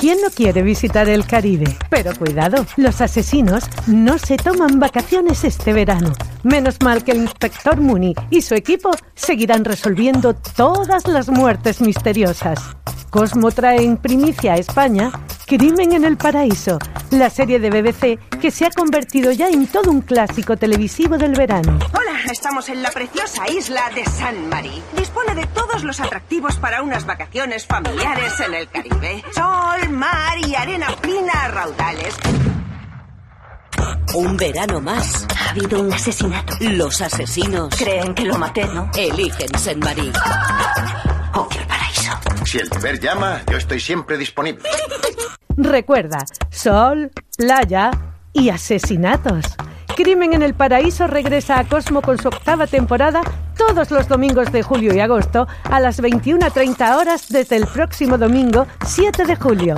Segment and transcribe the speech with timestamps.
[0.00, 1.76] ¿Quién no quiere visitar el Caribe?
[1.90, 6.14] Pero cuidado, los asesinos no se toman vacaciones este verano.
[6.42, 12.58] Menos mal que el inspector Mooney y su equipo seguirán resolviendo todas las muertes misteriosas.
[13.10, 15.12] Cosmo trae en primicia a España
[15.50, 16.78] Crimen en el Paraíso,
[17.10, 21.32] la serie de BBC que se ha convertido ya en todo un clásico televisivo del
[21.32, 21.76] verano.
[21.92, 24.80] Hola, estamos en la preciosa isla de San Marí.
[24.96, 29.24] Dispone de todos los atractivos para unas vacaciones familiares en el Caribe.
[29.70, 32.14] Sol, mar y arena fina a raudales.
[34.14, 35.26] Un verano más.
[35.38, 36.54] Ha habido un asesinato.
[36.60, 38.90] Los asesinos Creen que lo maté, ¿no?
[38.96, 40.12] eligen Saint Marie.
[41.50, 42.12] El paraíso.
[42.44, 44.68] Si el deber llama, yo estoy siempre disponible.
[45.56, 47.90] Recuerda, sol, playa
[48.32, 49.44] y asesinatos.
[49.96, 53.20] Crimen en el Paraíso regresa a Cosmo con su octava temporada
[53.56, 58.66] todos los domingos de julio y agosto a las 21.30 horas desde el próximo domingo
[58.86, 59.74] 7 de julio.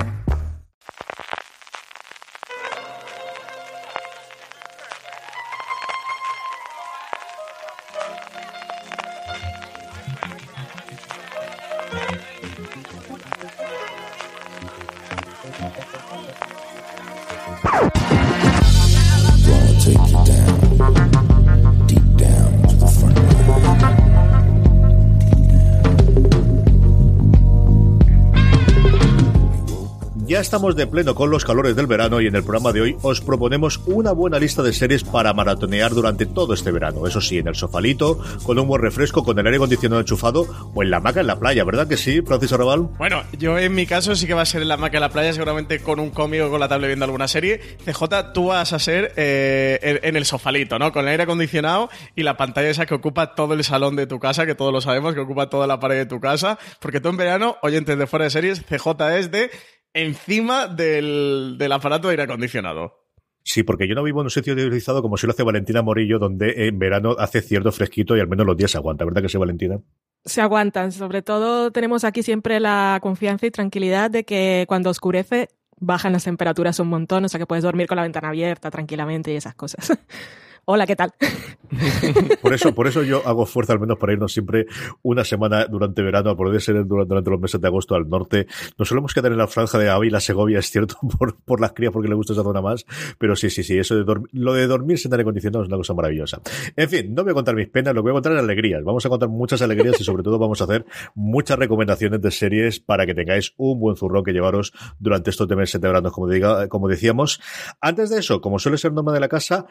[30.53, 33.21] Estamos de pleno con los calores del verano y en el programa de hoy os
[33.21, 37.07] proponemos una buena lista de series para maratonear durante todo este verano.
[37.07, 40.83] Eso sí, en el sofalito, con un buen refresco, con el aire acondicionado enchufado o
[40.83, 42.81] en la hamaca en la playa, ¿verdad que sí, Francisco Raval?
[42.99, 45.09] Bueno, yo en mi caso sí que va a ser en la hamaca en la
[45.09, 47.59] playa, seguramente con un cómic o con la tablet viendo alguna serie.
[47.83, 50.91] CJ, tú vas a ser eh, en el sofalito, ¿no?
[50.91, 54.19] Con el aire acondicionado y la pantalla esa que ocupa todo el salón de tu
[54.19, 56.59] casa, que todos lo sabemos, que ocupa toda la pared de tu casa.
[56.79, 59.49] Porque tú en verano, oyentes de fuera de series, CJ es de
[59.93, 63.03] encima del, del aparato de aire acondicionado.
[63.43, 66.17] Sí, porque yo no vivo en un sitio utilizado como si lo hace Valentina Morillo,
[66.17, 69.29] donde en verano hace cierto fresquito y al menos los días se aguanta, ¿verdad que
[69.29, 69.79] sí, Valentina?
[70.25, 70.91] se aguantan.
[70.91, 76.23] Sobre todo tenemos aquí siempre la confianza y tranquilidad de que cuando oscurece bajan las
[76.23, 79.55] temperaturas un montón, o sea que puedes dormir con la ventana abierta tranquilamente y esas
[79.55, 79.97] cosas.
[80.65, 81.13] Hola, ¿qué tal?
[82.41, 84.67] Por eso, por eso yo hago fuerza al menos para irnos siempre
[85.01, 88.45] una semana durante verano, a poder ser durante, los meses de agosto al norte.
[88.77, 91.91] Nos solemos quedar en la franja de Ávila, Segovia, es cierto, por, por las crías
[91.91, 92.85] porque le gusta esa zona más,
[93.17, 95.77] pero sí, sí, sí, eso de dormir, lo de dormirse en aire acondicionado es una
[95.77, 96.41] cosa maravillosa.
[96.75, 98.83] En fin, no voy a contar mis penas, lo que voy a contar es alegrías.
[98.83, 100.85] Vamos a contar muchas alegrías y sobre todo vamos a hacer
[101.15, 105.81] muchas recomendaciones de series para que tengáis un buen zurrón que llevaros durante estos meses
[105.81, 107.41] de verano, como, diga, como decíamos.
[107.81, 109.65] Antes de eso, como suele ser norma de la casa,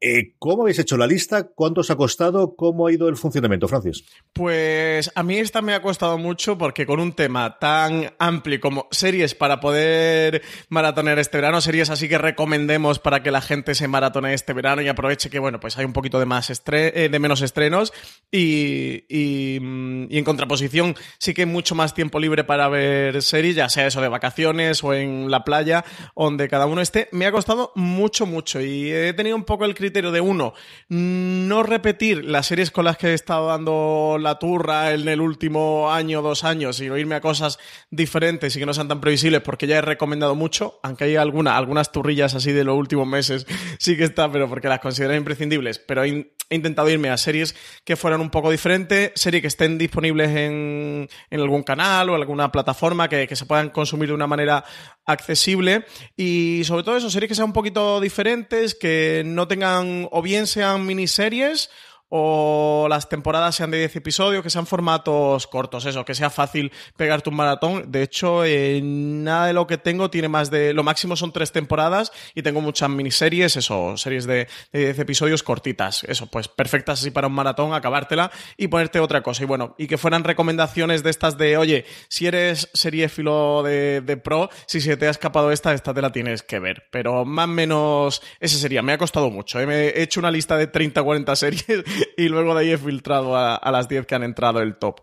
[0.00, 1.48] eh, ¿Cómo habéis hecho la lista?
[1.48, 2.54] ¿Cuánto os ha costado?
[2.54, 4.04] ¿Cómo ha ido el funcionamiento, Francis?
[4.32, 8.86] Pues a mí esta me ha costado mucho porque con un tema tan amplio como
[8.92, 13.88] series para poder maratonear este verano, series así que recomendemos para que la gente se
[13.88, 17.18] maratone este verano y aproveche que, bueno, pues hay un poquito de más eh, de
[17.18, 17.92] menos estrenos
[18.30, 23.20] y, y, mm, y en contraposición sí que hay mucho más tiempo libre para ver
[23.20, 25.84] series, ya sea eso de vacaciones o en la playa,
[26.14, 27.08] donde cada uno esté.
[27.10, 30.54] Me ha costado mucho, mucho y he tenido un poco el criterio de uno,
[30.88, 35.90] no repetir las series con las que he estado dando la turra en el último
[35.92, 37.58] año, dos años, sino irme a cosas
[37.90, 41.56] diferentes y que no sean tan previsibles, porque ya he recomendado mucho, aunque hay alguna,
[41.56, 43.46] algunas turrillas así de los últimos meses,
[43.78, 47.16] sí que está, pero porque las considero imprescindibles, pero he, in- he intentado irme a
[47.16, 52.50] series que fueran un poco diferentes, series que estén disponibles en, algún canal o alguna
[52.52, 54.64] plataforma que se puedan consumir de una manera
[55.08, 55.84] accesible.
[56.16, 60.46] Y sobre todo eso, series que sean un poquito diferentes, que no tengan o bien
[60.46, 61.70] sean miniseries
[62.08, 66.72] o las temporadas sean de 10 episodios, que sean formatos cortos, eso, que sea fácil
[66.96, 67.90] pegarte un maratón.
[67.90, 70.72] De hecho, eh, nada de lo que tengo tiene más de...
[70.72, 75.42] Lo máximo son tres temporadas y tengo muchas miniseries, eso, series de, de 10 episodios
[75.42, 76.04] cortitas.
[76.04, 79.42] Eso, pues perfectas así para un maratón, acabártela y ponerte otra cosa.
[79.42, 84.16] Y bueno, y que fueran recomendaciones de estas de, oye, si eres seriéfilo de, de
[84.16, 86.84] pro, si se te ha escapado esta, esta te la tienes que ver.
[86.90, 88.82] Pero más o menos ese sería.
[88.82, 89.60] Me ha costado mucho.
[89.60, 89.66] ¿eh?
[89.66, 91.84] Me he hecho una lista de 30 40 series
[92.16, 95.00] y luego de ahí he filtrado a, a las 10 que han entrado el top.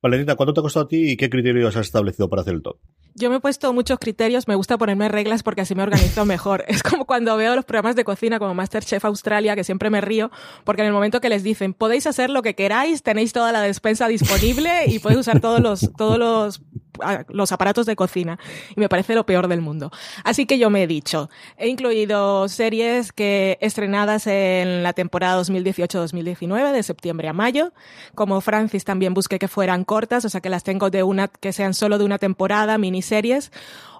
[0.00, 2.62] Valentina, ¿cuánto te ha costado a ti y qué criterios has establecido para hacer el
[2.62, 2.78] top?
[3.18, 6.64] Yo me he puesto muchos criterios, me gusta ponerme reglas porque así me organizo mejor.
[6.78, 10.30] Es como cuando veo los programas de cocina como Masterchef Australia, que siempre me río,
[10.64, 13.60] porque en el momento que les dicen, podéis hacer lo que queráis, tenéis toda la
[13.62, 16.60] despensa disponible y podéis usar todos los, todos los,
[17.28, 18.38] los aparatos de cocina.
[18.76, 19.90] Y me parece lo peor del mundo.
[20.24, 26.72] Así que yo me he dicho, he incluido series que estrenadas en la temporada 2018-2019,
[26.72, 27.72] de septiembre a mayo.
[28.14, 31.52] Como Francis también busqué que fueran cortas, o sea que las tengo de una, que
[31.52, 33.50] sean solo de una temporada, miniseries,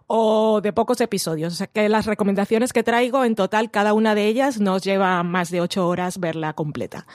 [0.06, 1.52] o de pocos episodios.
[1.52, 5.22] O sea que las recomendaciones que traigo, en total, cada una de ellas nos lleva
[5.22, 7.06] más de ocho horas verla completa.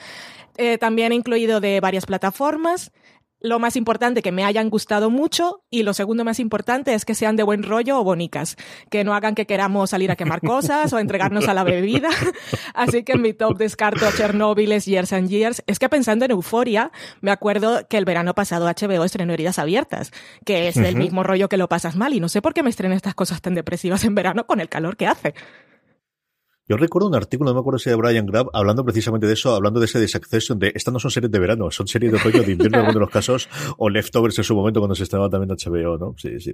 [0.57, 2.91] Eh, también he incluido de varias plataformas
[3.43, 5.63] lo más importante, que me hayan gustado mucho.
[5.69, 8.55] Y lo segundo más importante es que sean de buen rollo o bonicas.
[8.89, 12.09] Que no hagan que queramos salir a quemar cosas o entregarnos a la bebida.
[12.73, 15.61] Así que en mi top descarto Chernóbiles, Years and Years.
[15.67, 20.11] Es que pensando en Euforia, me acuerdo que el verano pasado HBO estrenó Heridas Abiertas,
[20.45, 22.13] que es del mismo rollo que lo pasas mal.
[22.13, 24.69] Y no sé por qué me estrenan estas cosas tan depresivas en verano con el
[24.69, 25.33] calor que hace.
[26.65, 29.53] Yo recuerdo un artículo, no me acuerdo si de Brian Grabb, hablando precisamente de eso,
[29.53, 32.41] hablando de ese Succession, de estas no son series de verano, son series de otoño,
[32.41, 35.29] de invierno en algunos de los casos, o Leftovers en su momento cuando se estrenaba
[35.29, 36.15] también HBO, ¿no?
[36.17, 36.53] Sí, sí.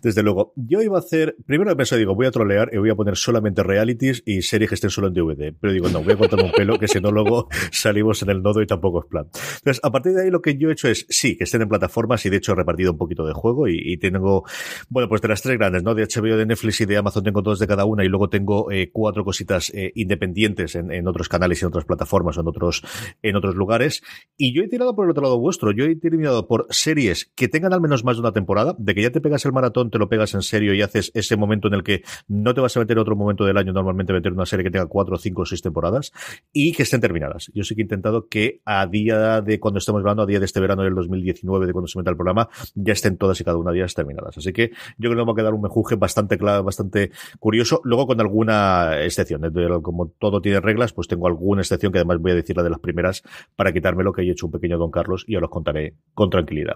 [0.00, 0.52] Desde luego.
[0.54, 3.64] Yo iba a hacer, primero pensé, digo, voy a trolear y voy a poner solamente
[3.64, 5.52] realities y series que estén solo en DVD.
[5.60, 8.40] Pero digo, no, voy a cortarme un pelo, que si no luego salimos en el
[8.40, 9.24] nodo y tampoco es plan.
[9.24, 11.68] Entonces, a partir de ahí lo que yo he hecho es, sí, que estén en
[11.68, 14.44] plataformas y de hecho he repartido un poquito de juego y, y tengo,
[14.88, 15.96] bueno, pues de las tres grandes, ¿no?
[15.96, 18.70] De HBO, de Netflix y de Amazon tengo dos de cada una y luego tengo
[18.70, 22.82] eh, cuatro cositas eh, independientes en, otros canales y en otras plataformas o en otros,
[23.22, 24.02] en otros lugares.
[24.36, 25.72] Y yo he tirado por el otro lado vuestro.
[25.72, 29.02] Yo he tirado por series que tengan al menos más de una temporada, de que
[29.02, 31.74] ya te pegas el maratón, te lo pegas en serio y haces ese momento en
[31.74, 34.46] el que no te vas a meter en otro momento del año, normalmente meter una
[34.46, 36.12] serie que tenga cuatro, cinco o seis temporadas
[36.52, 37.50] y que estén terminadas.
[37.54, 40.46] Yo sí que he intentado que a día de cuando estemos hablando, a día de
[40.46, 43.56] este verano del 2019, de cuando se meta el programa, ya estén todas y cada
[43.56, 44.36] una de ellas terminadas.
[44.38, 47.80] Así que yo creo que me va a quedar un mejuje bastante claro, bastante curioso,
[47.84, 49.37] luego con alguna excepción,
[49.82, 52.70] como todo tiene reglas, pues tengo alguna excepción que además voy a decir la de
[52.70, 53.22] las primeras
[53.56, 56.30] para quitarme lo que he hecho un pequeño Don Carlos y os los contaré con
[56.30, 56.74] tranquilidad.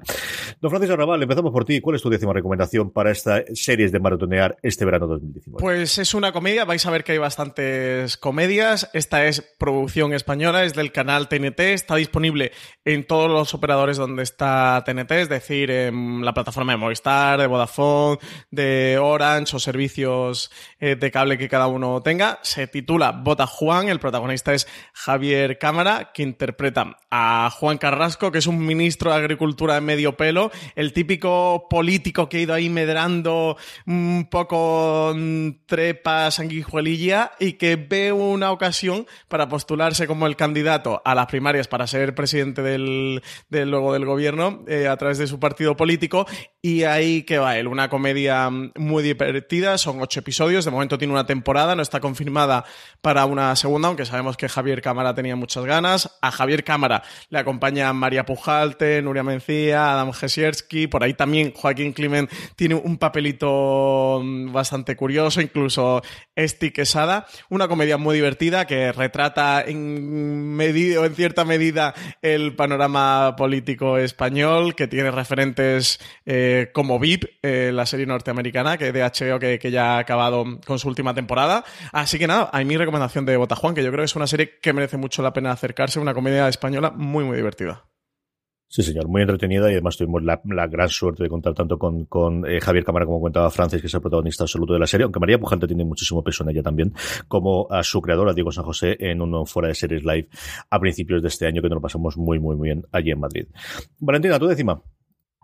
[0.61, 1.81] Don Francisco Raval, empezamos por ti.
[1.81, 5.61] ¿Cuál es tu décima recomendación para esta series de maratonear este verano 2019?
[5.61, 8.91] Pues es una comedia, vais a ver que hay bastantes comedias.
[8.93, 12.53] Esta es producción española, es del canal TNT, está disponible
[12.85, 17.47] en todos los operadores donde está TNT, es decir, en la plataforma de Movistar, de
[17.47, 18.19] Vodafone,
[18.51, 20.51] de Orange o servicios
[20.81, 22.39] eh, de cable que cada uno tenga.
[22.53, 28.37] Se titula Vota Juan, el protagonista es Javier Cámara, que interpreta a Juan Carrasco, que
[28.41, 32.69] es un ministro de Agricultura de medio pelo, el típico político que ha ido ahí
[32.69, 33.57] medrando
[33.87, 35.17] un poco
[35.65, 41.69] trepa, sanguijuelilla y que ve una ocasión para postularse como el candidato a las primarias
[41.69, 46.27] para ser presidente del, luego del gobierno eh, a través de su partido político
[46.61, 51.15] y ahí que va él, una comedia muy divertida, son ocho episodios, de momento tiene
[51.15, 52.42] una temporada, no está confirmada
[53.03, 56.19] para una segunda, aunque sabemos que Javier Cámara tenía muchas ganas.
[56.23, 61.93] A Javier Cámara le acompaña María Pujalte, Nuria Mencía, Adam Jesierski, por ahí también Joaquín
[61.93, 66.01] Climent tiene un papelito mm, bastante curioso, incluso
[66.37, 73.99] Esti Quesada, una comedia muy divertida que retrata en, en cierta medida el panorama político
[73.99, 79.59] español, que tiene referentes eh, como VIP, eh, la serie norteamericana que de HBO que,
[79.59, 81.65] que, ya ha acabado con su última temporada.
[81.93, 84.59] Así que nada, hay mi recomendación de Botajuan, que yo creo que es una serie
[84.61, 87.85] que merece mucho la pena acercarse, una comedia española muy, muy divertida.
[88.69, 92.59] Sí, señor, muy entretenida y además tuvimos la, gran suerte de contar tanto con, eh,
[92.59, 95.39] Javier Cámara, como contaba Francis, que es el protagonista absoluto de la serie, aunque María
[95.39, 96.95] Pujante tiene muchísimo peso en ella también,
[97.29, 100.27] como a su creadora, Diego San José, en uno fuera de series live
[100.71, 103.21] a principios de este año, que nos lo pasamos muy, muy, muy bien allí en
[103.21, 103.47] Madrid.
[103.99, 104.83] Valentina, tu décima.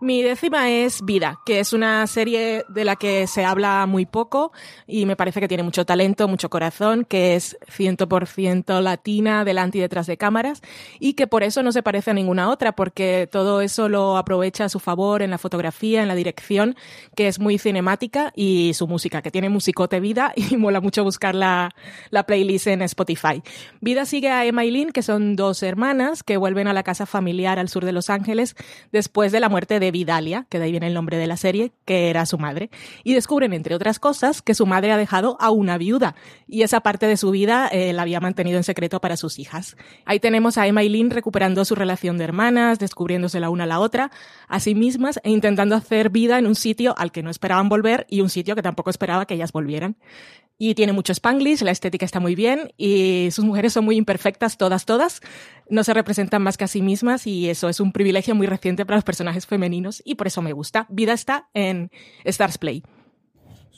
[0.01, 4.53] Mi décima es Vida, que es una serie de la que se habla muy poco
[4.87, 9.81] y me parece que tiene mucho talento, mucho corazón, que es 100% latina delante y
[9.81, 10.61] detrás de cámaras
[11.01, 14.63] y que por eso no se parece a ninguna otra, porque todo eso lo aprovecha
[14.63, 16.77] a su favor en la fotografía, en la dirección,
[17.13, 21.35] que es muy cinemática y su música, que tiene musicote Vida y mola mucho buscar
[21.35, 21.75] la,
[22.09, 23.43] la playlist en Spotify.
[23.81, 27.05] Vida sigue a Emma y Lynn, que son dos hermanas que vuelven a la casa
[27.05, 28.55] familiar al sur de Los Ángeles
[28.93, 31.71] después de la muerte de Vidalia, que de ahí viene el nombre de la serie,
[31.85, 32.69] que era su madre,
[33.03, 36.15] y descubren, entre otras cosas, que su madre ha dejado a una viuda,
[36.47, 39.77] y esa parte de su vida eh, la había mantenido en secreto para sus hijas.
[40.05, 43.67] Ahí tenemos a Emma y Lynn recuperando su relación de hermanas, descubriéndose la una a
[43.67, 44.11] la otra,
[44.47, 48.05] a sí mismas, e intentando hacer vida en un sitio al que no esperaban volver
[48.09, 49.97] y un sitio que tampoco esperaba que ellas volvieran.
[50.61, 54.57] Y tiene mucho spanglish, la estética está muy bien y sus mujeres son muy imperfectas,
[54.57, 55.21] todas, todas.
[55.69, 58.85] No se representan más que a sí mismas y eso es un privilegio muy reciente
[58.85, 60.85] para los personajes femeninos y por eso me gusta.
[60.89, 61.91] Vida está en
[62.23, 62.83] Stars Play.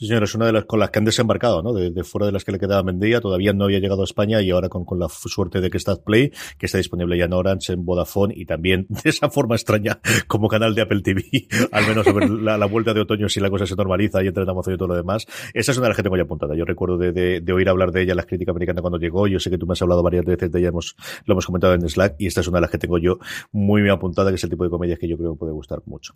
[0.02, 1.72] Sí, señor, es una de las con las que han desembarcado, ¿no?
[1.72, 4.42] De, de fuera de las que le quedaba Mendía, todavía no había llegado a España
[4.42, 7.32] y ahora con, con la suerte de que está Play, que está disponible ya en
[7.32, 11.22] Orange, en Vodafone y también de esa forma extraña como canal de Apple TV,
[11.70, 14.26] al menos a ver la, la vuelta de otoño si la cosa se normaliza y
[14.26, 15.24] entra en Amazon y todo lo demás.
[15.54, 16.56] Esa es una de las que tengo ya apuntada.
[16.56, 19.28] Yo recuerdo de, de, de oír hablar de ella en la crítica americana cuando llegó.
[19.28, 21.74] Yo sé que tú me has hablado varias veces de ella, hemos, lo hemos comentado
[21.74, 23.18] en Slack y esta es una de las que tengo yo
[23.52, 25.80] muy bien apuntada, que es el tipo de comedias que yo creo que puede gustar
[25.86, 26.14] mucho.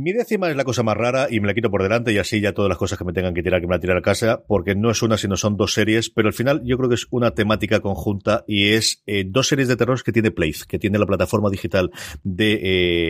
[0.00, 2.40] Mi décima es la cosa más rara y me la quito por delante y así
[2.40, 4.44] ya todas las cosas que me tengan que tirar, que me la tirar a casa,
[4.46, 7.08] porque no es una, sino son dos series, pero al final yo creo que es
[7.10, 11.00] una temática conjunta y es eh, dos series de terror que tiene Place, que tiene
[11.00, 11.90] la plataforma digital
[12.22, 12.60] de,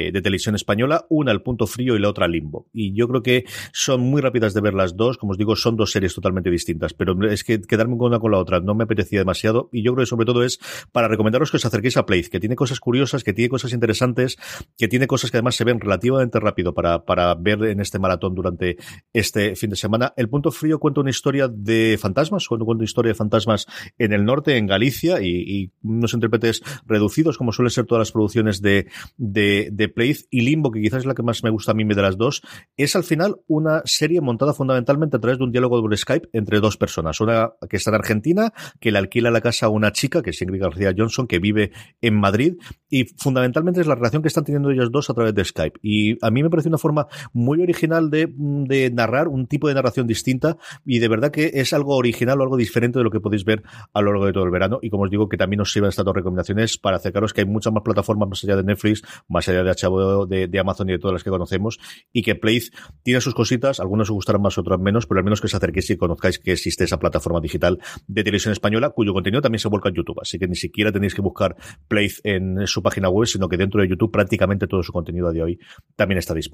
[0.07, 2.71] eh, de televisión española, una al punto frío y la otra limbo.
[2.73, 5.77] Y yo creo que son muy rápidas de ver las dos, como os digo, son
[5.77, 8.85] dos series totalmente distintas, pero es que quedarme con una con la otra no me
[8.85, 10.59] apetecía demasiado y yo creo que sobre todo es
[10.91, 14.39] para recomendaros que os acerquéis a Place, que tiene cosas curiosas, que tiene cosas interesantes,
[14.79, 18.37] que tiene cosas que además se ven relativamente rápido para, para ver en este maratón
[18.37, 18.77] durante
[19.13, 20.15] este fin de semana.
[20.17, 23.67] El Punto Frío cuenta una historia de fantasmas, cuenta una historia de fantasmas
[23.99, 28.63] en el norte, en Galicia, y, unos intérpretes reducidos, como suelen ser todas las producciones
[28.63, 31.75] de, de, de Place, y Limbo, que quizás es la que más me gusta a
[31.75, 32.43] mí de las dos,
[32.77, 36.61] es al final una serie montada fundamentalmente a través de un diálogo por Skype entre
[36.61, 37.21] dos personas.
[37.21, 40.41] Una que está en Argentina, que le alquila la casa a una chica, que es
[40.41, 42.55] Ingrid García Johnson, que vive en Madrid,
[42.89, 45.81] y fundamentalmente es la relación que están teniendo ellos dos a través de Skype.
[45.83, 49.75] Y a mí me parece una forma muy original de, de, narrar, un tipo de
[49.75, 53.21] narración distinta, y de verdad que es algo original o algo diferente de lo que
[53.21, 53.63] podéis ver
[53.93, 54.81] a lo largo de todo el verano.
[54.83, 57.47] Y como os digo, que también os sirvan estas dos recomendaciones para acercaros que hay
[57.47, 60.93] muchas más plataformas más allá de Netflix, más allá de HBO, de, de Amazon y
[60.93, 61.79] de todas las que conocemos,
[62.13, 62.71] y que Place
[63.03, 65.91] tiene sus cositas, algunos os gustarán más, otros menos, pero al menos que os acerquéis
[65.91, 69.89] y conozcáis que existe esa plataforma digital de televisión española, cuyo contenido también se vuelca
[69.89, 70.19] en YouTube.
[70.21, 73.81] Así que ni siquiera tenéis que buscar Place en su página web, sino que dentro
[73.81, 75.61] de YouTube prácticamente todo su contenido a día de hoy
[75.97, 76.48] también está disponible.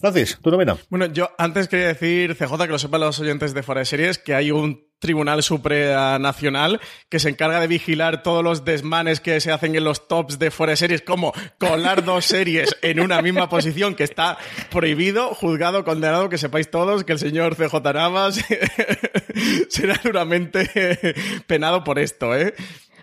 [0.00, 0.78] Francis, tu novena.
[0.88, 4.16] Bueno, yo antes quería decir, CJ, que lo sepan los oyentes de Fuera de Series,
[4.16, 9.52] que hay un Tribunal Supranacional que se encarga de vigilar todos los desmanes que se
[9.52, 13.48] hacen en los tops de Fuera de Series, como colar dos series en una misma
[13.50, 14.38] posición, que está
[14.70, 18.42] prohibido, juzgado, condenado, que sepáis todos que el señor CJ Navas
[19.68, 20.98] será duramente
[21.46, 22.54] penado por esto, ¿eh?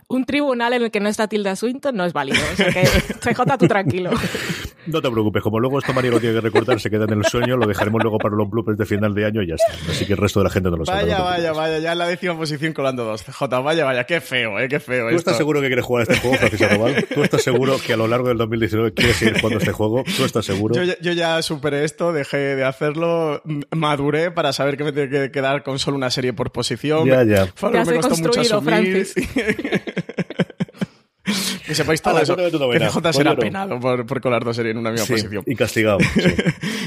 [0.09, 2.39] Un tribunal en el que no está Tilda Swinton no es válido.
[2.53, 2.83] O sea que,
[3.33, 4.11] CJ, tú tranquilo.
[4.85, 7.25] No te preocupes, como luego esto Mario lo tiene que recortar, se queda en el
[7.25, 9.91] sueño, lo dejaremos luego para los bloopers de final de año y ya está.
[9.91, 11.03] Así que el resto de la gente no lo sabe.
[11.03, 13.21] Vaya, no vaya, vaya, ya en la décima posición colando dos.
[13.23, 15.09] CJ, vaya, vaya, qué feo, eh, qué feo.
[15.09, 15.17] ¿Tú esto.
[15.31, 17.05] estás seguro que quieres jugar a este juego, Francisco Arrabal?
[17.13, 20.05] ¿Tú estás seguro que a lo largo del 2019 quieres seguir jugando a este juego?
[20.15, 20.75] ¿Tú estás seguro?
[20.75, 23.41] Yo, ya- yo ya superé esto, dejé de hacerlo,
[23.75, 27.05] maduré para saber que me tiene que quedar con solo una serie por posición.
[27.07, 27.45] Ya, ya.
[27.47, 28.63] Que me costó mucho asumir.
[28.63, 29.15] Francis.
[31.65, 32.35] que sepáis todo Hala, eso.
[32.35, 32.87] Que novena.
[32.89, 33.37] CJ será Cuéntalo.
[33.39, 35.43] penado por, por colar dos series en una misma Sí, posición.
[35.45, 35.99] y castigado.
[36.13, 36.35] sí.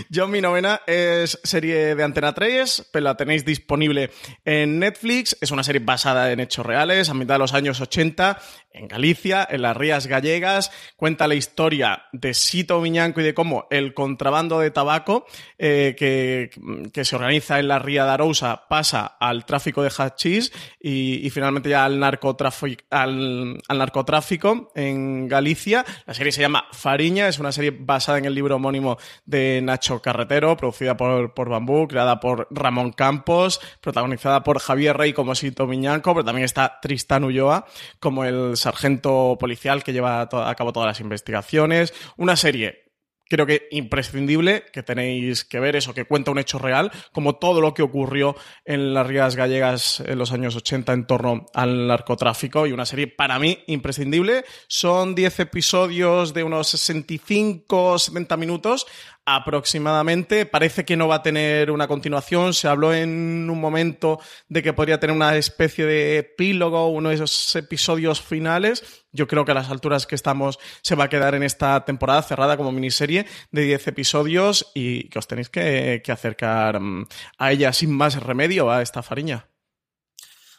[0.09, 4.11] Yo mi novena es serie de Antena 3, pero la tenéis disponible
[4.44, 5.37] en Netflix.
[5.40, 8.38] Es una serie basada en hechos reales, a mitad de los años 80,
[8.73, 10.71] en Galicia, en las Rías Gallegas.
[10.97, 15.27] Cuenta la historia de Sito Miñanco y de cómo el contrabando de tabaco
[15.59, 16.50] eh, que,
[16.93, 21.31] que se organiza en la Ría de Arousa pasa al tráfico de hachís y, y
[21.31, 25.85] finalmente ya al al, al narcotráfico en Galicia.
[26.07, 30.00] La serie se llama Fariña, es una serie basada en el libro homónimo de Nacho
[30.00, 35.67] Carretero, producida por, por Bambú, creada por Ramón Campos, protagonizada por Javier Rey como Sito
[35.67, 37.67] Miñanco, pero también está Tristán Ulloa
[37.99, 41.93] como el sargento policial que lleva a cabo todas las investigaciones.
[42.17, 42.90] Una serie
[43.31, 47.61] creo que imprescindible que tenéis que ver eso, que cuenta un hecho real, como todo
[47.61, 52.67] lo que ocurrió en las Rías Gallegas en los años 80 en torno al narcotráfico
[52.67, 54.45] y una serie para mí imprescindible.
[54.67, 58.87] Son 10 episodios de unos 65, 70 minutos
[59.34, 60.46] aproximadamente.
[60.46, 62.54] Parece que no va a tener una continuación.
[62.54, 67.16] Se habló en un momento de que podría tener una especie de epílogo, uno de
[67.16, 69.04] esos episodios finales.
[69.12, 72.22] Yo creo que a las alturas que estamos se va a quedar en esta temporada
[72.22, 77.06] cerrada como miniserie de 10 episodios y que os tenéis que, acercar mm,
[77.38, 79.46] a ella sin más remedio a esta fariña.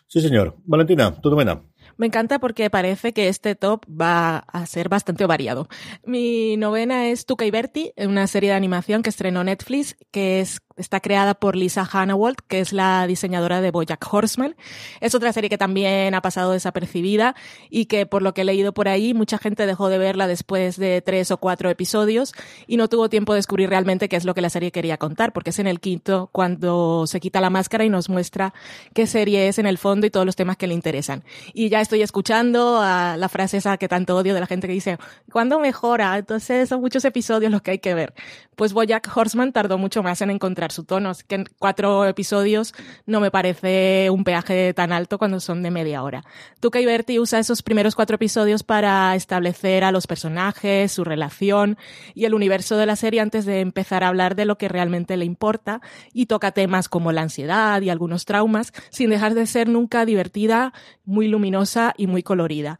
[0.08, 0.58] Sí, señor.
[0.66, 1.62] Valentina, tu novena.
[2.02, 5.68] Me encanta porque parece que este top va a ser bastante variado.
[6.04, 10.62] Mi novena es Tuca y Berti, una serie de animación que estrenó Netflix, que es
[10.82, 14.56] Está creada por Lisa Hannawalt, que es la diseñadora de Bojack Horseman.
[15.00, 17.36] Es otra serie que también ha pasado desapercibida
[17.70, 20.78] y que, por lo que he leído por ahí, mucha gente dejó de verla después
[20.78, 22.34] de tres o cuatro episodios
[22.66, 25.34] y no tuvo tiempo de descubrir realmente qué es lo que la serie quería contar,
[25.34, 28.54] porque es en el quinto cuando se quita la máscara y nos muestra
[28.94, 31.24] qué serie es en el fondo y todos los temas que le interesan.
[31.54, 34.74] Y ya estoy escuchando a la frase esa que tanto odio de la gente que
[34.74, 34.98] dice,
[35.32, 36.18] ¿cuándo mejora?
[36.18, 38.14] Entonces son muchos episodios los que hay que ver.
[38.56, 42.74] Pues Bojack Horseman tardó mucho más en encontrar su tono, que cuatro episodios
[43.06, 46.24] no me parece un peaje tan alto cuando son de media hora.
[46.60, 51.78] Tuca y usa esos primeros cuatro episodios para establecer a los personajes, su relación
[52.14, 55.18] y el universo de la serie antes de empezar a hablar de lo que realmente
[55.18, 55.82] le importa
[56.14, 60.74] y toca temas como la ansiedad y algunos traumas sin dejar de ser nunca divertida,
[61.06, 62.80] muy luminosa y muy colorida.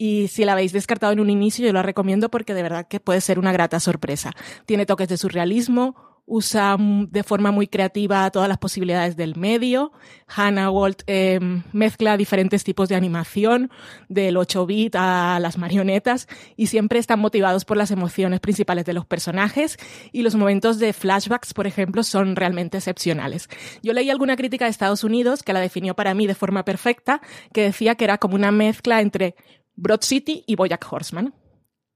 [0.00, 3.00] Y si la habéis descartado en un inicio, yo la recomiendo porque de verdad que
[3.00, 4.32] puede ser una grata sorpresa.
[4.64, 5.96] Tiene toques de surrealismo,
[6.28, 9.92] usa de forma muy creativa todas las posibilidades del medio.
[10.28, 11.40] Hannah Walt eh,
[11.72, 13.70] mezcla diferentes tipos de animación,
[14.08, 19.06] del 8-bit a las marionetas, y siempre están motivados por las emociones principales de los
[19.06, 19.78] personajes,
[20.12, 23.48] y los momentos de flashbacks, por ejemplo, son realmente excepcionales.
[23.82, 27.22] Yo leí alguna crítica de Estados Unidos que la definió para mí de forma perfecta,
[27.54, 29.34] que decía que era como una mezcla entre
[29.76, 31.34] Broad City y Boyack Horseman.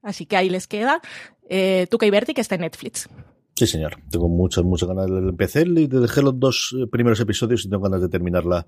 [0.02, 1.00] Así que ahí les queda
[1.48, 3.08] eh, Tuca y Berti, que está en Netflix.
[3.62, 3.94] Sí, señor.
[4.10, 7.70] Tengo muchas, muchas ganas de empezar y de dejar los dos eh, primeros episodios y
[7.70, 8.66] tengo ganas de terminarla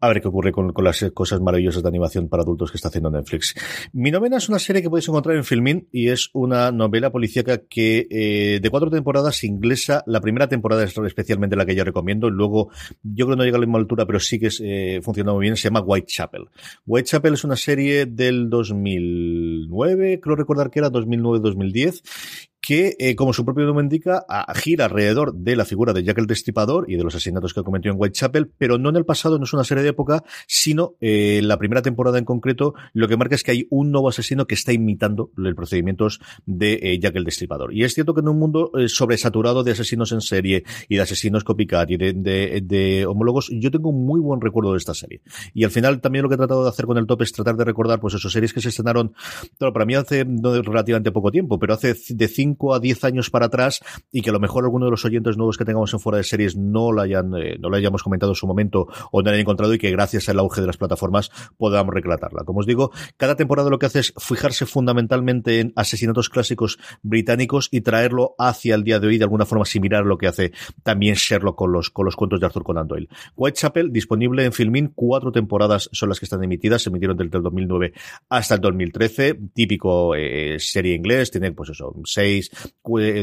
[0.00, 3.10] a ver qué ocurre con, las cosas maravillosas de animación para adultos que está haciendo
[3.10, 3.54] Netflix.
[3.92, 7.58] Mi novena es una serie que podéis encontrar en Filmin y es una novela policíaca
[7.58, 10.04] que eh, de cuatro temporadas inglesa.
[10.06, 12.70] La primera temporada es especialmente la que yo recomiendo luego
[13.02, 15.34] yo creo que no llega a la misma altura pero sí que es, eh, funciona
[15.34, 15.56] muy bien.
[15.58, 16.46] Se llama Whitechapel.
[16.86, 23.44] Whitechapel es una serie del 2009, creo recordar que era 2009-2010 que, eh, como su
[23.44, 24.24] propio nombre indica,
[24.54, 27.90] gira alrededor de la figura de Jack el Destripador y de los asesinatos que cometió
[27.90, 31.40] en Whitechapel, pero no en el pasado, no es una serie de época, sino eh,
[31.42, 34.54] la primera temporada en concreto, lo que marca es que hay un nuevo asesino que
[34.54, 37.74] está imitando los procedimientos de eh, Jack el Destripador.
[37.74, 41.02] Y es cierto que en un mundo eh, sobresaturado de asesinos en serie y de
[41.02, 44.94] asesinos copycat y de, de, de, homólogos, yo tengo un muy buen recuerdo de esta
[44.94, 45.22] serie.
[45.54, 47.56] Y al final también lo que he tratado de hacer con el top es tratar
[47.56, 49.14] de recordar, pues, esas series que se estrenaron,
[49.58, 53.30] claro, para mí hace no, relativamente poco tiempo, pero hace de cinco a 10 años
[53.30, 53.80] para atrás
[54.10, 56.24] y que a lo mejor alguno de los oyentes nuevos que tengamos en fuera de
[56.24, 59.30] series no lo hayan, eh, no lo hayamos comentado en su momento o no lo
[59.30, 62.44] hayan encontrado y que gracias al auge de las plataformas podamos reclatarla.
[62.44, 67.68] Como os digo, cada temporada lo que hace es fijarse fundamentalmente en asesinatos clásicos británicos
[67.70, 70.52] y traerlo hacia el día de hoy de alguna forma similar a lo que hace
[70.82, 73.08] también Sherlock con los, con los cuentos de Arthur Conan Doyle.
[73.36, 77.42] Whitechapel, disponible en Filmin, cuatro temporadas son las que están emitidas, se emitieron desde el
[77.42, 77.92] 2009
[78.28, 82.39] hasta el 2013, típico eh, serie inglés, tiene pues eso, seis,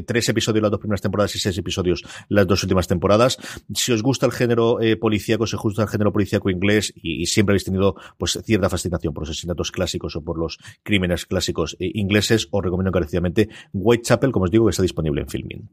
[0.05, 3.37] tres episodios las dos primeras temporadas y seis episodios las dos últimas temporadas.
[3.73, 7.21] Si os gusta el género eh, policíaco, si os gusta el género policíaco inglés y,
[7.21, 11.25] y, siempre habéis tenido pues cierta fascinación por los asesinatos clásicos o por los crímenes
[11.25, 15.69] clásicos eh, ingleses, os recomiendo encarecidamente Whitechapel, como os digo, que está disponible en Filmin.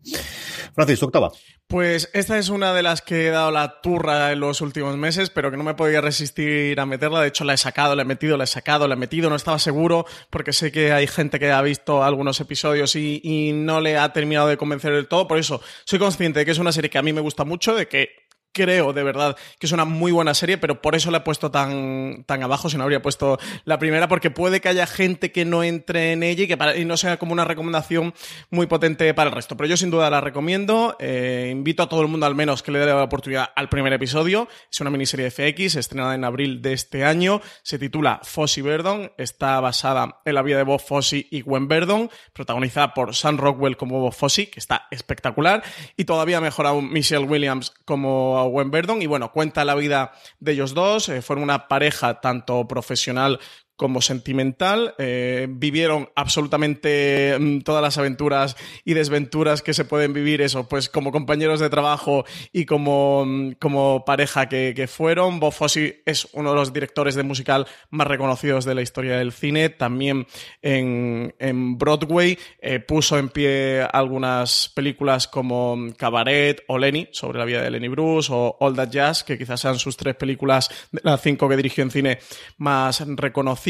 [0.74, 1.33] Francis, tu octava.
[1.66, 5.30] Pues esta es una de las que he dado la turra en los últimos meses,
[5.30, 7.22] pero que no me podía resistir a meterla.
[7.22, 9.30] De hecho, la he sacado, la he metido, la he sacado, la he metido.
[9.30, 13.34] No estaba seguro porque sé que hay gente que ha visto algunos episodios y, y
[13.53, 15.27] no le ha terminado de convencer del todo.
[15.27, 17.75] Por eso soy consciente de que es una serie que a mí me gusta mucho,
[17.75, 18.23] de que
[18.54, 21.50] creo de verdad que es una muy buena serie, pero por eso la he puesto
[21.50, 25.44] tan, tan abajo, si no habría puesto la primera, porque puede que haya gente que
[25.44, 28.14] no entre en ella y que y no sea como una recomendación
[28.50, 29.56] muy potente para el resto.
[29.56, 30.96] Pero yo sin duda la recomiendo.
[30.98, 33.92] Eh, invito a todo el mundo al menos que le dé la oportunidad al primer
[33.92, 34.48] episodio.
[34.70, 37.42] Es una miniserie FX estrenada en abril de este año.
[37.62, 39.12] Se titula Fossey Verdon.
[39.18, 43.76] Está basada en la vida de Bob Fossey y Gwen Verdon, protagonizada por Sam Rockwell
[43.76, 45.62] como Bob Fossey, que está espectacular,
[45.96, 50.52] y todavía mejor aún Michelle Williams como Gwen Verdon y bueno, cuenta la vida de
[50.52, 53.40] ellos dos, eh, fueron una pareja tanto profesional
[53.76, 54.94] como sentimental.
[54.98, 60.88] Eh, vivieron absolutamente mm, todas las aventuras y desventuras que se pueden vivir, eso, pues
[60.88, 65.40] como compañeros de trabajo y como, mm, como pareja que, que, fueron.
[65.40, 69.32] Bob Fosse es uno de los directores de musical más reconocidos de la historia del
[69.32, 69.70] cine.
[69.70, 70.26] También
[70.62, 77.44] en, en Broadway eh, puso en pie algunas películas como Cabaret o Lenny, sobre la
[77.44, 80.70] vida de Lenny Bruce, o All That Jazz, que quizás sean sus tres películas
[81.02, 82.18] las cinco que dirigió en cine
[82.58, 83.63] más reconocidas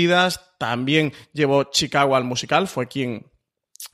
[0.59, 3.27] también llevó Chicago al musical, fue quien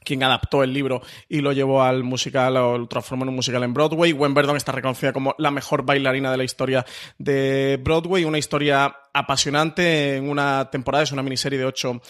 [0.04, 3.62] quien adaptó el libro y lo llevó al musical o lo transformó en un musical
[3.62, 4.12] en Broadway.
[4.12, 6.84] Gwen Verdon está reconocida como la mejor bailarina de la historia
[7.18, 12.00] de Broadway, una historia apasionante en una temporada, es una miniserie de ocho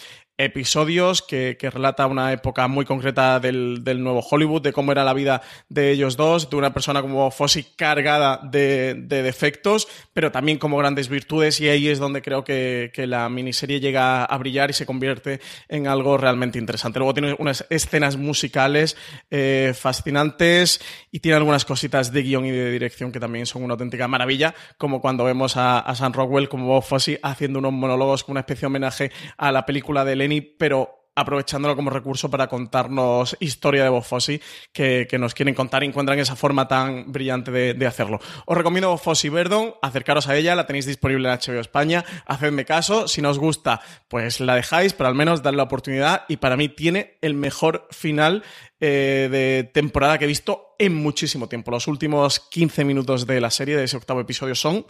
[0.45, 5.03] episodios que, que relata una época muy concreta del, del, nuevo Hollywood, de cómo era
[5.03, 10.31] la vida de ellos dos, de una persona como Fossey cargada de, de defectos, pero
[10.31, 14.37] también como grandes virtudes y ahí es donde creo que, que, la miniserie llega a
[14.37, 16.99] brillar y se convierte en algo realmente interesante.
[16.99, 18.95] Luego tiene unas escenas musicales
[19.29, 23.73] eh, fascinantes y tiene algunas cositas de guion y de dirección que también son una
[23.73, 26.85] auténtica maravilla, como cuando vemos a, a Sam Rockwell como Bob
[27.23, 31.75] haciendo unos monólogos con una especie de homenaje a la película de Lenny, pero aprovechándolo
[31.75, 34.41] como recurso para contarnos historia de Bob Fosse
[34.71, 38.19] que, que, nos quieren contar y encuentran esa forma tan brillante de, hacerlo.
[38.45, 42.65] Os recomiendo Bob Fosse Verdon, acercaros a ella, la tenéis disponible en HBO España, hacedme
[42.65, 46.37] caso, si no os gusta, pues la dejáis, pero al menos dadle la oportunidad y
[46.37, 48.43] para mí tiene el mejor final
[48.79, 51.71] eh, de temporada que he visto en muchísimo tiempo.
[51.71, 54.85] Los últimos 15 minutos de la serie, de ese octavo episodio, son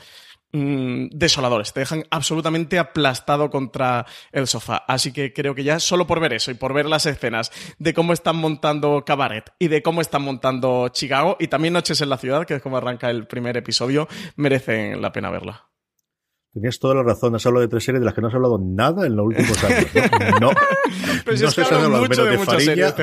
[0.52, 4.84] mmm, desoladores, te dejan absolutamente aplastado contra el sofá.
[4.88, 7.94] Así que creo que ya solo por ver eso y por ver las escenas de
[7.94, 12.18] cómo están montando Cabaret y de cómo están montando Chicago y también Noches en la
[12.18, 15.71] Ciudad, que es como arranca el primer episodio, merecen la pena verla.
[16.54, 18.60] Tenías toda la razón, has hablado de tres series de las que no has hablado
[18.62, 19.86] nada en los últimos años.
[20.42, 20.52] No, no,
[21.24, 22.94] Pero si no es sé si has hablado menos de Farilla,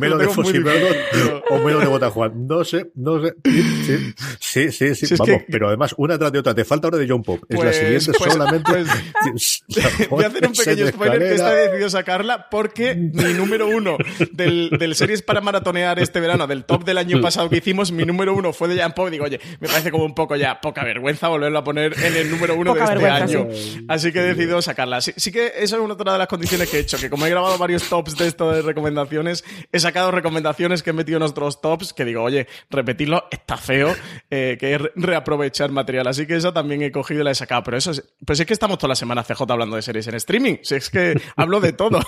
[0.00, 1.42] menos de bien.
[1.50, 2.46] o menos de Botajuan.
[2.48, 3.34] No sé, no sé.
[3.44, 6.52] Sí, sí, sí, sí, Si es vamos, que- pero además una tras de otra.
[6.54, 7.40] Te falta ahora de John Pop.
[7.48, 8.72] es la Pues- siguiente pues- solamente.
[8.72, 9.62] pues-
[10.10, 13.96] Voy a hacer un pequeño spoiler que está decidido sacarla porque mi número uno
[14.32, 18.04] del, del series para maratonear este verano, del top del año pasado que hicimos, mi
[18.04, 19.10] número uno fue de Jan Pop.
[19.10, 22.30] Digo, oye, me parece como un poco ya poca vergüenza volverlo a poner en el
[22.30, 23.48] número uno Poca de este vergüenza, año.
[23.88, 25.00] Así que he decidido sacarla.
[25.00, 27.26] Sí, sí que eso es una otra de las condiciones que he hecho, que como
[27.26, 31.22] he grabado varios tops de esto de recomendaciones, he sacado recomendaciones que he metido en
[31.24, 33.94] otros tops que digo, oye, repetirlo está feo,
[34.30, 36.06] eh, que es re- reaprovechar material.
[36.08, 37.62] Así que eso también he cogido y la he sacado.
[37.64, 40.14] Pero eso es, pues es que estamos toda la semana CJ hablando de series en
[40.16, 40.56] streaming.
[40.62, 42.00] Si es que hablo de todo.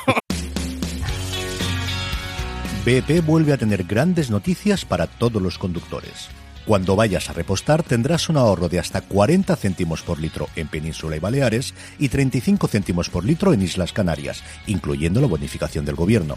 [2.85, 6.29] BP vuelve a tener grandes noticias para todos los conductores.
[6.69, 11.17] Cuando vayas a repostar tendrás un ahorro de hasta 40 céntimos por litro en Península
[11.17, 16.37] y Baleares y 35 céntimos por litro en Islas Canarias, incluyendo la bonificación del gobierno.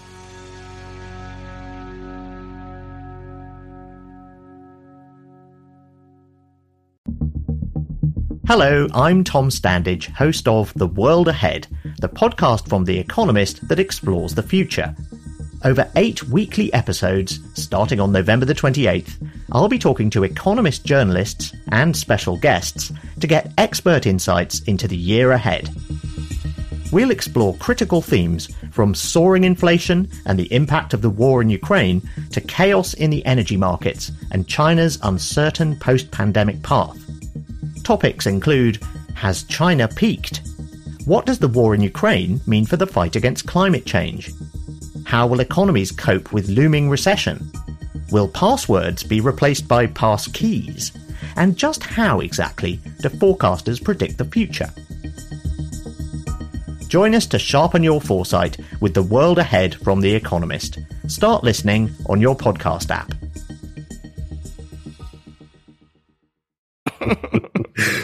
[8.53, 11.67] Hello, I'm Tom Standage, host of The World Ahead,
[12.01, 14.93] the podcast from The Economist that explores the future.
[15.63, 21.55] Over eight weekly episodes, starting on November the 28th, I'll be talking to Economist journalists
[21.69, 25.69] and special guests to get expert insights into the year ahead.
[26.91, 32.01] We'll explore critical themes from soaring inflation and the impact of the war in Ukraine
[32.31, 37.00] to chaos in the energy markets and China's uncertain post pandemic path.
[37.83, 38.79] Topics include
[39.15, 40.41] Has China peaked?
[41.05, 44.31] What does the war in Ukraine mean for the fight against climate change?
[45.05, 47.51] How will economies cope with looming recession?
[48.11, 50.91] Will passwords be replaced by pass keys?
[51.35, 54.69] And just how exactly do forecasters predict the future?
[56.87, 60.77] Join us to sharpen your foresight with the world ahead from The Economist.
[61.07, 63.13] Start listening on your podcast app.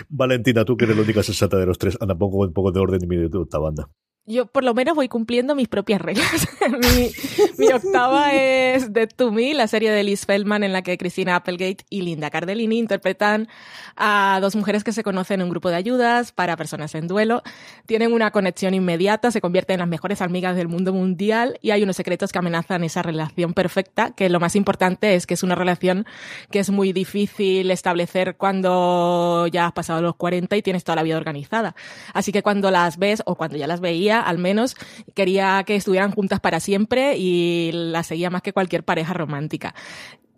[0.09, 2.79] Valentina, tú que eres la única sensata de los tres, anda, pongo un poco de
[2.79, 3.89] orden y mire tú esta banda.
[4.29, 6.49] Yo por lo menos voy cumpliendo mis propias reglas.
[6.69, 7.11] mi,
[7.57, 11.37] mi octava es Dead to Me, la serie de Liz Feldman en la que Christina
[11.37, 13.47] Applegate y Linda Cardellini interpretan
[13.95, 17.41] a dos mujeres que se conocen en un grupo de ayudas para personas en duelo.
[17.85, 21.83] Tienen una conexión inmediata, se convierten en las mejores amigas del mundo mundial y hay
[21.83, 25.55] unos secretos que amenazan esa relación perfecta, que lo más importante es que es una
[25.55, 26.05] relación
[26.51, 31.03] que es muy difícil establecer cuando ya has pasado los 40 y tienes toda la
[31.03, 31.75] vida organizada.
[32.13, 33.79] Así que cuando las ves o cuando ya las
[34.21, 34.75] al menos
[35.15, 39.73] quería que estuvieran juntas para siempre y las seguía más que cualquier pareja romántica.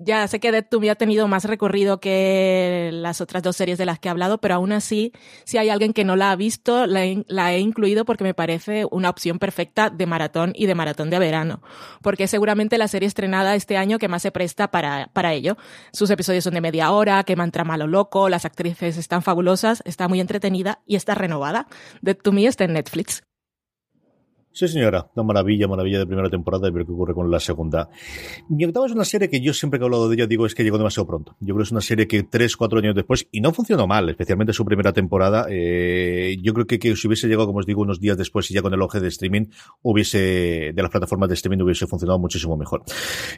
[0.01, 3.77] Ya sé que Dead to Me ha tenido más recorrido que las otras dos series
[3.77, 5.11] de las que he hablado, pero aún así,
[5.43, 8.85] si hay alguien que no la ha visto, la he, la incluido porque me parece
[8.91, 11.61] una opción perfecta de maratón y de maratón de verano.
[12.01, 15.57] Porque es seguramente la serie estrenada este año que más se presta para, ello.
[15.91, 20.07] Sus episodios son de media hora, queman trama lo loco, las actrices están fabulosas, está
[20.07, 21.67] muy entretenida y está renovada.
[22.01, 23.28] Dead está en Netflix.
[24.51, 27.87] Sí, señora, una maravilla, maravilla de primera temporada y ver qué ocurre con la segunda.
[28.49, 30.55] Mi octava es una serie que yo siempre que he hablado de ella digo es
[30.55, 31.35] que llegó demasiado pronto.
[31.39, 34.09] Yo creo que es una serie que tres, cuatro años después, y no funcionó mal,
[34.09, 37.81] especialmente su primera temporada, eh, yo creo que, que si hubiese llegado, como os digo,
[37.81, 39.45] unos días después y ya con el ojo de streaming,
[39.83, 42.83] hubiese, de las plataformas de streaming hubiese funcionado muchísimo mejor.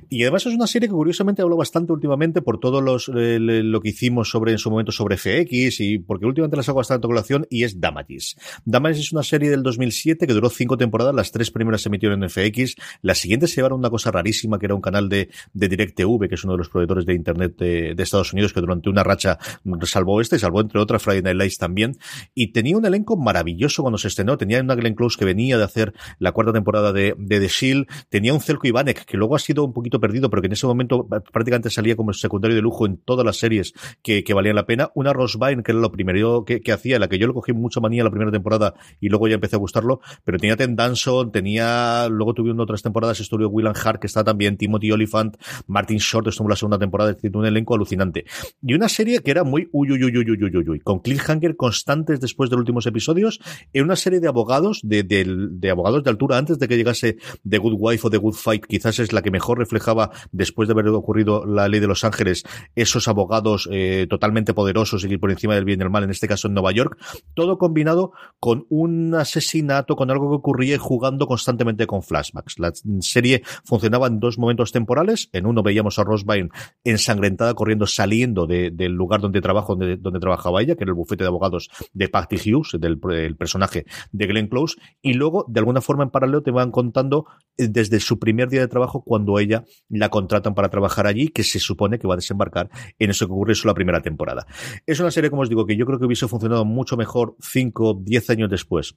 [0.09, 3.81] Y además es una serie que curiosamente hablo bastante últimamente por todo los, eh, lo
[3.81, 7.45] que hicimos sobre, en su momento sobre FX y porque últimamente las hago bastante colación
[7.49, 8.37] y es Damages.
[8.63, 12.23] Damages es una serie del 2007 que duró cinco temporadas las tres primeras se emitieron
[12.23, 15.67] en FX, las siguientes se llevaron una cosa rarísima que era un canal de, de
[15.67, 19.03] DirecTV, que es uno de los proveedores de Internet de, Estados Unidos, que durante una
[19.03, 19.37] racha
[19.83, 21.97] salvó este, salvó entre otras Friday Night Lights también,
[22.33, 25.63] y tenía un elenco maravilloso cuando se estrenó, tenía una Glenn Close que venía de
[25.63, 29.63] hacer la cuarta temporada de, The Shield, tenía un Celco Ivanek, que luego ha sido
[29.63, 32.97] un poquito perdido, pero que en ese momento prácticamente salía como secundario de lujo en
[32.97, 36.43] todas las series que, que valían la pena, una Rose Byrne, que era lo primero
[36.45, 39.27] que, que hacía, la que yo le cogí mucha manía la primera temporada y luego
[39.27, 43.73] ya empecé a gustarlo, pero tenía Ten Danson, tenía, luego tuvieron otras temporadas, estuvo William
[43.73, 47.45] Hart, que está también, Timothy Oliphant, Martin Short, estuvo en la segunda temporada, tiene un
[47.45, 48.25] elenco alucinante.
[48.61, 51.55] Y una serie que era muy uy, uy, uy, uy, uy, uy, uy, con cliffhanger
[51.55, 53.39] constantes después de los últimos episodios,
[53.73, 57.17] en una serie de abogados, de, de, de abogados de altura, antes de que llegase
[57.47, 60.73] The Good Wife o The Good Fight, quizás es la que mejor reflejaba, después de
[60.73, 62.43] haber ocurrido la ley de Los Ángeles,
[62.75, 66.27] esos abogados eh, totalmente poderosos y por encima del bien y el mal, en este
[66.27, 66.97] caso en Nueva York,
[67.33, 72.59] todo combinado con un asesinato, con algo que ocurría jugando constantemente con flashbacks.
[72.59, 75.29] La serie funcionaba en dos momentos temporales.
[75.31, 76.49] En uno veíamos a Rose Byrne
[76.83, 81.23] ensangrentada corriendo, saliendo de, del lugar donde trabajo, donde, trabajaba ella, que era el bufete
[81.23, 84.75] de abogados de Patty Hughes, del el personaje de Glenn Close.
[85.01, 87.25] Y luego, de alguna forma, en paralelo, te van contando
[87.57, 91.59] desde su primer día de trabajo cuando ella la contratan para trabajar allí, que se
[91.59, 94.45] supone que va a desembarcar en eso que ocurre en la primera temporada.
[94.85, 98.01] Es una serie, como os digo, que yo creo que hubiese funcionado mucho mejor 5,
[98.03, 98.95] 10 años después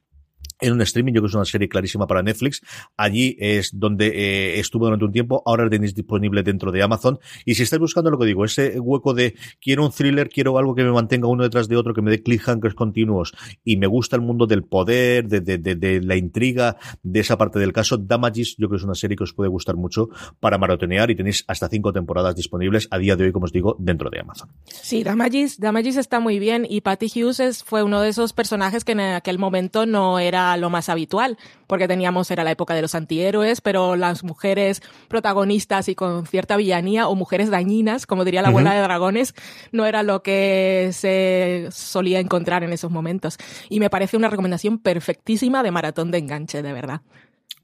[0.60, 2.60] en un streaming, yo creo que es una serie clarísima para Netflix.
[2.96, 7.18] Allí es donde eh, estuvo durante un tiempo, ahora la tenéis disponible dentro de Amazon.
[7.44, 10.74] Y si estáis buscando lo que digo, ese hueco de quiero un thriller, quiero algo
[10.74, 14.16] que me mantenga uno detrás de otro, que me dé cliffhangers continuos y me gusta
[14.16, 17.96] el mundo del poder, de, de, de, de, la intriga, de esa parte del caso,
[17.96, 20.08] Damages, yo creo que es una serie que os puede gustar mucho
[20.40, 23.76] para maratonear y tenéis hasta cinco temporadas disponibles a día de hoy, como os digo,
[23.78, 24.50] dentro de Amazon.
[24.66, 28.92] Sí, Damages, Damages está muy bien y Patty Hughes fue uno de esos personajes que
[28.92, 32.94] en aquel momento no era lo más habitual, porque teníamos, era la época de los
[32.94, 38.48] antihéroes, pero las mujeres protagonistas y con cierta villanía o mujeres dañinas, como diría la
[38.48, 38.76] abuela uh -huh.
[38.76, 39.34] de dragones,
[39.72, 43.36] no era lo que se solía encontrar en esos momentos.
[43.68, 47.00] Y me parece una recomendación perfectísima de maratón de enganche, de verdad.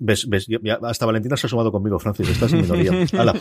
[0.02, 2.90] Ves, ves, ya, hasta Valentina se ha sumado conmigo, Francis, estás en minoría.
[3.12, 3.34] Hala.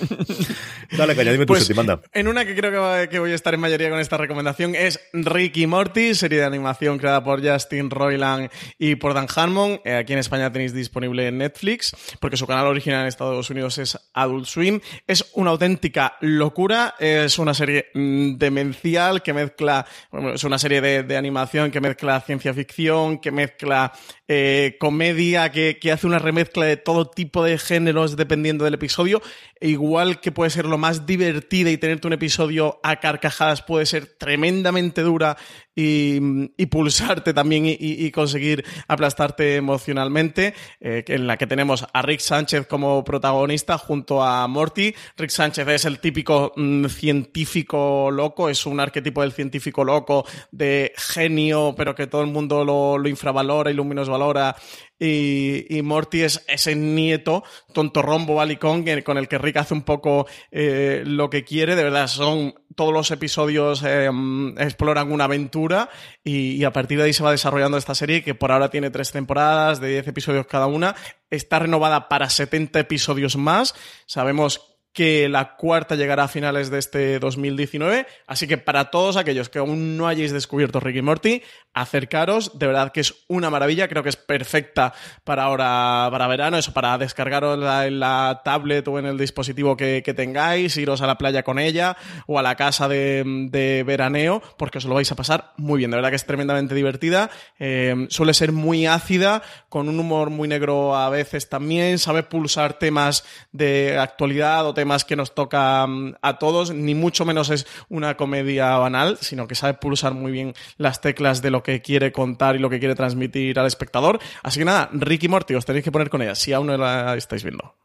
[0.97, 2.01] Dale, caña, dime pues, tu manda.
[2.11, 4.75] En una que creo que, va, que, voy a estar en mayoría con esta recomendación
[4.75, 9.79] es Ricky Morty, serie de animación creada por Justin Roiland y por Dan Harmon.
[9.85, 13.77] Eh, aquí en España tenéis disponible en Netflix, porque su canal original en Estados Unidos
[13.77, 14.81] es Adult Swim.
[15.07, 20.81] Es una auténtica locura, es una serie mmm, demencial que mezcla, bueno, es una serie
[20.81, 23.93] de, de, animación que mezcla ciencia ficción, que mezcla
[24.27, 29.21] eh, comedia, que, que hace una remezcla de todo tipo de géneros dependiendo del episodio,
[29.61, 34.05] igual que puede ser lo más divertida y tenerte un episodio a carcajadas puede ser
[34.05, 35.37] tremendamente dura
[35.79, 36.19] y,
[36.57, 42.19] y pulsarte también y, y, conseguir aplastarte emocionalmente, eh, en la que tenemos a Rick
[42.19, 44.93] Sánchez como protagonista junto a Morty.
[45.15, 50.91] Rick Sánchez es el típico mmm, científico loco, es un arquetipo del científico loco, de
[50.97, 54.55] genio, pero que todo el mundo lo, lo infravalora y lo menosvalora.
[54.99, 60.27] Y, y, Morty es ese nieto tontorrombo balicón con el que Rick hace un poco
[60.51, 61.75] eh, lo que quiere.
[61.75, 64.09] De verdad, son todos los episodios eh,
[64.57, 65.89] exploran una aventura
[66.23, 68.91] y, y, a partir de ahí se va desarrollando esta serie que por ahora tiene
[68.91, 70.95] tres temporadas de 10 episodios cada una.
[71.29, 73.75] Está renovada para 70 episodios más.
[74.05, 74.68] Sabemos
[74.99, 78.05] que la cuarta llegará a finales de este 2019.
[78.27, 81.41] Así que para todos aquellos que aún no hayáis descubierto Ricky Morty,
[81.73, 82.59] acercaros.
[82.59, 83.87] De verdad que es una maravilla.
[83.87, 88.99] Creo que es perfecta para ahora, para verano, eso, para descargaros en la tablet o
[88.99, 91.95] en el dispositivo que, que, tengáis, iros a la playa con ella
[92.27, 95.91] o a la casa de, veraneo, porque os lo vais a pasar muy bien.
[95.91, 97.29] De verdad que es tremendamente divertida.
[97.57, 101.99] Eh, suele ser muy ácida, con un humor muy negro a veces también.
[101.99, 107.25] Sabe pulsar temas de actualidad o temas que nos toca mm, a todos, ni mucho
[107.25, 111.63] menos es una comedia banal, sino que sabe pulsar muy bien las teclas de lo
[111.63, 114.19] que quiere contar y lo que quiere transmitir al espectador.
[114.43, 117.15] Así que nada, Ricky Morty, os tenéis que poner con ella, si aún no la
[117.15, 117.75] estáis viendo.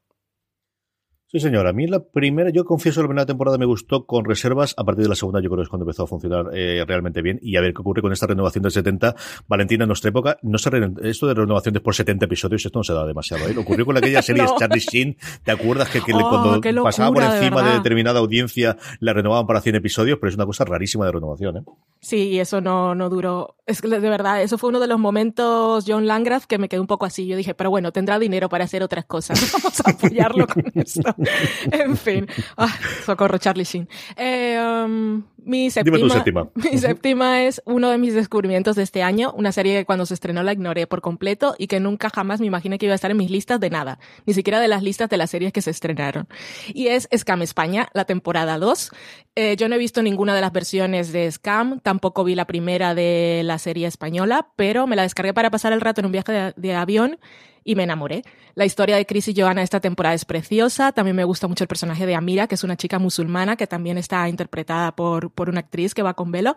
[1.35, 1.67] Sí, señor.
[1.67, 4.73] A mí la primera, yo confieso, la primera temporada me gustó con reservas.
[4.79, 7.23] A partir de la segunda, yo creo que es cuando empezó a funcionar eh, realmente
[7.23, 7.41] bien.
[7.43, 9.17] Y a ver qué ocurre con esta renovación del 70.
[9.49, 12.85] Valentina, en nuestra época, no se re- esto de renovaciones por 70 episodios, esto no
[12.85, 13.49] se da demasiado.
[13.49, 13.53] ¿eh?
[13.53, 14.55] Lo ocurrió con aquella serie No.
[14.57, 15.17] Charlie Sheen.
[15.43, 19.61] ¿Te acuerdas que, Oh, cuando locura, pasaba por encima de, determinada audiencia, la renovaban para
[19.61, 20.19] 100 episodios?
[20.21, 21.57] Pero es una cosa rarísima de renovación.
[21.57, 21.63] ¿eh?
[22.01, 23.57] Sí, y eso no, no duró.
[23.67, 26.79] Es que de verdad, eso fue uno de los momentos John Landgraf que me quedé
[26.79, 27.27] un poco así.
[27.27, 29.53] Yo dije, pero bueno, tendrá dinero para hacer otras cosas.
[29.65, 31.15] Vamos a apoyarlo con esto.
[31.71, 32.27] En fin.
[32.57, 32.73] Ah,
[33.05, 33.89] socorro, Charlie Sheen.
[34.17, 36.49] Eh, um, mi Dime tu séptima, séptima.
[36.55, 39.33] Mi séptima es uno de mis descubrimientos de este año.
[39.37, 42.47] Una serie que cuando se estrenó la ignoré por completo y que nunca jamás me
[42.47, 43.99] imaginé que iba a estar en mis listas de nada.
[44.27, 46.29] Ni siquiera de las listas de las series que se estrenaron.
[46.73, 48.91] Y es Scam España, la temporada 2.
[49.37, 52.95] Eh, yo no he visto ninguna de las versiones de Scam, tampoco vi la primera
[52.95, 56.33] de la serie española, pero me la descargué para pasar el rato en un viaje
[56.33, 57.19] de, de avión
[57.65, 58.23] y me enamoré.
[58.55, 60.93] La historia de Chris y Joanna esta temporada es preciosa.
[60.93, 63.99] También me gusta mucho el personaje de Amira, que es una chica musulmana que también
[63.99, 66.55] está interpretada por, por una actriz que va con velo.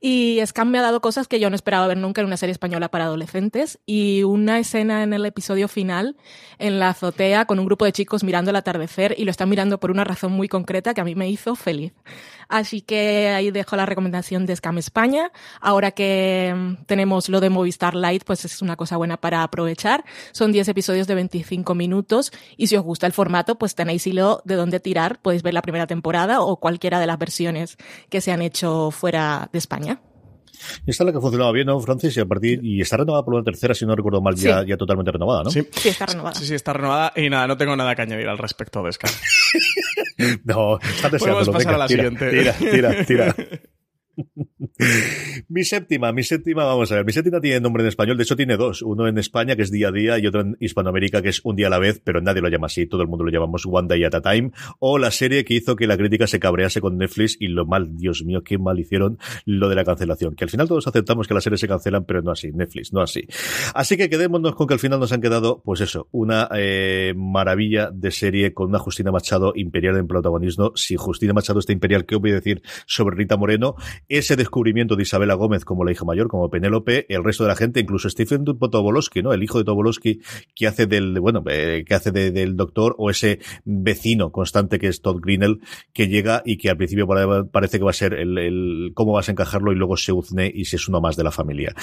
[0.00, 2.52] Y Scam me ha dado cosas que yo no esperaba ver nunca en una serie
[2.52, 3.78] española para adolescentes.
[3.84, 6.16] Y una escena en el episodio final,
[6.58, 9.78] en la azotea, con un grupo de chicos mirando el atardecer y lo están mirando
[9.78, 11.92] por una razón muy concreta que a mí me hizo feliz.
[12.48, 15.30] Así que ahí dejo la recomendación de Scam España.
[15.60, 20.04] Ahora que mm, tenemos lo de Movistar Lite, pues es una cosa buena para aprovechar.
[20.44, 24.42] Son 10 episodios de 25 minutos y si os gusta el formato, pues tenéis hilo
[24.44, 25.18] de dónde tirar.
[25.22, 27.78] Podéis ver la primera temporada o cualquiera de las versiones
[28.10, 30.02] que se han hecho fuera de España.
[30.86, 32.14] Esta es la que funcionaba bien, ¿no, Francis?
[32.18, 34.66] Y a partir, y está renovada por una tercera, si no recuerdo mal, ya, Sí.
[34.68, 35.50] ya totalmente renovada, ¿no?
[35.50, 35.66] Sí.
[35.72, 36.34] Sí, está renovada.
[36.34, 37.14] Sí, sí, está renovada.
[37.16, 39.06] Y nada, no tengo nada que añadir al respecto de Sky.
[40.44, 41.52] No, está Podemos deseándolo.
[41.52, 42.30] pasar Venga, a la tira, siguiente.
[42.30, 43.36] Tira, tira, tira.
[45.48, 48.36] mi séptima, mi séptima, vamos a ver, mi séptima tiene nombre en español, de hecho
[48.36, 51.28] tiene dos, uno en España que es día a día y otro en Hispanoamérica que
[51.30, 53.30] es un día a la vez, pero nadie lo llama así, todo el mundo lo
[53.30, 56.40] llamamos One Day at a Time, o la serie que hizo que la crítica se
[56.40, 60.34] cabrease con Netflix y lo mal, Dios mío, qué mal hicieron lo de la cancelación,
[60.34, 63.00] que al final todos aceptamos que las series se cancelan, pero no así, Netflix, no
[63.00, 63.26] así.
[63.74, 67.90] Así que quedémonos con que al final nos han quedado, pues eso, una eh, maravilla
[67.92, 70.72] de serie con una Justina Machado imperial en protagonismo.
[70.74, 73.76] Si Justina Machado está imperial, ¿qué voy a decir sobre Rita Moreno?
[74.08, 77.56] Ese descubrimiento de Isabela Gómez como la hija mayor, como Penélope, el resto de la
[77.56, 79.32] gente, incluso Stephen Tobolowsky, ¿no?
[79.32, 80.20] El hijo de Tobolowsky,
[80.54, 84.88] que hace del, bueno, eh, que hace de- del doctor, o ese vecino constante que
[84.88, 85.60] es Todd Greenell,
[85.92, 89.12] que llega y que al principio pare- parece que va a ser el, el cómo
[89.12, 91.74] vas a encajarlo y luego se uzne y si es uno más de la familia.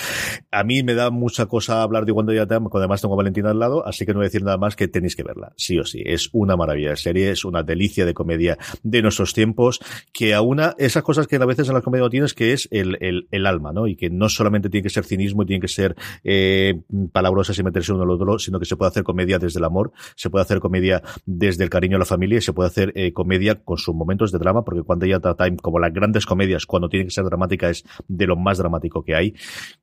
[0.52, 3.52] A mí me da mucha cosa hablar de Wanda Yatam, cuando además tengo a Valentina
[3.52, 5.78] al lado, así que no voy a decir nada más que tenéis que verla, sí
[5.80, 6.02] o sí.
[6.06, 9.80] Es una maravilla de serie, es una delicia de comedia de nuestros tiempos,
[10.14, 12.67] que a una, esas cosas que a veces en la comedia no tienes, que es
[12.71, 12.97] el,
[13.32, 13.88] el, alma, ¿no?
[13.88, 16.80] Y que no solamente tiene que ser cinismo y tiene que ser eh,
[17.12, 19.91] palabrosas y meterse uno al otro, sino que se puede hacer comedia desde el amor,
[20.15, 23.13] se puede hacer comedia desde el cariño a la familia y se puede hacer eh,
[23.13, 26.89] comedia con sus momentos de drama, porque cuando ya Time, como las grandes comedias, cuando
[26.89, 29.34] tiene que ser dramática, es de lo más dramático que hay.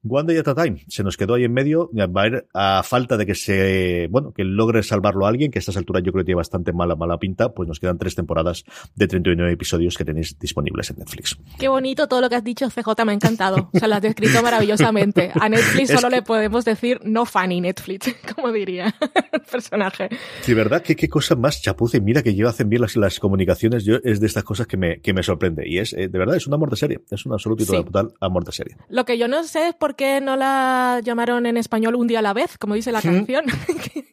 [0.06, 3.16] One Day at Time se nos quedó ahí en medio, va a ir a falta
[3.16, 6.22] de que se, bueno, que logre salvarlo a alguien, que a estas alturas yo creo
[6.22, 8.64] que tiene bastante mala, mala pinta, pues nos quedan tres temporadas
[8.94, 11.38] de 39 episodios que tenéis disponibles en Netflix.
[11.58, 13.70] Qué bonito todo lo que has dicho, CJ, me ha encantado.
[13.72, 15.30] O sea, lo has descrito maravillosamente.
[15.40, 18.94] A Netflix Es solo que- le podemos decir no funny Netflix, como diría
[19.32, 20.08] el personaje.
[20.42, 20.82] Sí, ¿verdad?
[20.82, 23.96] ¿Qué, qué cosa más chapuza y mira que yo hacen bien las, las comunicaciones, yo
[24.04, 25.68] es de estas cosas que me, que me sorprende.
[25.68, 27.72] Y es, eh, de verdad, es un amor de serie, es un absoluto y Sí.
[27.84, 28.76] total amor de serie.
[28.88, 32.20] Lo que yo no sé es por qué no la llamaron en español un día
[32.20, 33.44] a la vez, como dice la canción.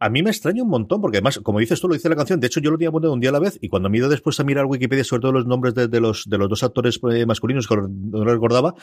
[0.00, 2.38] A mí me extraña un montón, porque además, como dices tú, lo dice la canción.
[2.38, 4.00] De hecho, yo lo tenía puesto un día a la vez, y cuando me he
[4.00, 6.62] ido después a mirar Wikipedia sobre todo los nombres de, de los, de los dos
[6.62, 8.74] actores eh, masculinos que no recordaba,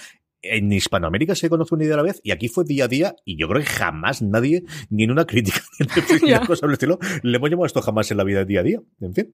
[0.41, 3.15] en Hispanoamérica se conoce un día a la vez, y aquí fue día a día,
[3.23, 7.38] y yo creo que jamás nadie, ni en una crítica, ni en el estilo, le
[7.38, 8.82] hemos llamado esto jamás en la vida de día a día.
[8.99, 9.34] En fin.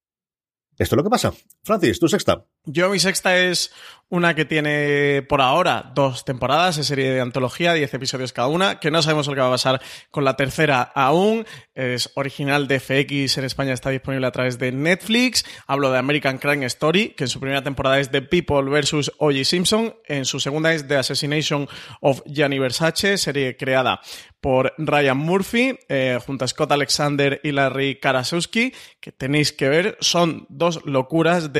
[0.78, 1.34] Esto es lo que pasa.
[1.64, 2.46] Francis, tu sexta.
[2.66, 3.72] Yo mi sexta es
[4.12, 8.80] una que tiene por ahora dos temporadas, es serie de antología, 10 episodios cada una,
[8.80, 11.46] que no sabemos lo que va a pasar con la tercera aún.
[11.74, 15.46] Es original de FX, en España está disponible a través de Netflix.
[15.66, 19.14] Hablo de American Crime Story, que en su primera temporada es The People vs.
[19.18, 19.46] O.J.
[19.46, 21.70] Simpson, en su segunda es The Assassination
[22.02, 24.02] of Gianni Versace, serie creada
[24.42, 29.98] por Ryan Murphy, eh, junto a Scott Alexander y Larry Karaszewski, que tenéis que ver,
[30.02, 31.60] son dos locuras de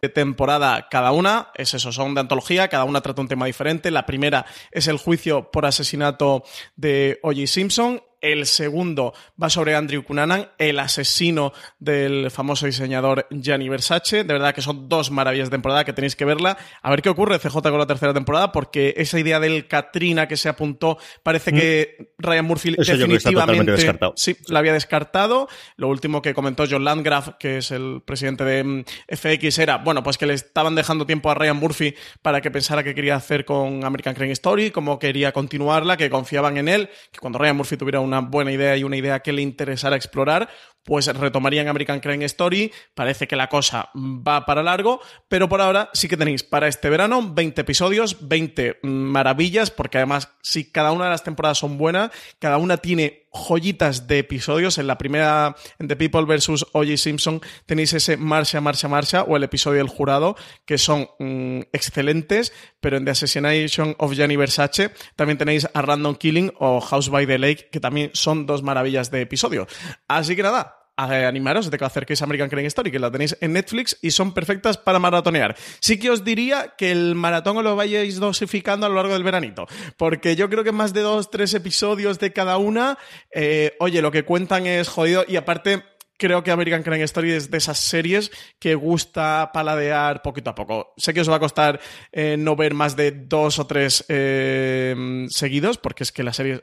[0.00, 3.90] de temporada cada una, es eso, son de antología, cada una trata un tema diferente.
[3.90, 6.44] La primera es el juicio por asesinato
[6.76, 7.46] de O.J.
[7.46, 14.24] Simpson el segundo va sobre Andrew Cunanan, el asesino del famoso diseñador Gianni Versace.
[14.24, 16.56] De verdad que son dos maravillas de temporada que tenéis que verla.
[16.82, 20.36] A ver qué ocurre CJ con la tercera temporada, porque esa idea del Katrina que
[20.36, 22.04] se apuntó, parece que mm.
[22.18, 23.76] Ryan Murphy definitivamente
[24.16, 25.48] sí, la había descartado.
[25.76, 30.02] Lo último que comentó John Landgraf, que es el presidente de mm, FX, era, bueno,
[30.02, 33.44] pues que le estaban dejando tiempo a Ryan Murphy para que pensara qué quería hacer
[33.44, 37.76] con American Crime Story, cómo quería continuarla, que confiaban en él, que cuando Ryan Murphy
[37.76, 40.48] tuviera un una buena idea y una idea que le interesara explorar,
[40.84, 42.72] pues retomarían American Crime Story.
[42.94, 46.90] Parece que la cosa va para largo, pero por ahora sí que tenéis para este
[46.90, 52.10] verano 20 episodios, 20 maravillas, porque además, si cada una de las temporadas son buenas,
[52.38, 54.78] cada una tiene joyitas de episodios.
[54.78, 56.66] En la primera, en The People vs.
[56.72, 56.96] O.J.
[56.96, 62.52] Simpson, tenéis ese Marcha, Marcha, Marcha o el episodio del jurado, que son mm, excelentes,
[62.80, 67.26] pero en The Assassination of Gianni Versace también tenéis a Random Killing o House by
[67.26, 69.66] the Lake, que también son dos maravillas de episodio.
[70.08, 70.69] Así que nada,
[71.04, 74.32] animaros de que acerquéis a American Crime Story, que la tenéis en Netflix y son
[74.32, 75.56] perfectas para maratonear.
[75.80, 79.22] Sí que os diría que el maratón os lo vayáis dosificando a lo largo del
[79.22, 82.98] veranito, porque yo creo que más de dos, tres episodios de cada una,
[83.32, 85.82] eh, oye, lo que cuentan es jodido y aparte
[86.20, 90.92] creo que American Crime Story es de esas series que gusta paladear poquito a poco.
[90.98, 91.80] Sé que os va a costar
[92.12, 96.62] eh, no ver más de dos o tres eh, seguidos, porque es que las series,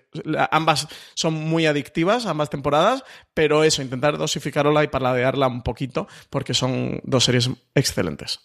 [0.52, 3.04] ambas son muy adictivas, ambas temporadas,
[3.34, 8.40] pero eso, intentar dosificarla y paladearla un poquito, porque son dos series excelentes.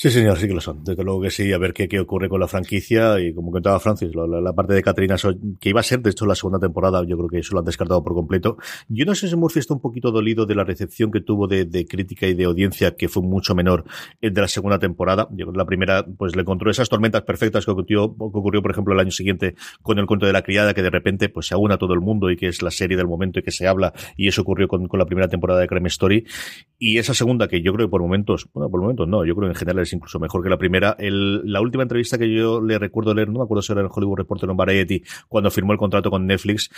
[0.00, 0.84] Sí, señor, sí que lo son.
[0.84, 3.80] Desde luego que sí, a ver qué, qué ocurre con la franquicia y como contaba
[3.80, 5.16] Francis, la, parte de Katrina,
[5.58, 7.64] que iba a ser de hecho la segunda temporada, yo creo que eso lo han
[7.64, 8.58] descartado por completo.
[8.88, 11.84] Yo no sé si Murphy está un poquito dolido de la recepción que tuvo de,
[11.88, 13.86] crítica y de audiencia, que fue mucho menor
[14.22, 15.26] de la segunda temporada.
[15.32, 18.62] Yo creo que la primera, pues le encontró esas tormentas perfectas que ocurrió, que ocurrió,
[18.62, 21.48] por ejemplo, el año siguiente con el cuento de la criada, que de repente pues
[21.48, 23.66] se aúna todo el mundo y que es la serie del momento y que se
[23.66, 26.24] habla, y eso ocurrió con, con la primera temporada de Crime Story.
[26.78, 29.48] Y esa segunda, que yo creo que por momentos, bueno, por momentos no, yo creo
[29.48, 30.96] que en general incluso mejor que la primera.
[30.98, 33.88] El, la última entrevista que yo le recuerdo leer, no me acuerdo si era en
[33.90, 36.70] Hollywood Reporter o en Variety, cuando firmó el contrato con Netflix,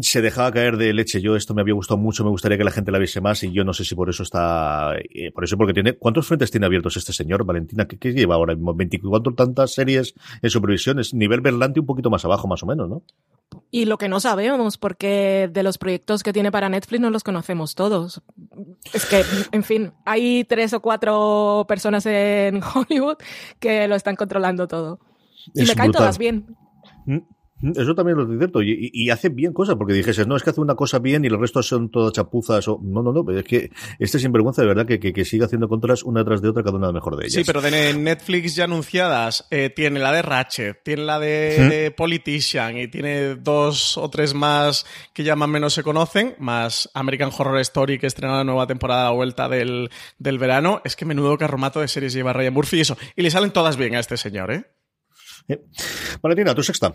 [0.00, 1.20] se dejaba caer de leche.
[1.20, 3.52] Yo esto me había gustado mucho, me gustaría que la gente la viese más y
[3.52, 6.66] yo no sé si por eso está, eh, por eso porque tiene, ¿cuántos frentes tiene
[6.66, 7.86] abiertos este señor, Valentina?
[7.86, 8.74] ¿Qué, lleva ahora mismo?
[8.74, 10.98] ¿24 tantas series en supervisión?
[10.98, 13.02] Es nivel Berlanti un poquito más abajo, más o menos, ¿no?
[13.70, 17.24] Y lo que no sabemos, porque de los proyectos que tiene para Netflix no los
[17.24, 18.22] conocemos todos.
[18.92, 23.16] Es que, en fin, hay tres o cuatro personas en Hollywood
[23.58, 25.00] que lo están controlando todo.
[25.54, 26.56] Y me caen todas bien.
[27.62, 28.62] Eso también lo es cierto.
[28.62, 31.28] Y, y, hace bien cosas, porque dijese, no, es que hace una cosa bien y
[31.28, 32.68] el resto son todas chapuzas.
[32.68, 32.78] O...
[32.82, 36.02] No, no, no, pero es que este sinvergüenza de verdad que, que, sigue haciendo contras
[36.02, 37.34] una tras de otra, cada una mejor de ellas.
[37.34, 42.76] Sí, pero de Netflix ya anunciadas, eh, tiene la de Ratchet, tiene la de, Politician
[42.76, 44.84] y tiene dos o tres más
[45.14, 48.66] que ya más o menos se conocen, más American Horror Story que estrena la nueva
[48.66, 50.82] temporada a vuelta del, del verano.
[50.84, 52.98] Es que menudo carromato de series lleva Ryan Murphy y eso.
[53.16, 54.64] Y le salen todas bien a este señor, ¿eh?
[55.48, 55.62] eh.
[56.20, 56.94] Valentina, tu sexta.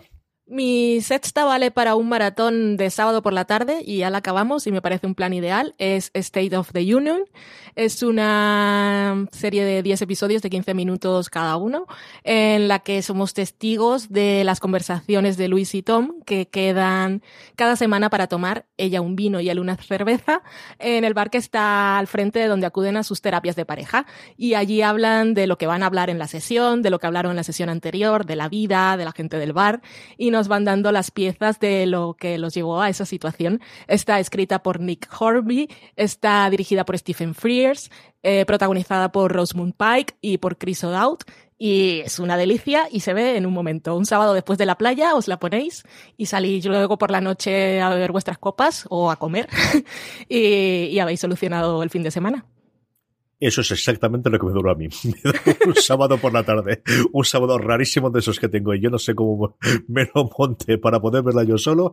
[0.54, 4.66] Mi sexta vale para un maratón de sábado por la tarde y ya la acabamos
[4.66, 5.74] y me parece un plan ideal.
[5.78, 7.22] Es State of the Union.
[7.74, 11.86] Es una serie de 10 episodios de 15 minutos cada uno
[12.22, 17.22] en la que somos testigos de las conversaciones de Luis y Tom que quedan
[17.56, 20.42] cada semana para tomar ella un vino y él una cerveza
[20.78, 24.04] en el bar que está al frente de donde acuden a sus terapias de pareja.
[24.36, 27.06] Y allí hablan de lo que van a hablar en la sesión, de lo que
[27.06, 29.80] hablaron en la sesión anterior, de la vida, de la gente del bar
[30.18, 33.60] y nos van dando las piezas de lo que los llevó a esa situación.
[33.86, 37.90] Está escrita por Nick Horby, está dirigida por Stephen Frears,
[38.22, 41.20] eh, protagonizada por Rosamund Pike y por Chris O'Dowd.
[41.58, 43.96] Y es una delicia y se ve en un momento.
[43.96, 45.84] Un sábado después de la playa os la ponéis
[46.16, 49.48] y salís luego por la noche a beber vuestras copas o a comer
[50.28, 52.44] y habéis solucionado el fin de semana.
[53.42, 54.86] Eso es exactamente lo que me duró a mí.
[55.66, 56.82] Un sábado por la tarde,
[57.12, 59.56] un sábado rarísimo de esos que tengo y yo no sé cómo
[59.88, 61.92] me lo monte para poder verla yo solo.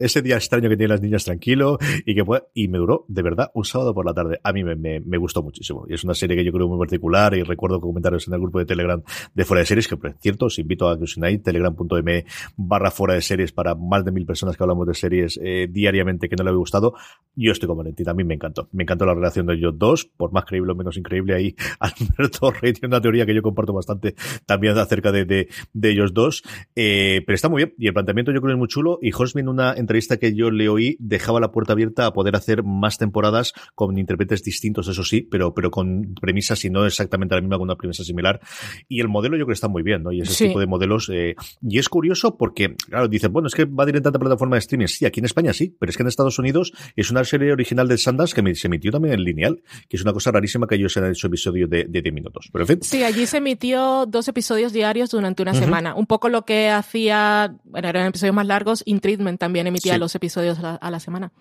[0.00, 2.24] Ese día extraño que tienen las niñas tranquilo y que
[2.54, 4.40] y me duró de verdad un sábado por la tarde.
[4.42, 6.78] A mí me, me, me gustó muchísimo y es una serie que yo creo muy
[6.78, 9.00] particular y recuerdo comentarios en el grupo de Telegram
[9.32, 12.24] de fuera de series que por cierto os invito a que os unáis telegram.m
[12.56, 16.28] barra fuera de series para más de mil personas que hablamos de series eh, diariamente
[16.28, 16.94] que no le había gustado.
[17.36, 18.68] Yo estoy con Valentín, a mí me encantó.
[18.72, 21.54] Me encantó la relación de ellos dos, por más creíble menos increíble ahí.
[21.80, 24.14] Alberto Rey tiene una teoría que yo comparto bastante
[24.46, 26.42] también acerca de, de, de ellos dos.
[26.76, 29.44] Eh, pero está muy bien y el planteamiento yo creo es muy chulo y Hosmin
[29.44, 32.98] en una entrevista que yo le oí dejaba la puerta abierta a poder hacer más
[32.98, 37.56] temporadas con intérpretes distintos, eso sí, pero, pero con premisas y no exactamente la misma
[37.56, 38.40] con una premisa similar.
[38.88, 40.12] Y el modelo yo creo que está muy bien, ¿no?
[40.12, 40.46] Y ese Sí.
[40.48, 41.08] tipo de modelos.
[41.12, 44.18] eh, y es curioso porque, claro, dicen, bueno, es que va a ir en tanta
[44.18, 44.86] plataforma de streaming.
[44.86, 47.88] Sí, aquí en España sí, pero es que en Estados Unidos es una serie original
[47.88, 50.96] de Sundance que se emitió también en lineal, que es una cosa rarísima que ellos
[50.96, 52.48] han hecho episodio de, de 10 minutos.
[52.50, 55.94] Pero en fin, Sí, allí se emitió dos episodios diarios durante una semana.
[55.94, 59.98] Un poco lo que hacía, bueno, eran episodios más largos, In Treatment también emitía Sí.
[60.00, 61.32] los episodios a la, a la semana.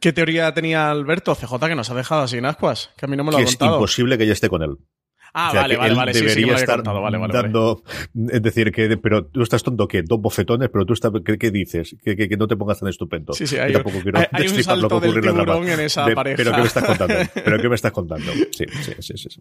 [0.00, 2.90] ¿Qué teoría tenía Alberto CJ que nos ha dejado así en ascuas?
[2.96, 4.76] Que a mí no me lo que ha es imposible que ella esté con él.
[5.34, 6.14] Ah, O sea, vale, vale, vale.
[6.14, 6.82] Sí, sí, estar.
[6.82, 7.32] Vale, vale, vale.
[7.32, 7.82] dando,
[8.30, 11.50] es decir, que, pero tú estás tonto, que dos bofetones, pero tú estás, ¿qué, qué
[11.50, 11.96] dices?
[12.02, 13.32] Que, que, que no te pongas tan estupendo.
[13.34, 15.80] Sí, sí, hay, tampoco quiero hay- hay un destripar lo que salto del tiburón en
[15.80, 16.36] esa De- pareja.
[16.36, 17.14] Pero ¿qué me estás contando?
[17.44, 18.32] ¿Pero qué me estás contando?
[18.52, 19.40] Sí, sí, sí, sí.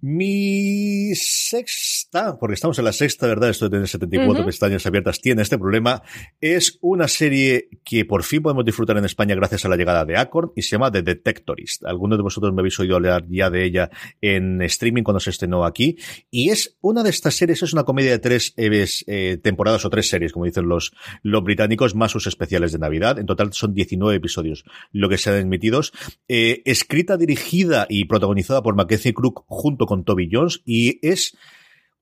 [0.00, 3.50] Mi sexta, porque estamos en la sexta, ¿verdad?
[3.50, 4.46] Esto de tener 74 Ujú.
[4.46, 6.04] pestañas abiertas tiene este problema.
[6.40, 10.16] Es una serie que por fin podemos disfrutar en España gracias a la llegada de
[10.16, 11.84] Acorn y se llama The Detectorist.
[11.84, 13.90] Algunos de vosotros me habéis oído hablar ya de ella
[14.20, 15.96] en streaming cuando se estrenó aquí.
[16.30, 19.90] Y es una de estas series, es una comedia de tres eh, eh, temporadas o
[19.90, 20.92] tres series, como dicen los,
[21.24, 23.18] los británicos, más sus especiales de Navidad.
[23.18, 25.92] En total son 19 episodios lo que se han emitidos.
[26.28, 31.34] Eh, escrita, dirigida y protagonizada por Mackenzie Crook junto con Toby Jones y es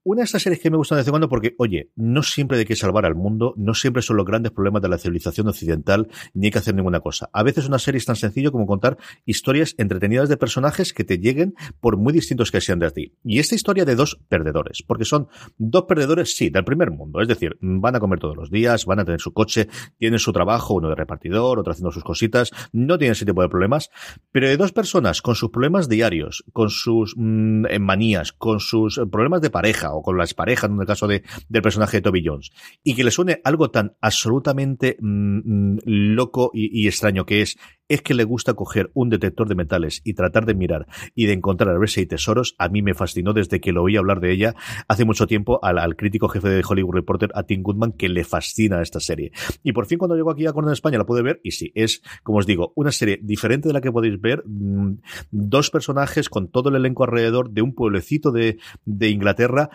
[0.07, 2.57] una de estas series que me gustan de vez en cuando porque, oye, no siempre
[2.59, 6.07] hay que salvar al mundo, no siempre son los grandes problemas de la civilización occidental,
[6.33, 7.29] ni hay que hacer ninguna cosa.
[7.33, 11.19] A veces una serie es tan sencillo como contar historias entretenidas de personajes que te
[11.19, 13.15] lleguen por muy distintos que sean de ti.
[13.25, 15.27] Y esta historia de dos perdedores, porque son
[15.59, 17.21] dos perdedores, sí, del primer mundo.
[17.21, 19.67] Es decir, van a comer todos los días, van a tener su coche,
[19.99, 23.49] tienen su trabajo, uno de repartidor, otro haciendo sus cositas, no tienen ese tipo de
[23.49, 23.91] problemas,
[24.31, 29.07] pero de dos personas con sus problemas diarios, con sus mm, manías, con sus eh,
[29.07, 32.25] problemas de pareja o con las parejas, en el caso de, del personaje de Toby
[32.25, 32.51] Jones,
[32.83, 37.57] y que le suene algo tan absolutamente mm, mm, loco y, y extraño que es,
[37.89, 41.33] es que le gusta coger un detector de metales y tratar de mirar y de
[41.33, 44.21] encontrar a ver si hay tesoros, a mí me fascinó desde que lo oí hablar
[44.21, 44.55] de ella
[44.89, 48.25] hace mucho tiempo al, al crítico jefe de Hollywood Reporter, a Tim Goodman, que le
[48.25, 49.33] fascina esta serie.
[49.63, 51.73] Y por fin cuando llegó aquí a Corner en España la pude ver y sí,
[51.75, 54.99] es, como os digo, una serie diferente de la que podéis ver, mm,
[55.31, 59.71] dos personajes con todo el elenco alrededor de un pueblecito de, de Inglaterra.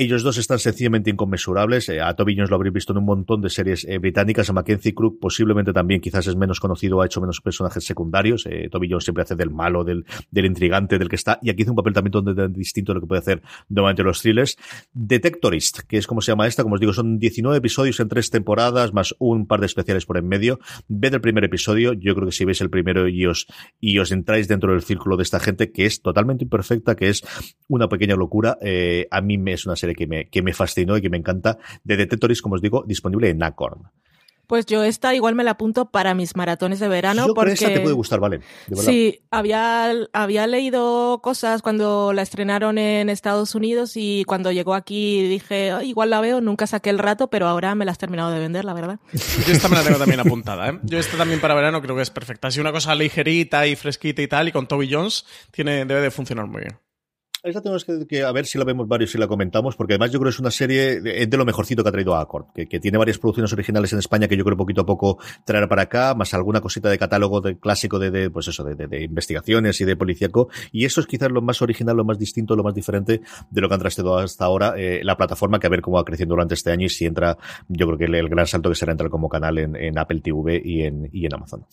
[0.00, 1.88] Ellos dos están sencillamente inconmensurables.
[1.88, 4.48] Eh, a Toby Jones lo habréis visto en un montón de series eh, británicas.
[4.48, 8.46] A Mackenzie Crook posiblemente también quizás es menos conocido, ha hecho menos personajes secundarios.
[8.46, 11.40] Eh, Toby Jones siempre hace del malo, del, intrigante, del que está.
[11.42, 14.56] Y aquí hace un papel también distinto de lo que puede hacer normalmente los thrillers.
[14.92, 16.62] Detectorist, que es como se llama esta.
[16.62, 20.16] Como os digo, son 19 episodios en tres temporadas, más un par de especiales por
[20.16, 20.60] en medio.
[20.86, 21.92] Ved el primer episodio.
[21.92, 23.48] Yo creo que si veis el primero y os,
[23.80, 27.24] y os entráis dentro del círculo de esta gente, que es totalmente imperfecta, que es
[27.66, 30.96] una pequeña locura, eh, a mí me es una serie que me, que me fascinó
[30.96, 31.58] y que me encanta.
[31.84, 33.90] De Detectorist, como os digo, disponible en Acorn.
[34.48, 37.58] Pues yo esta igual me la apunto para mis maratones de verano Yo porque creo
[37.58, 38.38] que esta te puede gustar, ¿vale?
[38.38, 38.44] De
[38.76, 38.82] verdad.
[38.82, 45.22] Sí, había, había leído cosas cuando la estrenaron en Estados Unidos y cuando llegó aquí
[45.28, 48.30] dije, "Ay, igual la veo, nunca saqué el rato, pero ahora me la has terminado
[48.30, 48.98] de vender, la verdad.
[49.12, 50.78] Yo esta me la tengo también apuntada, ¿eh?
[50.82, 52.48] Yo esta también para verano creo que es perfecta.
[52.48, 56.10] Así una cosa ligerita y fresquita y tal, y con Toby Jones tiene, debe de
[56.10, 56.78] funcionar muy bien.
[57.42, 60.18] Esta tenemos que, a ver si la vemos varios y la comentamos, porque además yo
[60.18, 62.80] creo que es una serie de, de lo mejorcito que ha traído Acord, que, que
[62.80, 66.14] tiene varias producciones originales en España que yo creo poquito a poco traer para acá,
[66.14, 69.84] más alguna cosita de catálogo de clásico de, de pues eso, de, de, investigaciones y
[69.84, 70.48] de policíaco.
[70.72, 73.20] Y eso es quizás lo más original, lo más distinto, lo más diferente
[73.50, 76.04] de lo que han traído hasta ahora eh, la plataforma, que a ver cómo va
[76.04, 78.74] creciendo durante este año y si entra, yo creo que el, el gran salto que
[78.74, 81.64] será entrar como canal en, en Apple TV y en, y en Amazon.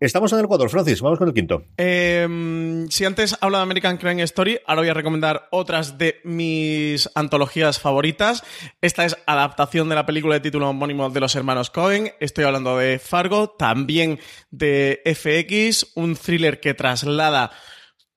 [0.00, 1.64] Estamos en el cuadro, Francis, vamos con el quinto.
[1.76, 7.10] Eh, si antes habla de American Crime Story, ahora voy a recomendar otras de mis
[7.16, 8.44] antologías favoritas.
[8.80, 12.12] Esta es adaptación de la película de título homónimo de los hermanos Cohen.
[12.20, 14.20] Estoy hablando de Fargo, también
[14.52, 17.50] de FX, un thriller que traslada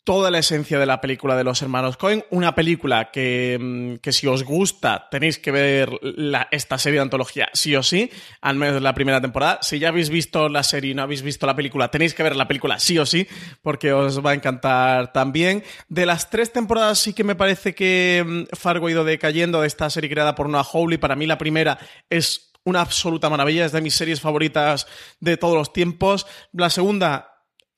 [0.03, 2.25] toda la esencia de la película de los hermanos Cohen.
[2.31, 7.03] Una película que, mm, que si os gusta tenéis que ver la- esta serie de
[7.03, 8.09] antología sí o sí,
[8.41, 9.59] al menos la primera temporada.
[9.61, 12.35] Si ya habéis visto la serie y no habéis visto la película, tenéis que ver
[12.35, 13.27] la película sí o sí,
[13.61, 15.63] porque os va a encantar también.
[15.87, 19.67] De las tres temporadas sí que me parece que mm, Fargo ha ido decayendo de
[19.67, 20.97] esta serie creada por Noah Hawley.
[20.97, 21.77] Para mí la primera
[22.09, 24.85] es una absoluta maravilla, es de mis series favoritas
[25.19, 26.27] de todos los tiempos.
[26.53, 27.30] La segunda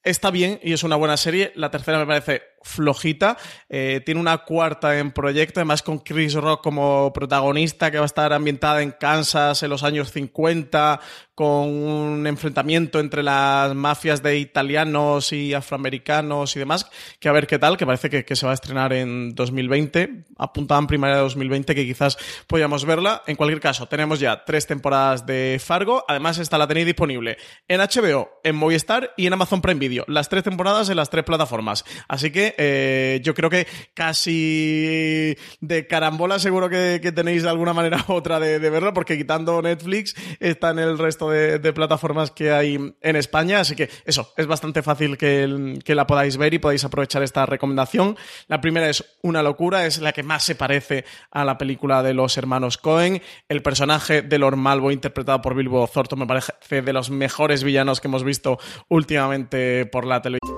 [0.04, 1.52] está bien y es una buena serie.
[1.56, 3.38] La tercera me parece flojita.
[3.70, 8.06] Eh, tiene una cuarta en proyecto, además con Chris Rock como protagonista, que va a
[8.06, 11.00] estar ambientada en Kansas en los años 50,
[11.36, 16.90] con un enfrentamiento entre las mafias de italianos y afroamericanos y demás,
[17.20, 20.26] que a ver qué tal, que parece que, que se va a estrenar en 2020.
[20.38, 23.24] Apuntaban primavera de 2020, que quizás podíamos verla.
[23.26, 26.04] En cualquier caso, tenemos ya tres temporadas de Fargo.
[26.08, 27.38] Además, esta la tenéis disponible
[27.68, 30.06] en HBO, en Movistar y en Amazon Prime Video.
[30.08, 31.84] Las tres temporadas en las tres plataformas.
[32.08, 38.14] Así eh, yo creo que casi de carambola seguro que, tenéis de alguna manera u
[38.14, 42.76] otra de, de verlo, porque quitando Netflix está en el resto de, plataformas que hay
[43.02, 43.60] en España.
[43.60, 45.48] Así que eso, es bastante fácil que,
[45.94, 48.18] la podáis ver y podáis aprovechar esta recomendación.
[48.48, 52.14] La primera es una locura, es la que más se parece a la película de
[52.14, 53.22] los hermanos Cohen.
[53.48, 58.02] El personaje de Lord Malvo, interpretado por Bilbo Thornton, me parece de los mejores villanos
[58.02, 60.58] que hemos visto últimamente por la televisión.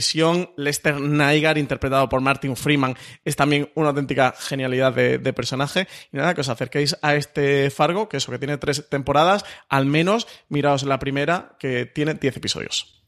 [0.00, 0.50] Televisión.
[0.56, 5.88] Lester Nygaard, interpretado por Martin Freeman, es también una auténtica genialidad de, de personaje.
[6.12, 9.86] Y nada, que os acerquéis a este Fargo, que eso que tiene tres temporadas, al
[9.86, 13.02] menos miraos la primera, que tiene 10 episodios.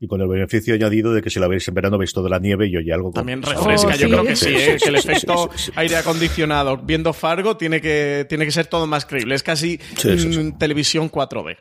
[0.00, 2.38] Y con el beneficio añadido de que si la veis en verano veis toda la
[2.40, 3.06] nieve y oye algo.
[3.12, 4.12] con- También refresca, Oh, yo sí.
[4.12, 4.76] creo que sí, ¿eh?
[4.82, 9.34] que el efecto aire acondicionado viendo Fargo tiene que, tiene que ser todo más creíble.
[9.36, 10.38] Es casi Sí, sí, sí.
[10.38, 11.56] mm, televisión 4D.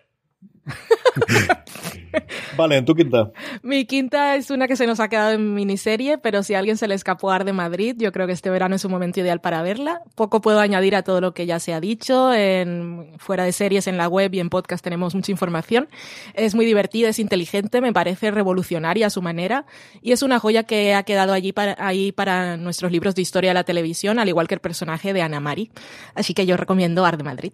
[2.58, 3.32] Vale, en tu quinta.
[3.62, 6.78] Mi quinta es una que se nos ha quedado en miniserie, pero si a alguien
[6.78, 9.40] se le escapó Ar de Madrid, yo creo que este verano es un momento ideal
[9.42, 10.02] para verla.
[10.16, 12.34] Poco puedo añadir a todo lo que ya se ha dicho.
[12.34, 15.88] En, fuera de series, en la web y en podcast tenemos mucha información.
[16.34, 19.66] Es muy divertida, es inteligente, me parece revolucionaria a su manera
[20.02, 23.52] y es una joya que ha quedado allí para, ahí para nuestros libros de historia
[23.52, 25.72] de la televisión, al igual que el personaje de Ana Mari.
[26.16, 27.54] Así que yo recomiendo Ar de Madrid.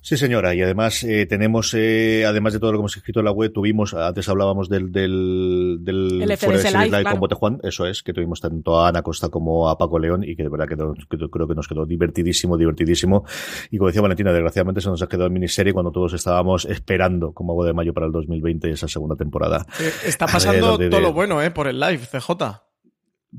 [0.00, 0.54] Sí, señora.
[0.54, 3.52] Y además eh, tenemos, eh, además de todo lo que hemos escrito en la web,
[3.52, 7.10] tuvimos, antes hablábamos del, del, del El fuera de series Live, live claro.
[7.10, 10.22] con Bote Juan, eso es, que tuvimos tanto a Ana Costa como a Paco León
[10.24, 13.24] y que de verdad que, nos- que creo que nos quedó divertidísimo, divertidísimo.
[13.70, 17.32] Y como decía Valentina, desgraciadamente se nos ha quedado en miniserie cuando todos estábamos esperando
[17.32, 19.66] como agua de mayo para el 2020 esa segunda temporada.
[19.80, 21.50] Eh, Está pasando de- todo lo bueno, ¿eh?
[21.50, 22.62] Por el live, CJ.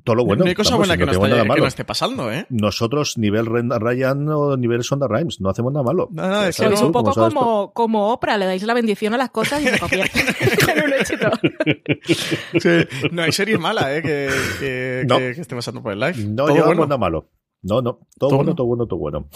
[0.04, 0.44] Todo lo bueno.
[0.44, 1.62] no hay cosa vamos, buena y que no, esté, nada que malo.
[1.62, 2.46] no esté pasando, ¿eh?
[2.50, 6.08] Nosotros, nivel Ryan o nivel Sonda Rhymes, no hacemos nada malo.
[6.12, 9.30] No, no, es que un poco como, como Oprah, le dais la bendición a las
[9.32, 11.30] cosas y se convierte en un éxito.
[12.60, 14.02] Sí, no hay serie mala, ¿eh?
[14.02, 14.30] Que,
[14.60, 15.18] que, No.
[15.18, 16.16] que- que esté pasando por el live.
[16.28, 16.86] No Todo llevamos bueno.
[16.88, 17.30] nada malo.
[17.64, 19.30] No, no, todo, Todo bueno, todo bueno, todo bueno.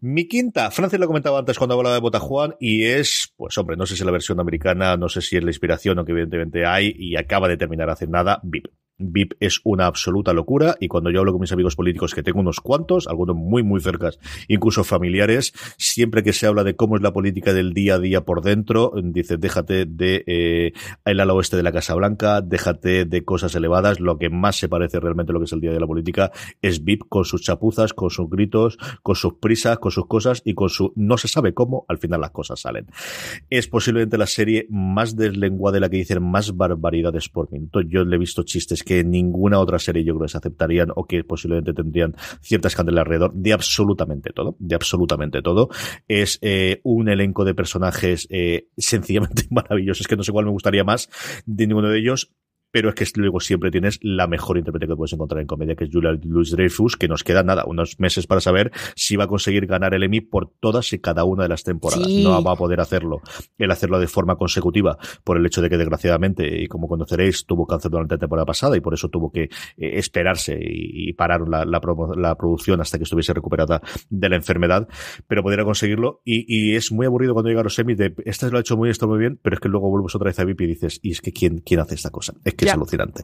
[0.00, 3.86] Mi quinta, Francis lo comentaba antes cuando hablaba de Botajuan y es, pues hombre, no
[3.86, 6.66] sé si es la versión americana, no sé si es la inspiración o que evidentemente
[6.66, 8.66] hay y acaba de terminar hace nada, VIP.
[8.98, 12.40] VIP es una absoluta locura y cuando yo hablo con mis amigos políticos, que tengo
[12.40, 14.18] unos cuantos, algunos muy, muy cercas,
[14.48, 18.24] incluso familiares, siempre que se habla de cómo es la política del día a día
[18.24, 20.72] por dentro, dice, déjate de eh,
[21.04, 24.68] el ala oeste de la Casa Blanca, déjate de cosas elevadas, lo que más se
[24.68, 26.30] parece realmente a lo que es el día de la política
[26.62, 30.54] es VIP con sus chapuzas, con sus gritos, con sus prisas, con sus cosas y
[30.54, 32.86] con su no se sabe cómo, al final las cosas salen.
[33.50, 37.80] Es posiblemente la serie más deslenguada de la que dicen más barbaridades por minuto.
[37.80, 41.06] Yo le he visto chistes que ninguna otra serie yo creo que se aceptarían o
[41.06, 45.68] que posiblemente tendrían cierta escándalo alrededor de absolutamente todo, de absolutamente todo.
[46.08, 50.84] Es eh, un elenco de personajes eh, sencillamente maravillosos, que no sé cuál me gustaría
[50.84, 51.08] más
[51.46, 52.30] de ninguno de ellos
[52.74, 55.84] pero es que luego siempre tienes la mejor intérprete que puedes encontrar en comedia, que
[55.84, 59.26] es Julia Louis Dreyfus, que nos queda nada, unos meses para saber si va a
[59.28, 62.08] conseguir ganar el Emmy por todas y cada una de las temporadas.
[62.08, 62.24] Sí.
[62.24, 63.20] No va a poder hacerlo,
[63.58, 67.64] el hacerlo de forma consecutiva, por el hecho de que desgraciadamente, y como conoceréis, tuvo
[67.64, 71.48] cáncer durante la temporada pasada y por eso tuvo que eh, esperarse y, y parar
[71.48, 74.88] la, la promo- la producción hasta que estuviese recuperada de la enfermedad,
[75.28, 78.48] pero podría conseguirlo y, y es muy aburrido cuando llega a los semis de, esta
[78.48, 80.44] lo ha hecho muy, esto muy bien, pero es que luego vuelves otra vez a
[80.44, 82.34] VIP y dices, y es que ¿quién, quién hace esta cosa?
[82.44, 82.74] Es que es Ya.
[82.74, 83.22] alucinante.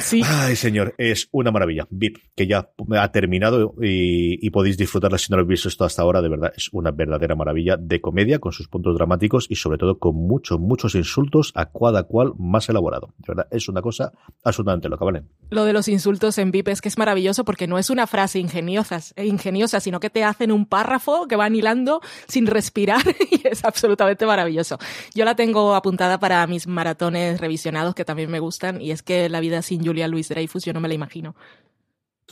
[0.00, 0.22] Sí.
[0.24, 1.86] Ay, señor, es una maravilla.
[1.90, 5.84] VIP, que ya ha terminado y, y podéis disfrutarla si no lo habéis visto esto
[5.84, 6.20] hasta ahora.
[6.22, 9.98] De verdad, es una verdadera maravilla de comedia con sus puntos dramáticos y sobre todo
[9.98, 13.14] con muchos, muchos insultos a cada cual más elaborado.
[13.18, 14.12] De verdad, es una cosa
[14.42, 15.22] absolutamente loca, ¿vale?
[15.50, 18.38] Lo de los insultos en VIP es que es maravilloso porque no es una frase
[18.38, 23.64] ingeniosa, ingeniosa sino que te hacen un párrafo que van hilando sin respirar y es
[23.64, 24.78] absolutamente maravilloso.
[25.14, 28.40] Yo la tengo apuntada para mis maratones revisionados que también me
[28.80, 31.34] y es que la vida sin Julia Louis Dreyfus yo no me la imagino.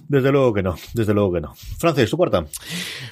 [0.08, 1.54] Desde luego que no, desde luego que no.
[1.78, 2.46] Francis, tu cuarta.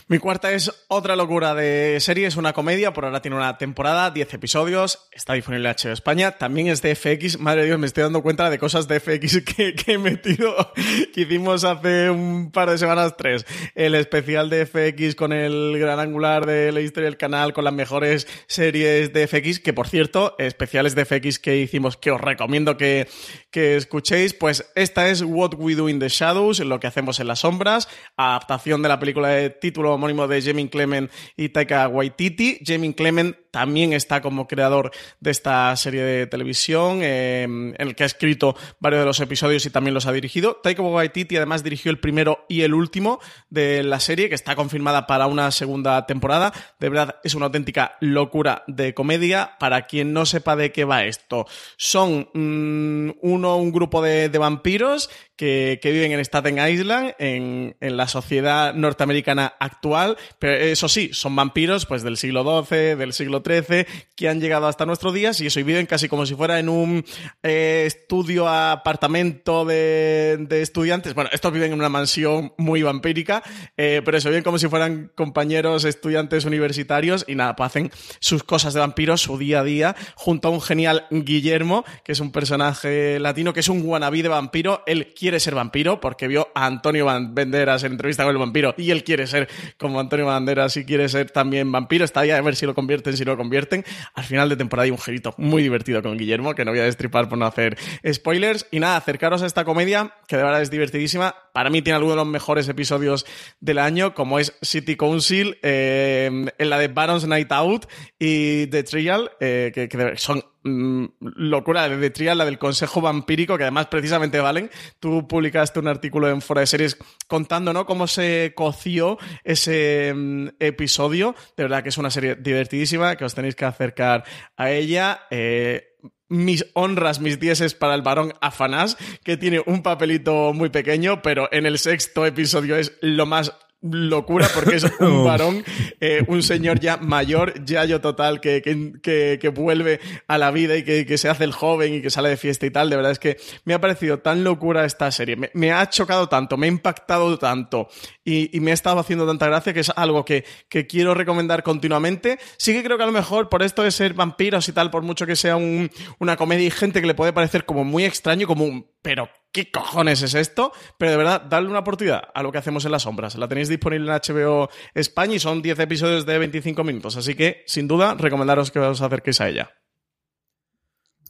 [0.09, 4.11] Mi cuarta es otra locura de serie, es una comedia, por ahora tiene una temporada,
[4.11, 7.87] 10 episodios, está disponible en HBO España, también es de FX, madre de Dios, me
[7.87, 10.73] estoy dando cuenta de cosas de FX que, que he metido,
[11.13, 16.01] que hicimos hace un par de semanas, tres, el especial de FX con el gran
[16.01, 20.35] angular de la historia del canal, con las mejores series de FX, que por cierto,
[20.39, 23.07] especiales de FX que hicimos, que os recomiendo que,
[23.51, 27.27] que escuchéis, pues esta es What We Do in the Shadows, lo que hacemos en
[27.27, 32.61] las sombras, adaptación de la película de título homónimo de Jamie Clement y Taika Waititi.
[32.65, 34.91] Jamie Clement también está como creador
[35.21, 39.65] de esta serie de televisión, eh, en el que ha escrito varios de los episodios
[39.67, 40.57] y también los ha dirigido.
[40.63, 45.07] Taika Waititi además dirigió el primero y el último de la serie, que está confirmada
[45.07, 46.53] para una segunda temporada.
[46.79, 49.57] De verdad, es una auténtica locura de comedia.
[49.59, 51.47] Para quien no sepa de qué va esto,
[51.77, 57.75] son mm, uno, un grupo de, de vampiros que, que viven en Staten Island, en,
[57.81, 63.15] en la sociedad norteamericana actual, pero eso sí, son vampiros pues del siglo XII, del
[63.15, 66.35] siglo XIII, que han llegado hasta nuestros días y eso, y viven casi como si
[66.35, 67.05] fuera en un
[67.43, 71.15] eh, estudio apartamento de, estudiantes.
[71.15, 73.43] Bueno, estos viven en una mansión muy vampírica,
[73.77, 78.43] eh, pero eso, viven como si fueran compañeros estudiantes universitarios y nada, pues hacen sus
[78.43, 82.33] cosas de vampiros, su día a día, junto a un genial Guillermo, que es un
[82.33, 84.83] personaje latino, que es un wannabe de vampiro.
[84.87, 88.91] Él quiere ser vampiro porque vio a Antonio Banderas en entrevista con el vampiro y
[88.91, 92.05] él quiere ser como Antonio Banderas y quiere ser también vampiro.
[92.05, 93.85] Está ahí a ver si lo convierten, si no lo convierten.
[94.15, 96.85] Al final de temporada hay un girito muy divertido con Guillermo, que no voy a
[96.85, 97.79] destripar por no hacer
[98.11, 98.67] spoilers.
[98.71, 101.35] Y nada, acercaros a esta comedia, que de verdad es divertidísima.
[101.53, 103.27] Para mí tiene algunos de los mejores episodios
[103.61, 107.87] del año, como es City Council, eh, en la de Baron's Night Out
[108.19, 113.65] y The Trial, eh, que, son mm, locura de Trial, la del Consejo Vampírico, que
[113.65, 114.71] además precisamente valen.
[114.99, 116.97] Tú publicaste un artículo en Fora de Series
[117.27, 117.87] contando, ¿no?
[117.87, 121.35] Cómo se coció ese mm, episodio.
[121.57, 124.25] De verdad que es una serie divertidísima, que os tenéis que acercar
[124.57, 125.23] a ella.
[125.31, 125.91] Eh,
[126.29, 131.49] mis honras, mis dieces para el varón Afanás, que tiene un papelito muy pequeño, pero
[131.53, 133.53] en el sexto episodio es lo más
[133.83, 135.65] locura porque es un varón,
[136.01, 140.83] eh, un señor ya mayor, yayo total, que, que, que, vuelve a la vida y
[140.85, 142.91] que, que se hace el joven y que sale de fiesta y tal.
[142.91, 145.37] De verdad es que me ha parecido tan locura esta serie.
[145.37, 147.89] Me, me ha chocado tanto, me ha impactado tanto
[148.25, 151.63] y, y me ha estado haciendo tanta gracia que es algo que, que quiero recomendar
[151.63, 152.39] continuamente.
[152.59, 155.03] Sí que creo que a lo mejor por esto de ser vampiros y tal, por
[155.03, 158.47] mucho que sea un- una comedia y gente que le puede parecer como muy extraño,
[158.47, 160.73] como un, pero ¿qué cojones es esto?
[160.99, 163.35] Pero de verdad, darle una oportunidad a lo que hacemos en las sombras.
[163.37, 167.17] La tenéis disponible en HBO España y son 10 episodios de 25 minutos.
[167.17, 169.80] Así que, sin duda, recomendaros que os acerquéis a ella.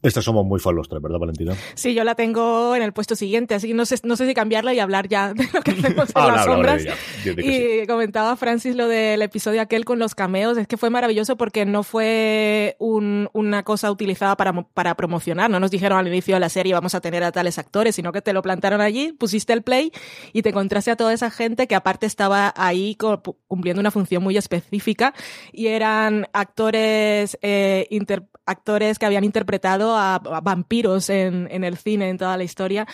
[0.02, 1.54] Estas somos muy fan los tres, ¿verdad, Valentina?
[1.74, 4.32] Sí, yo la tengo en el puesto siguiente, así que no sé, no sé si
[4.32, 6.82] cambiarla y hablar ya de lo que hacemos en Habla, las sombras.
[7.24, 11.66] Y comentaba Francis lo del episodio aquel con los cameos, es que fue maravilloso porque
[11.66, 16.40] no fue un- una cosa utilizada para, para promocionar, no nos dijeron al inicio de
[16.40, 19.52] la serie vamos a tener a tales actores, sino que te lo plantaron allí, pusiste
[19.52, 19.92] el play
[20.32, 22.96] y te encontraste a toda esa gente que aparte estaba ahí
[23.48, 25.12] cumpliendo una función muy específica
[25.52, 32.18] y eran actores, eh, inter- actores que habían interpretado a, vampiros en el cine, en
[32.18, 32.86] toda la historia.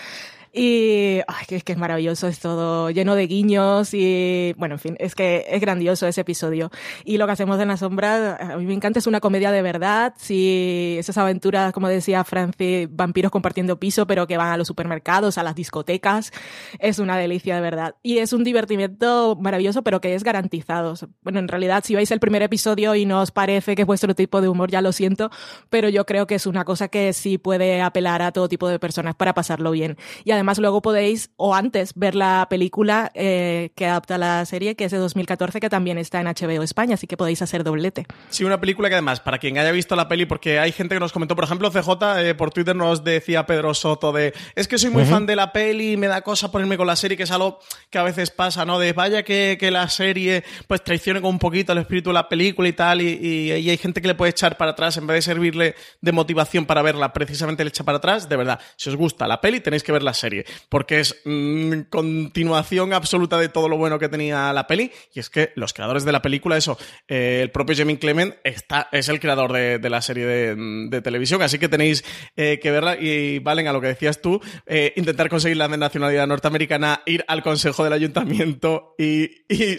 [0.59, 4.96] Y ay, es que es maravilloso, es todo lleno de guiños y bueno, en fin,
[4.98, 6.70] es que es grandioso ese episodio.
[7.04, 9.61] Y lo que hacemos en la sombra, a mí me encanta, es una comedia de
[9.61, 14.66] verdad, si esas aventuras, como decía Francis, vampiros compartiendo piso, pero que van a los
[14.66, 16.32] supermercados, a las discotecas,
[16.78, 17.94] es una delicia de verdad.
[18.02, 20.94] Y es un divertimiento maravilloso, pero que es garantizado.
[21.20, 24.14] Bueno, en realidad, si veis el primer episodio y no os parece que es vuestro
[24.14, 25.30] tipo de humor, ya lo siento,
[25.68, 28.78] pero yo creo que es una cosa que sí puede apelar a todo tipo de
[28.78, 29.98] personas para pasarlo bien.
[30.24, 34.76] Y además Además, luego podéis, o antes, ver la película eh, que adapta la serie,
[34.76, 38.07] que es de 2014, que también está en HBO España, así que podéis hacer doblete.
[38.30, 41.01] Sí, una película que además, para quien haya visto la peli, porque hay gente que
[41.01, 44.78] nos comentó, por ejemplo, CJ, eh, por Twitter nos decía Pedro Soto de, es que
[44.78, 47.24] soy muy fan de la peli y me da cosa ponerme con la serie, que
[47.24, 47.59] es algo
[47.90, 48.78] que a veces pasa, ¿no?
[48.78, 52.28] De vaya que, que la serie pues traicione con un poquito el espíritu de la
[52.28, 55.09] película y tal, y, y, y hay gente que le puede echar para atrás, en
[55.09, 58.28] vez de servirle de motivación para verla, precisamente le echa para atrás.
[58.28, 60.25] De verdad, si os gusta la peli, tenéis que ver la serie
[60.68, 64.90] porque es mm, continuación absoluta de todo lo bueno que tenía la peli.
[65.14, 68.88] Y es que los creadores de la película, eso, eh, el propio Jamie Clement está,
[68.92, 70.56] es el creador de, la serie de,
[70.90, 72.04] de, televisión, así que tenéis
[72.36, 72.96] eh, que verla.
[72.98, 77.42] Y Valen, a lo que decías tú, eh, intentar conseguir la nacionalidad norteamericana, ir al
[77.42, 79.30] consejo del ayuntamiento y,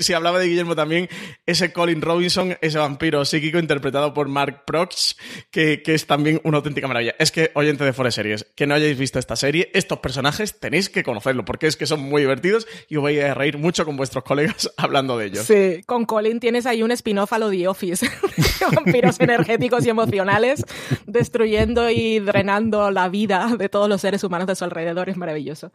[0.01, 1.09] si hablaba de Guillermo también,
[1.45, 5.17] ese Colin Robinson, ese vampiro psíquico interpretado por Mark Prox,
[5.51, 7.15] que, que es también una auténtica maravilla.
[7.19, 10.89] Es que, oyente de Forest Series, que no hayáis visto esta serie, estos personajes tenéis
[10.89, 13.97] que conocerlo, porque es que son muy divertidos y os voy a reír mucho con
[13.97, 15.45] vuestros colegas hablando de ellos.
[15.45, 18.07] Sí, con Colin tienes ahí un spin-off a lo Office,
[18.75, 20.63] vampiros energéticos y emocionales,
[21.05, 25.71] destruyendo y drenando la vida de todos los seres humanos de su alrededor, es maravilloso.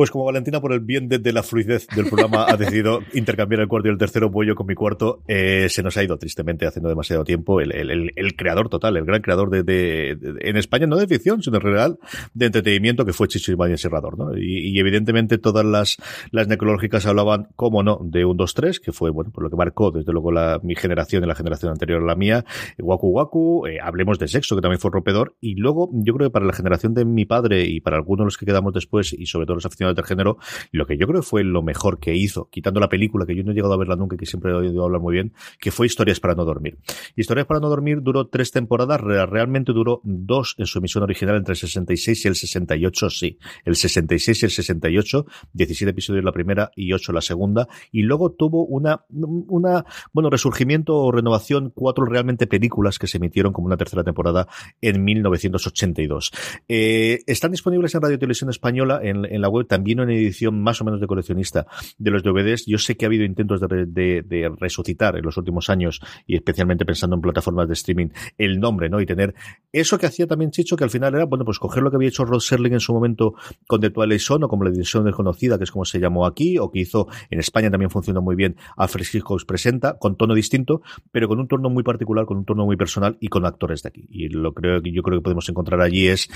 [0.00, 3.60] Pues como Valentina, por el bien de, de, la fluidez del programa, ha decidido intercambiar
[3.60, 6.66] el cuarto y el tercero pollo con mi cuarto, eh, se nos ha ido tristemente
[6.66, 10.56] haciendo demasiado tiempo el, el, el, el creador total, el gran creador de, de, en
[10.56, 11.98] España, no de ficción, sino en real,
[12.32, 14.34] de entretenimiento, que fue Chicho Ibañez Serrador, ¿no?
[14.38, 15.98] Y, y, evidentemente todas las,
[16.30, 19.90] las necrológicas hablaban, como no, de un 2-3, que fue, bueno, por lo que marcó
[19.90, 22.46] desde luego la, mi generación y la generación anterior a la mía,
[22.78, 26.32] Waku Waku, eh, hablemos de sexo, que también fue rompedor, y luego yo creo que
[26.32, 29.26] para la generación de mi padre y para algunos de los que quedamos después, y
[29.26, 30.38] sobre todo los aficionados del género,
[30.72, 33.52] lo que yo creo fue lo mejor que hizo, quitando la película, que yo no
[33.52, 35.86] he llegado a verla nunca y que siempre he oído hablar muy bien, que fue
[35.86, 36.78] Historias para no dormir.
[37.16, 41.52] Historias para no dormir duró tres temporadas, realmente duró dos en su emisión original entre
[41.52, 43.38] el 66 y el 68, sí.
[43.64, 48.32] El 66 y el 68, 17 episodios la primera y 8 la segunda, y luego
[48.32, 53.76] tuvo una, una, bueno, resurgimiento o renovación, cuatro realmente películas que se emitieron como una
[53.76, 54.48] tercera temporada
[54.80, 56.32] en 1982.
[56.68, 60.84] Eh, están disponibles en Radio Televisión Española, en la web, también en edición más o
[60.84, 61.64] menos de coleccionista
[61.96, 62.66] de los DVDs.
[62.66, 67.14] Yo sé que ha habido intentos de, resucitar en los últimos años y especialmente pensando
[67.14, 69.00] en plataformas de streaming el nombre, ¿no?
[69.00, 69.32] Y tener
[69.72, 72.08] eso que hacía también Chicho, que al final era, bueno, pues coger lo que había
[72.08, 73.34] hecho Rod Serling en su momento
[73.68, 76.58] con The Twilight Zone o como la edición desconocida, que es como se llamó aquí,
[76.58, 80.82] o que hizo en España también funcionó muy bien Alfred Hitchcock presenta, con tono distinto,
[81.12, 83.90] pero con un tono muy particular, con un tono muy personal y con actores de
[83.90, 84.08] aquí.
[84.10, 86.28] Y lo creo que yo creo que podemos encontrar allí es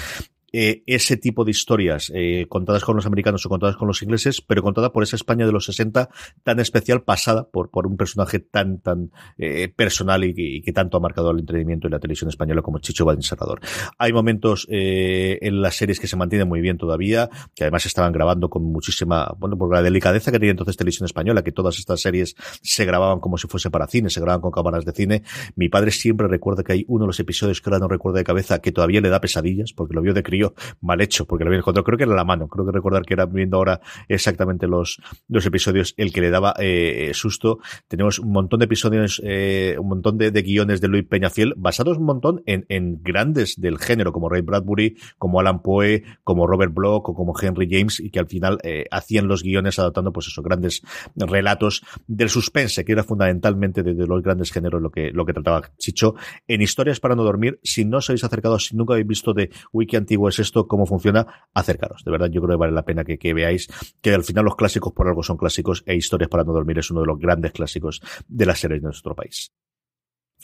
[0.57, 4.41] eh, ese tipo de historias eh, contadas con los americanos o contadas con los ingleses,
[4.41, 6.09] pero contada por esa España de los 60
[6.45, 11.01] tan especial, pasada por, por un personaje tan, tan eh, personal y, que tanto ha
[11.01, 13.63] marcado el entretenimiento y la televisión española como Chicho Serrador.
[13.99, 18.13] Hay momentos eh, en las series que se mantienen muy bien todavía, que además estaban
[18.13, 22.01] grabando con muchísima, bueno, por la delicadeza que tenía entonces televisión española, que todas estas
[22.01, 25.23] series se grababan como si fuese para cine, se grababan con cámaras de cine.
[25.57, 28.25] Mi padre siempre recuerda que hay uno de los episodios que ahora no recuerdo de
[28.25, 30.44] cabeza, que todavía le da pesadillas, porque lo vio de crío
[30.81, 33.15] mal hecho, porque lo había encontrado, creo que era la mano, creo que recordar que
[33.15, 37.61] era viendo ahora exactamente los, los episodios el que le daba eh, susto.
[37.89, 42.05] Tenemos un montón de episodios, eh, un montón de, guiones de Luis Peñafiel, basados un
[42.05, 47.09] montón en, en grandes del género, como Ray Bradbury, como Alan Poe, como Robert Bloch
[47.09, 50.45] o como Henry James, y que al final eh, hacían los guiones adaptando pues esos
[50.45, 50.83] grandes
[51.17, 55.63] relatos del suspense, que era fundamentalmente de, los grandes géneros lo que, lo que trataba
[55.79, 56.15] Chicho.
[56.47, 59.51] En Historias para no dormir, si no os habéis acercado, si nunca habéis visto de
[59.73, 62.05] Wiki Antiguo es esto, cómo funciona, acercaros.
[62.05, 63.69] De verdad, yo creo que vale la pena que, que, veáis
[64.01, 66.91] que al final los clásicos por algo son clásicos e Historias para no dormir es
[66.91, 69.53] uno de los grandes clásicos de las series de nuestro país.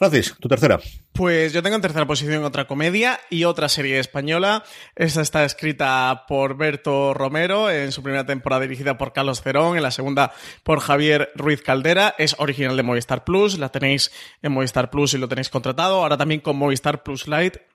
[0.01, 0.81] Francis, tu tercera.
[1.13, 4.65] Pues yo tengo en tercera posición otra comedia y otra serie española.
[4.97, 9.83] Esta está escrita por Berto Romero, en su primera temporada dirigida por Carlos Cerón, en
[9.83, 10.33] la segunda
[10.63, 12.15] por Javier Ruiz Caldera.
[12.17, 14.11] Es original de Movistar Plus, la tenéis
[14.41, 15.97] en Movistar Plus y lo tenéis contratado.
[15.97, 17.70] Ahora también con Movistar Plus Lite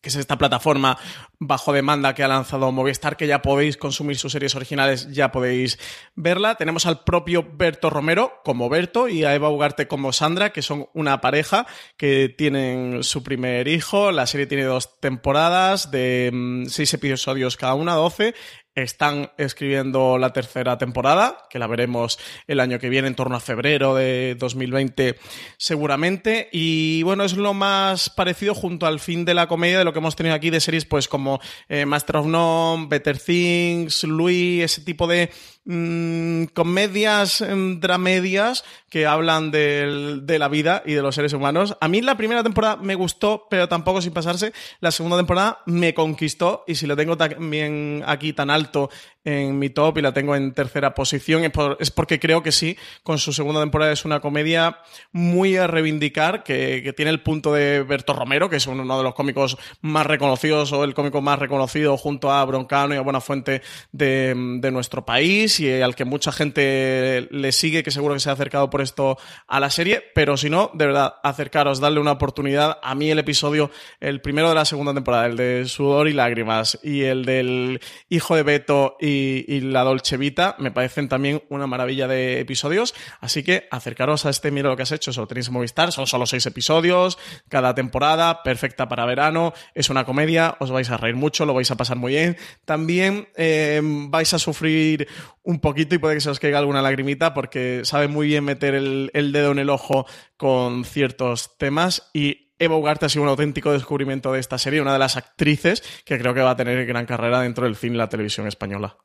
[0.00, 0.98] que es esta plataforma
[1.38, 5.78] bajo demanda que ha lanzado Movistar, que ya podéis consumir sus series originales, ya podéis
[6.14, 6.56] verla.
[6.56, 10.88] Tenemos al propio Berto Romero como Berto y a Eva Ugarte como Sandra, que son
[10.94, 14.12] una pareja que tienen su primer hijo.
[14.12, 18.34] La serie tiene dos temporadas de mm, seis episodios cada una, doce
[18.82, 23.40] están escribiendo la tercera temporada, que la veremos el año que viene, en torno a
[23.40, 25.18] febrero de 2020
[25.56, 26.48] seguramente.
[26.52, 29.98] Y bueno, es lo más parecido junto al fin de la comedia de lo que
[29.98, 34.82] hemos tenido aquí de series pues como eh, Master of None, Better Things, Louis, ese
[34.82, 35.30] tipo de
[35.70, 41.76] mm, comedias, mm, dramedias que hablan del- de la vida y de los seres humanos.
[41.82, 44.54] A mí la primera temporada me gustó, pero tampoco sin pasarse.
[44.80, 48.88] La segunda temporada me conquistó y si lo tengo también aquí tan alto
[49.28, 52.52] en mi top y la tengo en tercera posición es, por- es porque creo que
[52.52, 54.78] sí, con su segunda temporada es una comedia
[55.12, 59.02] muy a reivindicar, que, que tiene el punto de Berto Romero, que es uno de
[59.02, 63.62] los cómicos más reconocidos o el cómico más reconocido junto a Broncano y a Buenafuente
[63.92, 68.30] de, de nuestro país y al que mucha gente le sigue, que seguro que se
[68.30, 72.12] ha acercado por esto a la serie, pero si no, de verdad, acercaros, darle una
[72.12, 72.78] oportunidad.
[72.82, 73.70] A mí el episodio,
[74.00, 78.36] el primero de la segunda temporada, el de Sudor y Lágrimas y el del Hijo
[78.36, 78.96] de Beto
[79.46, 84.30] y la Dolce Vita, me parecen también una maravilla de episodios, así que acercaros a
[84.30, 87.18] este Mira lo que has hecho, eso lo tenéis en Movistar, son solo seis episodios,
[87.48, 91.70] cada temporada, perfecta para verano, es una comedia, os vais a reír mucho, lo vais
[91.70, 95.08] a pasar muy bien, también eh, vais a sufrir
[95.42, 98.74] un poquito y puede que se os caiga alguna lagrimita porque sabe muy bien meter
[98.74, 100.06] el, el dedo en el ojo
[100.36, 104.92] con ciertos temas y Eva Ugarte ha sido un auténtico descubrimiento de esta serie, una
[104.92, 107.98] de las actrices que creo que va a tener gran carrera dentro del cine y
[107.98, 108.96] la televisión española.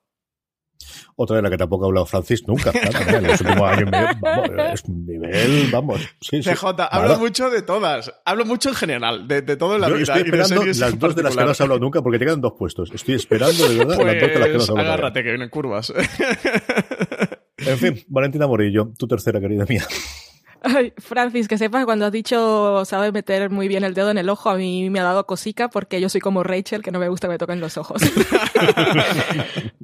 [1.16, 2.72] Otra de la que tampoco ha hablado Francis nunca.
[2.92, 6.02] nada, en los últimos años vamos, es un nivel, vamos.
[6.22, 6.50] Sí, sí.
[6.50, 9.96] CJ, hablo mucho de todas, hablo mucho en general, de, de todo en la Yo
[9.96, 10.04] vida.
[10.16, 12.54] estoy esperando las dos de las que no has hablado nunca porque te quedan dos
[12.58, 12.90] puestos.
[12.94, 14.88] Estoy esperando de verdad las dos de las que no has Pues hablado.
[14.94, 15.94] agárrate que vienen curvas.
[17.66, 19.86] En fin, Valentina Morillo, tu tercera querida mía.
[20.66, 24.30] Ay, Francis, que sepas, cuando has dicho sabe meter muy bien el dedo en el
[24.30, 27.10] ojo, a mí me ha dado cosica porque yo soy como Rachel, que no me
[27.10, 28.02] gusta que me toquen los ojos.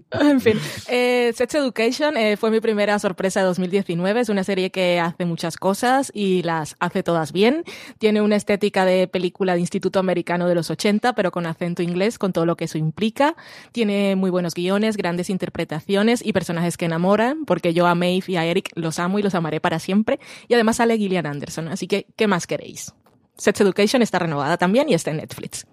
[0.12, 0.58] en fin,
[0.88, 4.22] eh, Sex Education eh, fue mi primera sorpresa de 2019.
[4.22, 7.64] Es una serie que hace muchas cosas y las hace todas bien.
[7.98, 12.18] Tiene una estética de película de Instituto Americano de los 80, pero con acento inglés,
[12.18, 13.36] con todo lo que eso implica.
[13.74, 18.38] Tiene muy buenos guiones, grandes interpretaciones y personajes que enamoran, porque yo a Maeve y
[18.38, 20.20] a Eric los amo y los amaré para siempre.
[20.48, 22.94] Y además sale Gillian Anderson, así que, ¿qué más queréis?
[23.38, 25.66] Sex Education está renovada también y está en Netflix.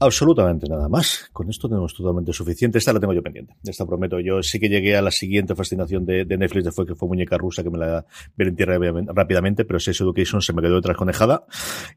[0.00, 1.28] Absolutamente nada más.
[1.32, 2.78] Con esto tenemos totalmente suficiente.
[2.78, 3.54] Esta la tengo yo pendiente.
[3.64, 4.18] Esta prometo.
[4.20, 7.08] Yo sí que llegué a la siguiente fascinación de, de Netflix, de fue que fue
[7.08, 8.04] Muñeca Rusa, que me la
[8.36, 8.78] ver en tierra
[9.08, 11.44] rápidamente, pero Sex Education se me quedó detrás conejada.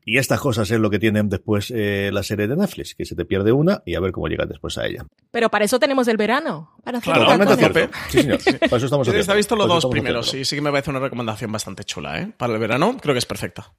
[0.05, 3.15] Y estas cosas es lo que tienen después eh, la serie de Netflix, que se
[3.15, 5.05] te pierde una y a ver cómo llegas después a ella.
[5.31, 6.71] Pero para eso tenemos el verano.
[6.83, 7.73] Para hacer Totalmente maratones.
[7.73, 7.97] cierto.
[8.09, 8.59] Sí, señor.
[8.59, 9.35] Para eso estamos He haciendo.
[9.35, 12.31] visto los dos primeros, sí, sí que me parece una recomendación bastante chula, ¿eh?
[12.37, 13.73] Para el verano creo que es perfecta.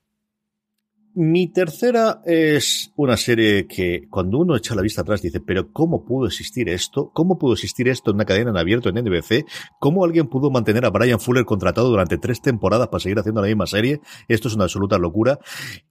[1.21, 6.05] Mi tercera es una serie que cuando uno echa la vista atrás dice, pero ¿cómo
[6.05, 7.11] pudo existir esto?
[7.13, 9.45] ¿Cómo pudo existir esto en una cadena en abierto en NBC?
[9.81, 13.49] ¿Cómo alguien pudo mantener a Brian Fuller contratado durante tres temporadas para seguir haciendo la
[13.49, 14.01] misma serie?
[14.29, 15.41] Esto es una absoluta locura.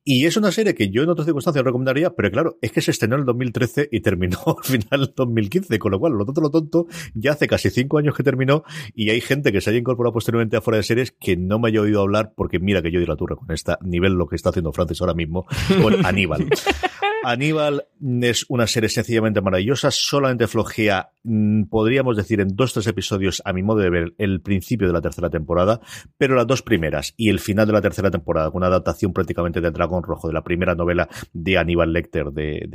[0.05, 2.91] Y es una serie que yo en otras circunstancias recomendaría, pero claro, es que se
[2.91, 6.39] estrenó en el 2013 y terminó al final del 2015, con lo cual, lo tonto,
[6.39, 8.63] lo tonto, ya hace casi cinco años que terminó
[8.95, 11.67] y hay gente que se haya incorporado posteriormente a fuera de series que no me
[11.67, 14.37] haya oído hablar porque mira que yo di la turra con esta nivel lo que
[14.37, 15.45] está haciendo Francis ahora mismo
[15.81, 16.47] con Aníbal.
[17.23, 17.85] Aníbal
[18.21, 23.53] es una serie sencillamente maravillosa, solamente flojea, mm, podríamos decir, en dos, tres episodios, a
[23.53, 25.81] mi modo de ver, el principio de la tercera temporada,
[26.17, 29.61] pero las dos primeras y el final de la tercera temporada, con una adaptación prácticamente
[29.61, 32.65] de Dragón Rojo, de la primera novela de Aníbal Lecter, de,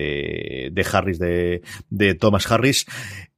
[0.73, 2.87] de, Harris, de, de Thomas Harris,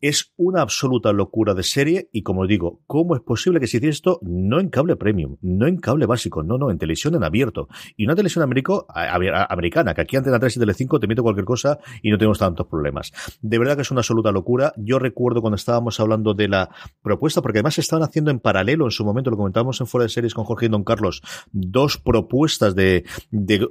[0.01, 3.93] es una absoluta locura de serie y como digo, ¿cómo es posible que se hiciera
[3.93, 7.69] esto no en cable premium, no en cable básico, no, no, en televisión en abierto.
[7.97, 12.11] Y una televisión americana, que aquí Antena 3 y Telecinco te mete cualquier cosa y
[12.11, 13.13] no tenemos tantos problemas.
[13.43, 14.73] De verdad que es una absoluta locura.
[14.77, 16.71] Yo recuerdo cuando estábamos hablando de la
[17.03, 20.09] propuesta, porque además estaban haciendo en paralelo en su momento, lo comentábamos en Fuera de
[20.09, 21.23] Series con Jorge y Don Carlos,
[21.53, 23.05] dos propuestas de,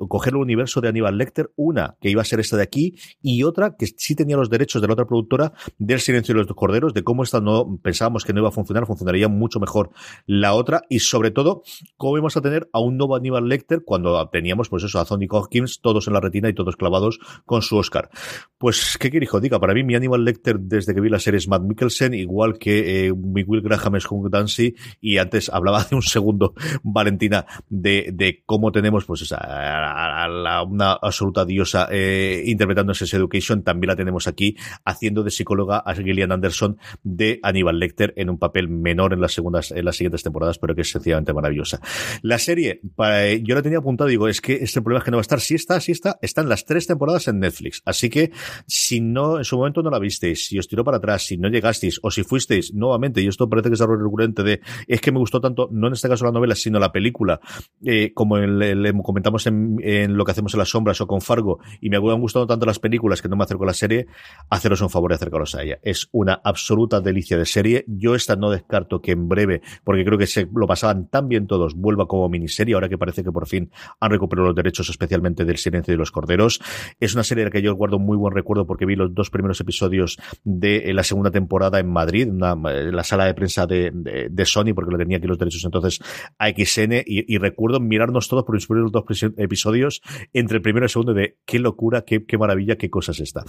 [0.08, 3.44] coger el universo de Aníbal Lecter, una que iba a ser esta de aquí y
[3.44, 6.94] otra que sí tenía los derechos de la otra productora del Silencio de los Corderos,
[6.94, 9.92] de cómo esta no pensábamos que no iba a funcionar, funcionaría mucho mejor
[10.26, 11.64] la otra y sobre todo
[11.98, 15.28] cómo íbamos a tener a un nuevo Aníbal Lecter cuando teníamos pues eso a Anthony
[15.30, 17.13] Hopkins todos en la retina y todos clavados
[17.46, 18.10] con su Oscar.
[18.64, 19.42] Pues, ¿qué quiere hijo?
[19.42, 22.58] Diga, para mí mi Animal Lecter desde que vi la serie es Matt Mikkelsen, igual
[22.58, 26.54] que eh, Will Graham es Hugh Dancy, y antes hablaba hace un segundo,
[26.84, 33.64] Valentina, de, de cómo tenemos pues esa, a, una absoluta diosa eh, interpretando ese Education,
[33.64, 34.56] también la tenemos aquí
[34.86, 39.34] haciendo de psicóloga a Gillian Anderson de Aníbal Lecter en un papel menor en las
[39.34, 41.82] segundas, en las siguientes temporadas, pero que es sencillamente maravillosa.
[42.22, 45.18] La serie, para, yo la tenía apuntado, digo, es que este problema es que no
[45.18, 48.32] va a estar, si está, si está, están las tres temporadas en Netflix, así que
[48.68, 51.50] si no, en su momento no la visteis, si os tiró para atrás, si no
[51.50, 55.12] llegasteis, o si fuisteis nuevamente, y esto parece que es algo recurrente de, es que
[55.12, 57.40] me gustó tanto, no en este caso la novela, sino la película,
[57.86, 61.90] eh, como le comentamos en, lo que hacemos en las sombras o con Fargo, y
[61.90, 64.08] me han gustado tanto las películas que no me acerco a la serie,
[64.50, 65.80] haceros un favor y acercaros a ella.
[65.82, 67.86] Es una absoluta delicia de serie.
[67.88, 71.48] Yo esta no descarto que en breve, porque creo que se lo pasaban tan bien
[71.48, 75.46] todos, vuelva como miniserie, ahora que parece que por fin han recuperado los derechos, especialmente
[75.46, 76.62] del silencio de los corderos.
[77.00, 79.30] Es una serie de la que yo guardo muy buen recuerdo porque vi los dos
[79.30, 84.74] primeros episodios de la segunda temporada en Madrid, en la sala de prensa de, Sony,
[84.76, 86.00] porque lo tenía aquí los derechos entonces
[86.38, 89.04] a XN, y, recuerdo mirarnos todos por los primeros dos
[89.38, 90.02] episodios
[90.34, 93.44] entre el primero y el segundo de qué locura, qué, maravilla, qué cosas está.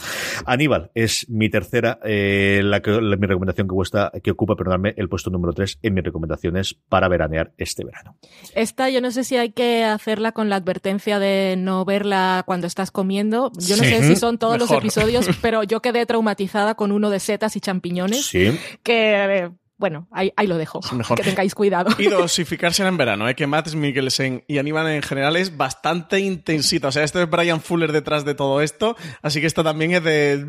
[0.47, 5.09] Aníbal es mi tercera, eh, la, que, mi recomendación que, cuesta, que ocupa, perdóname, el
[5.09, 8.17] puesto número tres en mis recomendaciones para veranear este verano.
[8.55, 12.67] Esta yo no sé si hay que hacerla con la advertencia de no verla cuando
[12.67, 13.34] estás comiendo.
[13.35, 17.21] Yo no sé si son todos los episodios, pero yo quedé traumatizada con uno de
[17.21, 18.27] setas y champiñones.
[18.27, 18.59] Sí.
[18.83, 20.81] Que bueno, ahí, ahí lo dejo.
[20.95, 21.17] Mejor.
[21.17, 21.91] Que tengáis cuidado.
[21.99, 23.35] Y dosificarse en verano, ¿eh?
[23.35, 26.89] que Matt Mikkelsen y Aníbal en general es bastante intensito.
[26.89, 28.97] O sea, esto es Brian Fuller detrás de todo esto.
[29.21, 30.47] Así que esto también es de.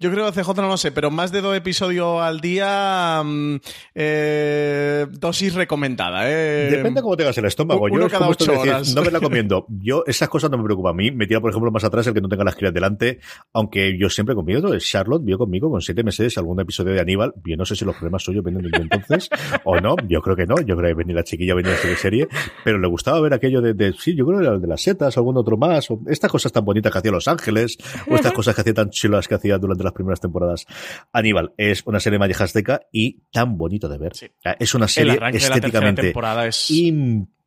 [0.00, 3.22] Yo creo que CJ no lo sé, pero más de dos episodios al día.
[3.24, 3.56] Mm,
[3.94, 6.28] eh, dosis recomendada.
[6.28, 6.68] ¿eh?
[6.70, 7.84] Depende de cómo tengas el estómago.
[7.84, 8.92] Uno yo cada ocho decir, horas.
[8.92, 9.66] no me la comiendo.
[9.68, 11.12] Yo, esas cosas no me preocupan a mí.
[11.12, 13.20] Me tira, por ejemplo, más atrás el que no tenga las crías delante.
[13.52, 17.34] Aunque yo siempre conmigo, Charlotte vio conmigo con siete meses algún episodio de Aníbal.
[17.44, 19.28] Yo no sé si los problemas suyos vienen desde entonces.
[19.64, 22.28] o no, yo creo que no, yo creo que venía la chiquilla venía de serie,
[22.64, 25.16] pero le gustaba ver aquello de, de sí, yo creo que era de las setas,
[25.16, 28.54] algún otro más, o estas cosas tan bonitas que hacía Los Ángeles, o estas cosas
[28.54, 30.66] que hacía tan chulas que hacía durante las primeras temporadas.
[31.12, 34.12] Aníbal es una serie mayajasteca y tan bonito de ver.
[34.58, 36.12] Es una serie estéticamente
[36.46, 36.70] es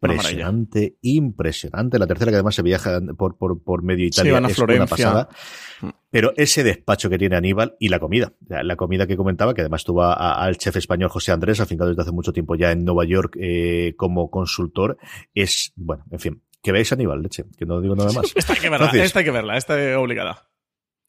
[0.01, 1.99] impresionante, impresionante.
[1.99, 4.55] La tercera que además se viaja por, por, por medio Italia Sí, van a es
[4.55, 4.83] Florencia.
[5.11, 5.29] una pasada.
[6.09, 9.83] Pero ese despacho que tiene Aníbal y la comida, la, comida que comentaba, que además
[9.83, 13.37] tuvo al chef español José Andrés, afincado desde hace mucho tiempo ya en Nueva York
[13.39, 14.97] eh, como consultor,
[15.33, 18.31] es, bueno, en fin, que veáis Aníbal, leche, que no digo nada más.
[18.35, 20.47] Esta hay que verla, Francis, esta hay que verla, esta es obligada.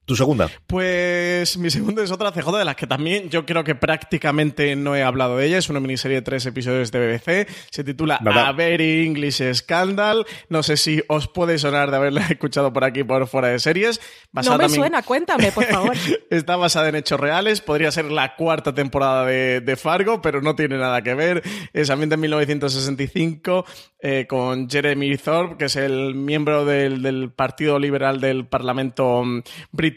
[0.08, 0.48] Tu segunda.
[0.66, 4.96] Pues mi segunda es otra CJ de las que también yo creo que prácticamente no
[4.96, 5.58] he hablado de ella.
[5.58, 7.46] Es una miniserie de tres episodios de BBC.
[7.70, 8.48] Se titula Nada.
[8.48, 10.24] A Very English Scandal.
[10.48, 14.00] No sé si os puede sonar de haberla escuchado por aquí por fuera de series.
[14.32, 15.94] No me también- suena, cuéntame, por favor.
[16.30, 17.60] Está basada en hechos reales.
[17.60, 21.42] Podría ser la cuarta temporada de, de Fargo, pero no tiene nada que ver.
[21.74, 23.66] Es ambiente en 1965
[24.00, 29.42] eh, con Jeremy Thorpe, que es el miembro del, del Partido Liberal del Parlamento mm,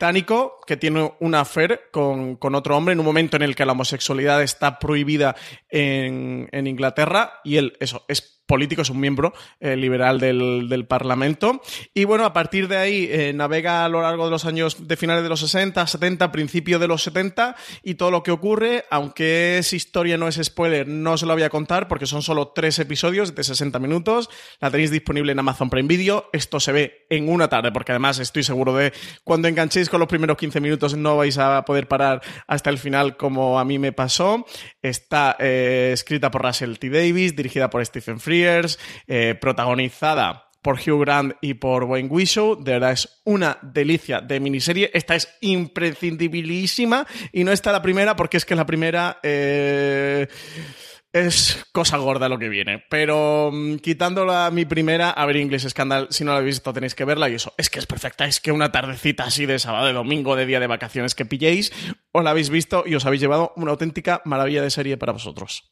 [0.02, 3.66] británico, que tiene una affair con, con otro hombre en un momento en el que
[3.66, 5.36] la homosexualidad está prohibida
[5.70, 7.34] en, en Inglaterra.
[7.44, 11.62] Y él, eso, es político, es un miembro eh, liberal del, del Parlamento.
[11.94, 14.98] Y bueno, a partir de ahí eh, navega a lo largo de los años de
[14.98, 19.58] finales de los 60, 70, principio de los 70 y todo lo que ocurre, aunque
[19.58, 22.78] es historia, no es spoiler, no se lo voy a contar porque son solo tres
[22.80, 24.30] episodios de 60 minutos.
[24.60, 26.30] La tenéis disponible en Amazon Prime Video.
[26.34, 28.92] Esto se ve en una tarde porque además estoy seguro de
[29.24, 33.16] cuando enganchéis con los primeros 15 minutos no vais a poder parar hasta el final
[33.16, 34.46] como a mí me pasó.
[34.82, 36.90] Está eh, escrita por Russell T.
[36.90, 38.41] Davis, dirigida por Stephen Frears,
[39.08, 42.64] eh, protagonizada por Hugh Grant y por Wayne Wishow.
[42.64, 44.92] De verdad es una delicia de miniserie.
[44.94, 49.20] Esta es imprescindibilísima y no está la primera porque es que la primera...
[49.24, 50.28] eh,
[51.14, 52.84] es cosa gorda lo que viene.
[52.90, 56.96] Pero mm, quitándola mi primera, a ver English Scandal, si no la habéis visto tenéis
[56.96, 59.88] que verla y eso, es que es perfecta, es que una tardecita así de sábado,
[59.88, 61.72] de domingo, de día de vacaciones que pilléis,
[62.12, 65.72] os la habéis visto y os habéis llevado una auténtica maravilla de serie para vosotros.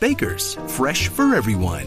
[0.00, 1.86] Bakers, fresh for everyone.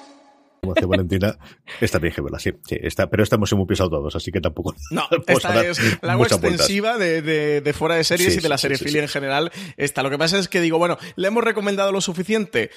[0.61, 1.35] como hace Valentina,
[1.79, 4.75] esta tiene que verla, sí, sí está, pero estamos muy pesados todos, así que tampoco.
[4.91, 8.49] No, esta es la web extensiva de, de, de, fuera de series Sí, y de
[8.49, 9.51] la serie sí, en general.
[9.77, 10.03] Esta.
[10.03, 12.69] Lo que pasa es que digo, bueno, ¿le hemos recomendado lo suficiente?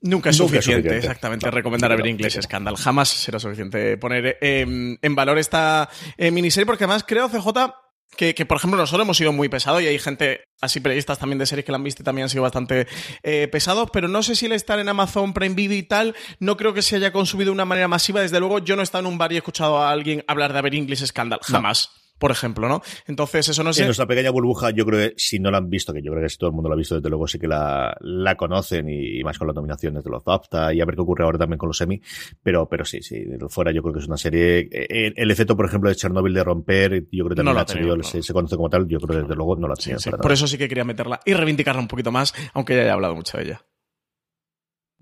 [0.00, 0.96] Nunca es Nunca suficiente, suficiente.
[1.06, 2.36] exactamente, No, recomendar a ver inglés.
[2.42, 2.76] Scandal.
[2.76, 7.72] Jamás será suficiente poner eh, en valor esta eh, miniserie, porque además creo, CJ,
[8.16, 11.38] que, que, por ejemplo, nosotros hemos sido muy pesados y hay gente, así periodistas también
[11.38, 12.86] de series que la han visto y también han sido bastante
[13.22, 16.56] eh, pesados, pero no sé si el estar en Amazon Prime Video y tal, no
[16.56, 18.20] creo que se haya consumido de una manera masiva.
[18.20, 20.52] Desde luego, yo no he estado en un bar y he escuchado a alguien hablar
[20.52, 22.01] de Aver English Scandal, jamás.
[22.22, 22.80] Por ejemplo, ¿no?
[23.08, 23.80] Entonces, eso no sé.
[23.80, 26.22] En nuestra pequeña burbuja, yo creo que si no la han visto, que yo creo
[26.22, 28.88] que si todo el mundo la ha visto, desde luego sí que la, la conocen
[28.88, 31.36] y, y más con las nominaciones de los BAFTA y a ver qué ocurre ahora
[31.38, 32.00] también con los Emmy.
[32.40, 34.68] Pero, pero sí, sí, fuera yo creo que es una serie.
[34.70, 37.64] El, el efecto, por ejemplo, de Chernobyl de romper, yo creo que también No la
[37.64, 38.04] tenido, no.
[38.04, 39.98] se, se conoce como tal, yo creo que desde luego no la ha tenido.
[39.98, 42.92] Sí, por eso sí que quería meterla y reivindicarla un poquito más, aunque ya haya
[42.92, 43.64] hablado mucho de ella.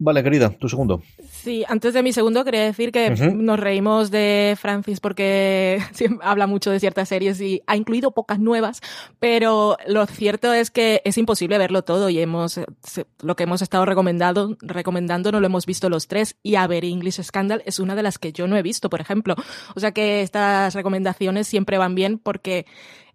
[0.02, 1.02] Vale, querida, tu segundo.
[1.30, 5.78] Sí, antes de mi segundo quería decir que nos reímos de Francis porque
[6.22, 8.80] habla mucho de ciertas series y ha incluido pocas nuevas,
[9.18, 12.58] pero lo cierto es que es imposible verlo todo y hemos
[13.20, 16.86] lo que hemos estado recomendando, recomendando no lo hemos visto los tres y a ver
[16.86, 19.34] English Scandal es una de las que yo no he visto, por ejemplo.
[19.74, 22.64] O sea que estas recomendaciones siempre van bien porque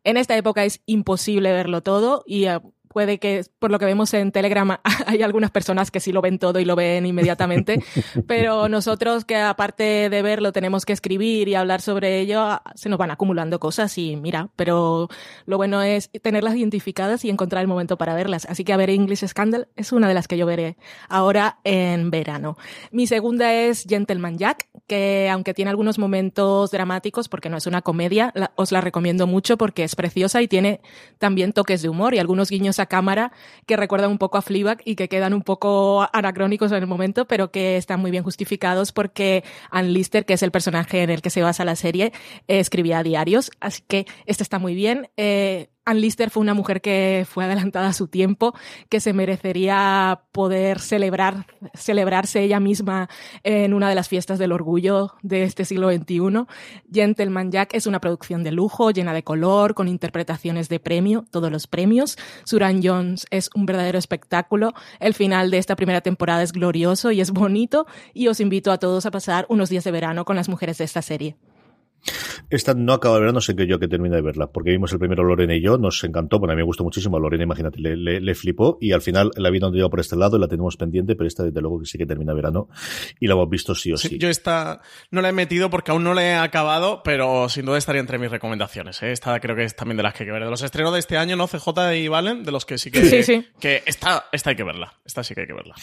[0.03, 2.59] en esta época es imposible verlo todo y eh,
[2.95, 6.39] puede que, por lo que vemos en Telegram, hay algunas personas que sí lo ven
[6.39, 7.83] todo y lo ven inmediatamente,
[8.25, 12.97] pero nosotros que aparte de verlo tenemos que escribir y hablar sobre ello, se nos
[12.97, 15.09] van acumulando cosas y mira, pero
[15.45, 18.45] lo bueno es tenerlas identificadas y encontrar el momento para verlas.
[18.49, 20.77] Así que a ver English Scandal es una de las que yo veré
[21.09, 22.57] ahora en verano.
[22.91, 27.81] Mi segunda es Gentleman Jack, que aunque tiene algunos momentos dramáticos, porque no es una
[27.81, 30.79] comedia, la- os la recomiendo mucho porque es preciosa y tiene
[31.19, 33.31] también toques de humor y algunos guiños a cámara
[33.65, 37.25] que recuerdan un poco a Fleabag y que quedan un poco anacrónicos en el momento,
[37.25, 41.21] pero que están muy bien justificados porque Ann Lister, que es el personaje en el
[41.21, 42.13] que se basa la serie,
[42.47, 45.09] escribía diarios, así que este está muy bien.
[45.17, 48.55] Eh, Ann Lister fue una mujer que fue adelantada a su tiempo,
[48.89, 51.45] que se merecería poder celebrar,
[51.75, 53.07] celebrarse ella misma
[53.43, 56.45] en una de las fiestas del orgullo de este siglo XXI.
[56.91, 61.51] Gentleman Jack es una producción de lujo, llena de color, con interpretaciones de premio, todos
[61.51, 62.17] los premios.
[62.45, 64.73] Suran Jones es un verdadero espectáculo.
[64.99, 67.85] El final de esta primera temporada es glorioso y es bonito.
[68.13, 70.85] Y os invito a todos a pasar unos días de verano con las mujeres de
[70.85, 71.37] esta serie.
[72.49, 74.91] Esta no acaba de verla, no sé que yo que termine de verla, porque vimos
[74.93, 77.43] el primero Lorena y yo, nos encantó, bueno, a mí me gustó muchísimo, a Lorena,
[77.43, 80.37] imagínate, le, le, le flipó y al final la vida nos lleva por este lado
[80.37, 82.69] y la tenemos pendiente, pero esta desde luego que sí que termina verano
[83.19, 84.09] y la hemos visto sí o sí.
[84.09, 87.65] Sí, Yo esta no la he metido porque aún no la he acabado, pero sin
[87.65, 89.01] duda estaría entre mis recomendaciones.
[89.03, 89.11] ¿eh?
[89.11, 90.43] Esta creo que es también de las que hay que ver.
[90.43, 91.47] De los estrenos de este año, ¿no?
[91.47, 93.05] CJ y Valen, de los que sí que...
[93.05, 93.45] Sí, sí.
[93.59, 94.93] Que esta, esta hay que verla.
[95.05, 95.75] Esta sí que hay que verla.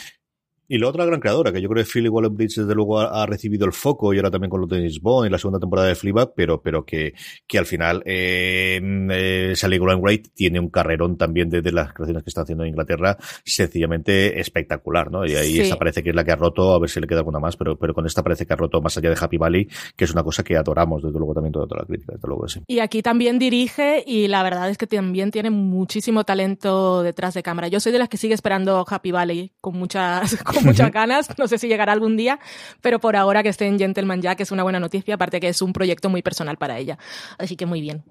[0.75, 3.27] Y la otra gran creadora, que yo creo que Philly Waller-Bridge desde luego ha, ha
[3.27, 5.89] recibido el foco y ahora también con lo de James Bond y la segunda temporada
[5.89, 7.13] de Fleabag, pero, pero que,
[7.47, 8.81] que al final eh,
[9.11, 12.65] eh, Sally Graham Wright tiene un carrerón también de, de las creaciones que está haciendo
[12.65, 15.27] en Inglaterra sencillamente espectacular, ¿no?
[15.27, 15.61] Y ahí Sí.
[15.61, 17.57] esta parece que es la que ha roto, a ver si le queda alguna más,
[17.59, 20.13] pero, pero con esta parece que ha roto más allá de Happy Valley, que es
[20.13, 22.61] una cosa que adoramos desde luego también toda, toda la crítica, desde luego sí.
[22.67, 27.43] Y aquí también dirige y la verdad es que también tiene muchísimo talento detrás de
[27.43, 27.69] cámara.
[27.69, 31.29] Yo soy de las que sigue esperando Happy Valley con muchas, con muchas ganas.
[31.39, 32.39] No sé si llegará algún día,
[32.81, 35.63] pero por ahora que esté en Gentleman Jack es una buena noticia, aparte que es
[35.63, 36.99] un proyecto muy personal para ella.
[37.39, 38.03] Así que muy bien.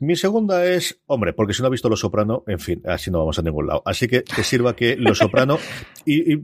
[0.00, 3.18] Mi segunda es, hombre, porque si no ha visto Los Soprano, en fin, así no
[3.18, 3.82] vamos a ningún lado.
[3.84, 5.58] Así que que sirva que Los Soprano,
[6.04, 6.42] y, y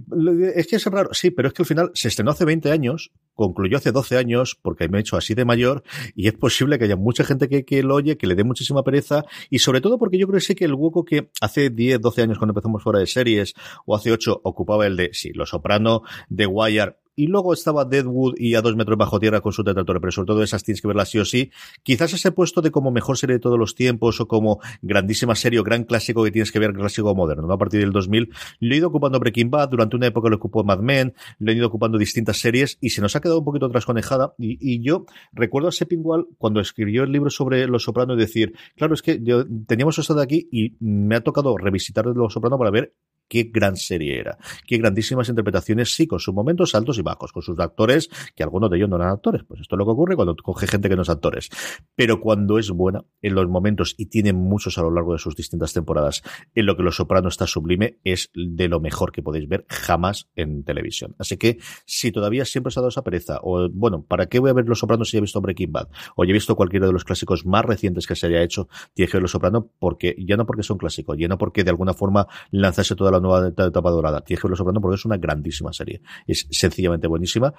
[0.56, 3.12] es que es raro, sí, pero es que al final se estrenó hace 20 años,
[3.34, 5.84] concluyó hace 12 años, porque me he hecho así de mayor,
[6.16, 8.82] y es posible que haya mucha gente que, que lo oye, que le dé muchísima
[8.82, 12.00] pereza, y sobre todo porque yo creo que sí que el hueco que hace 10,
[12.00, 13.54] 12 años cuando empezamos fuera de series,
[13.86, 16.02] o hace 8, ocupaba el de, sí, Los Soprano,
[16.34, 20.00] The Wire, y luego estaba Deadwood y a dos metros bajo tierra con su detractor,
[20.00, 21.50] pero sobre todo esas tienes que verlas sí o sí.
[21.82, 25.58] Quizás ese puesto de como mejor serie de todos los tiempos o como grandísima serie
[25.58, 27.54] o gran clásico que tienes que ver, clásico moderno, ¿no?
[27.54, 28.30] A partir del 2000,
[28.60, 31.54] lo he ido ocupando Breaking Bad, durante una época lo ocupó Mad Men, lo he
[31.54, 34.34] ido ocupando distintas series y se nos ha quedado un poquito trasconejada.
[34.38, 38.94] Y, yo recuerdo a Seppingwall cuando escribió el libro sobre Los Soprano y decir, claro,
[38.94, 42.70] es que yo teníamos esto de aquí y me ha tocado revisitar Los Soprano para
[42.70, 42.94] ver
[43.28, 44.38] qué gran serie era.
[44.66, 48.70] Qué grandísimas interpretaciones, sí, con sus momentos altos y bajos, con sus actores, que algunos
[48.70, 49.42] de ellos no eran actores.
[49.44, 51.50] Pues esto es lo que ocurre cuando coge gente que no es actores.
[51.94, 55.36] Pero cuando es buena, en los momentos, y tiene muchos a lo largo de sus
[55.36, 56.22] distintas temporadas,
[56.54, 60.28] en lo que Los Soprano está sublime, es de lo mejor que podéis ver jamás
[60.36, 61.14] en televisión.
[61.18, 64.50] Así que, si todavía siempre os ha dado esa pereza, o bueno, ¿para qué voy
[64.50, 65.88] a ver Los Sopranos si he visto Breaking Bad?
[66.16, 69.16] O he visto cualquiera de los clásicos más recientes que se haya hecho, tienes que
[69.16, 72.26] ver Los Soprano porque, ya no porque son clásicos, ya no porque de alguna forma
[72.50, 75.72] lanzase toda la nueva etapa dorada, tienes que ver Los Soprano porque es una grandísima
[75.72, 76.02] serie.
[76.26, 77.54] Es sencillamente buenísima,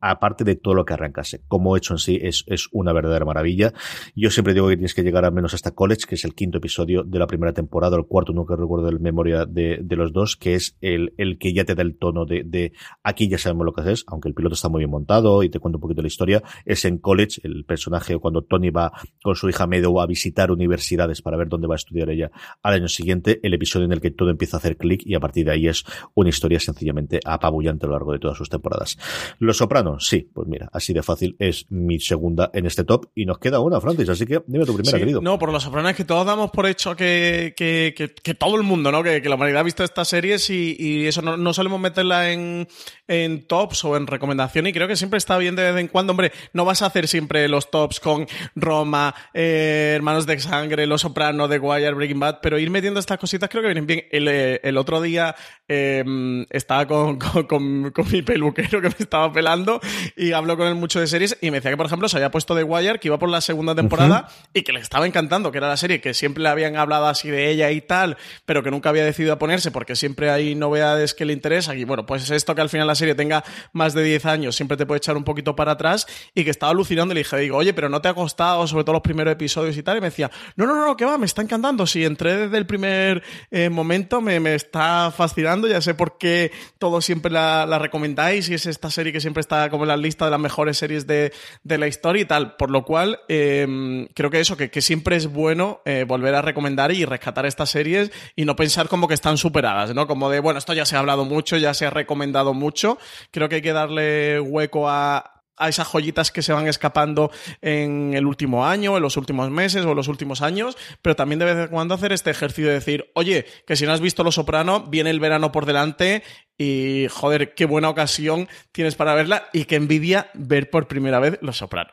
[0.00, 1.42] aparte de todo lo que arrancase.
[1.48, 3.72] Como hecho en sí, es, es una verdadera maravilla.
[4.14, 6.58] Yo siempre digo que tienes que llegar al menos hasta College, que es el quinto
[6.58, 10.36] episodio de la primera temporada, el cuarto, nunca recuerdo de memoria de, de los dos,
[10.36, 13.66] que es el, el que ya te da el tono de, de aquí ya sabemos
[13.66, 16.02] lo que haces, aunque el piloto está muy bien montado y te cuento un poquito
[16.02, 18.92] la historia, es en College, el personaje cuando Tony va
[19.22, 22.30] con su hija Meadow a visitar universidades para ver dónde va a estudiar ella
[22.62, 25.20] al año siguiente, el episodio en el que todo empieza a hacer clic y a
[25.20, 25.84] partir de ahí es
[26.14, 28.98] una historia sencillamente apabullante a lo largo de todas sus temporadas.
[29.38, 33.26] Los Sopranos, sí, pues mira, así de fácil es mi segunda en este top y
[33.26, 35.20] nos queda una, Francis, así que dime tu primera, Sí, querido.
[35.20, 38.56] No, por Los Sopranos es que todos damos por hecho que, que, que, que todo
[38.56, 39.02] el mundo, ¿no?
[39.02, 42.68] Que, la humanidad ha visto estas series y, y eso no, no solemos meterla en,
[43.08, 46.12] en tops o en recomendación y creo que siempre está bien de vez en cuando.
[46.12, 51.02] Hombre, no vas a hacer siempre los tops con Roma, eh, Hermanos de Sangre, Los
[51.02, 54.04] Sopranos, The Wire, Breaking Bad, pero ir metiendo estas cositas creo que vienen bien.
[54.10, 55.34] El, eh, el otro día
[55.68, 56.04] eh,
[56.50, 59.80] estaba con, con, con- con mi peluquero que me estaba pelando
[60.16, 62.30] y habló con él mucho de series y me decía que, por ejemplo, se había
[62.30, 65.58] puesto The Wire, que iba por la segunda temporada y que le estaba encantando, que
[65.58, 68.16] era la serie que siempre le habían hablado así de ella y tal,
[68.46, 71.84] pero que nunca había decidido a ponerse porque siempre hay novedades que le interesan y
[71.84, 74.86] bueno, pues esto que al final la serie tenga más de 10 años siempre te
[74.86, 77.72] puede echar un poquito para atrás y que estaba alucinando y le dije, digo, oye,
[77.74, 80.30] pero no te ha costado, sobre todo los primeros episodios y tal, y me decía,
[80.56, 84.20] no, no, no, que va, me está encantando, si entré desde el primer eh, momento,
[84.20, 88.90] me, me está fascinando, ya sé por qué todos siempre la, recomendáis y es esta
[88.90, 91.32] serie que siempre está como en la lista de las mejores series de,
[91.62, 95.16] de la historia y tal, por lo cual eh, creo que eso, que, que siempre
[95.16, 99.14] es bueno eh, volver a recomendar y rescatar estas series y no pensar como que
[99.14, 100.06] están superadas, ¿no?
[100.06, 102.98] Como de, bueno, esto ya se ha hablado mucho, ya se ha recomendado mucho,
[103.30, 108.14] creo que hay que darle hueco a, a esas joyitas que se van escapando en
[108.14, 111.44] el último año, en los últimos meses o en los últimos años, pero también de
[111.46, 114.34] vez en cuando hacer este ejercicio de decir, oye, que si no has visto Los
[114.34, 116.22] Soprano, viene el verano por delante
[116.58, 121.38] y joder, qué buena ocasión tienes para verla y qué envidia ver por primera vez
[121.40, 121.92] Los Soprano.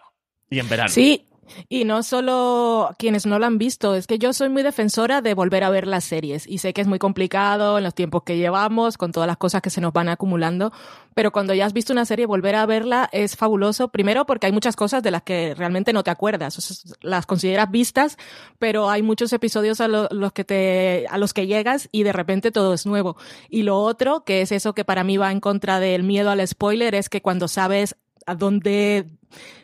[0.49, 0.89] Y en verano.
[0.89, 1.30] Sí,
[1.69, 5.33] y no solo quienes no la han visto, es que yo soy muy defensora de
[5.33, 8.37] volver a ver las series y sé que es muy complicado en los tiempos que
[8.37, 10.71] llevamos, con todas las cosas que se nos van acumulando,
[11.13, 14.51] pero cuando ya has visto una serie, volver a verla es fabuloso, primero porque hay
[14.53, 18.17] muchas cosas de las que realmente no te acuerdas, las consideras vistas,
[18.59, 22.13] pero hay muchos episodios a lo- los que te, a los que llegas y de
[22.13, 23.17] repente todo es nuevo.
[23.49, 26.45] Y lo otro, que es eso que para mí va en contra del miedo al
[26.47, 27.95] spoiler, es que cuando sabes
[28.25, 29.07] a dónde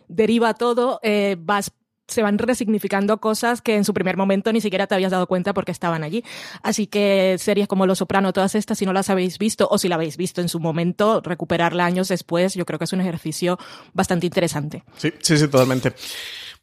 [0.08, 1.72] deriva todo, eh, vas
[2.08, 5.54] se van resignificando cosas que en su primer momento ni siquiera te habías dado cuenta
[5.54, 6.24] porque estaban allí.
[6.64, 9.88] Así que series como Los Soprano, todas estas, si no las habéis visto o si
[9.88, 13.58] la habéis visto en su momento, recuperarla años después, yo creo que es un ejercicio
[13.94, 14.84] bastante interesante.
[14.98, 15.94] Sí, sí, sí, totalmente.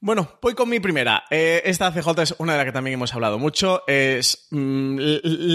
[0.00, 1.24] Bueno, voy con mi primera.
[1.30, 3.84] Eh, esta CJ es una de las que también hemos hablado mucho.
[3.86, 4.98] Es mm,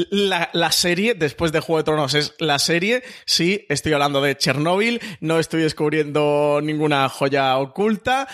[0.10, 3.04] la, la serie, después de Juego de Tronos, es la serie.
[3.26, 8.28] Sí, estoy hablando de Chernobyl, no estoy descubriendo ninguna joya oculta.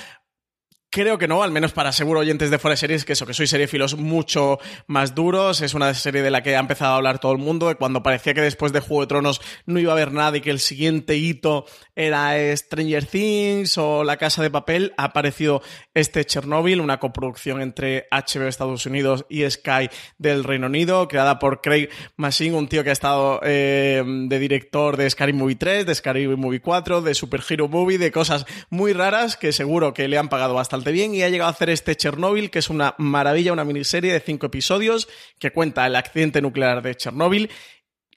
[0.95, 3.33] Creo que no, al menos para seguro oyentes de Fuera de Series, que eso, que
[3.33, 5.59] soy seriefilos mucho más duros.
[5.59, 8.33] Es una serie de la que ha empezado a hablar todo el mundo, cuando parecía
[8.33, 11.17] que después de Juego de Tronos no iba a haber nada y que el siguiente
[11.17, 11.65] hito
[11.97, 15.61] era Stranger Things o La Casa de Papel, ha aparecido
[15.93, 21.59] este Chernobyl, una coproducción entre HBO Estados Unidos y Sky del Reino Unido, creada por
[21.59, 25.93] Craig Massin, un tío que ha estado eh, de director de Scary Movie 3, de
[25.93, 30.17] Scary Movie 4, de Super Hero Movie, de cosas muy raras que seguro que le
[30.17, 33.53] han pagado bastante bien y ha llegado a hacer este Chernobyl, que es una maravilla,
[33.53, 35.07] una miniserie de cinco episodios
[35.39, 37.49] que cuenta el accidente nuclear de Chernobyl,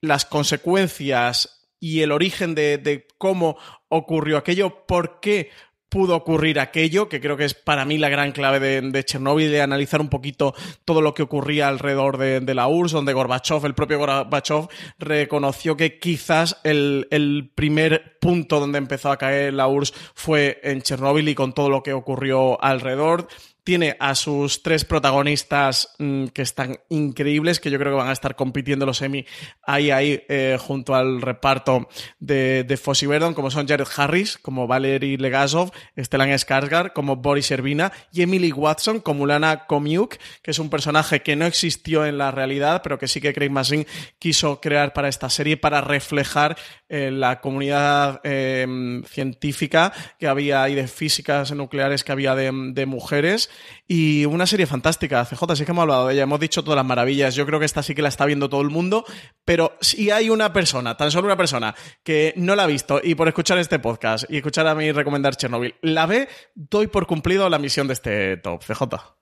[0.01, 3.57] las consecuencias y el origen de, de cómo
[3.89, 5.51] ocurrió aquello, por qué
[5.89, 9.63] pudo ocurrir aquello, que creo que es para mí la gran clave de, Chernobyl, de
[9.63, 10.55] analizar un poquito
[10.85, 15.99] todo lo que ocurría alrededor de, la URSS, donde Gorbachev, el propio Gorbachev, reconoció que
[15.99, 21.35] quizás el, el primer punto donde empezó a caer la URSS fue en Chernobyl y
[21.35, 23.29] con todo lo que ocurrió alrededor
[23.69, 28.15] Tiene a sus tres protagonistas mm, que están increíbles, que yo creo que van a
[28.15, 29.27] estar compitiendo los Emmy
[29.63, 31.87] ahí, ahí, eh, junto al reparto
[32.19, 37.93] de, de Verdon, como son Jared Harris, como Valery Legasov, Stellan Skarsgård, como Boris Servina
[38.11, 42.31] y Emily Watson, como Lana Komiuk, que es un personaje que no existió en la
[42.31, 43.87] realidad, pero que sí que Craig Mazin
[44.19, 46.57] quiso crear para esta serie para reflejar
[46.89, 53.51] eh, la comunidad eh, científica que había y de físicas nucleares que había de, mujeres
[53.87, 56.87] y una serie fantástica CJ sí que hemos hablado de ella hemos dicho todas las
[56.87, 59.05] maravillas yo creo que esta sí que la está viendo todo el mundo
[59.45, 63.15] pero si hay una persona tan solo una persona que no la ha visto y
[63.15, 67.49] por escuchar este podcast y escuchar a mí recomendar Chernobyl la ve doy por cumplido
[67.49, 69.18] la misión de este top CJ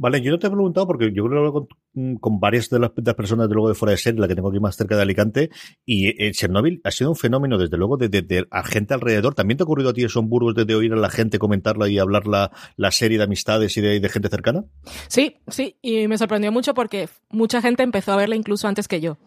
[0.00, 2.90] Vale, yo no te he preguntado porque yo creo que con, con varias de las,
[2.92, 5.50] personas de luego de fuera de serie, la que tengo aquí más cerca de Alicante,
[5.84, 9.34] y eh, Chernobyl ha sido un fenómeno desde luego de, a gente alrededor.
[9.34, 11.40] ¿También te ha ocurrido a ti eso en Burgos de, de oír a la gente
[11.40, 14.64] comentarla y hablar la, la serie de amistades y de, de gente cercana?
[15.08, 19.00] Sí, sí, y me sorprendió mucho porque mucha gente empezó a verla incluso antes que
[19.00, 19.18] yo.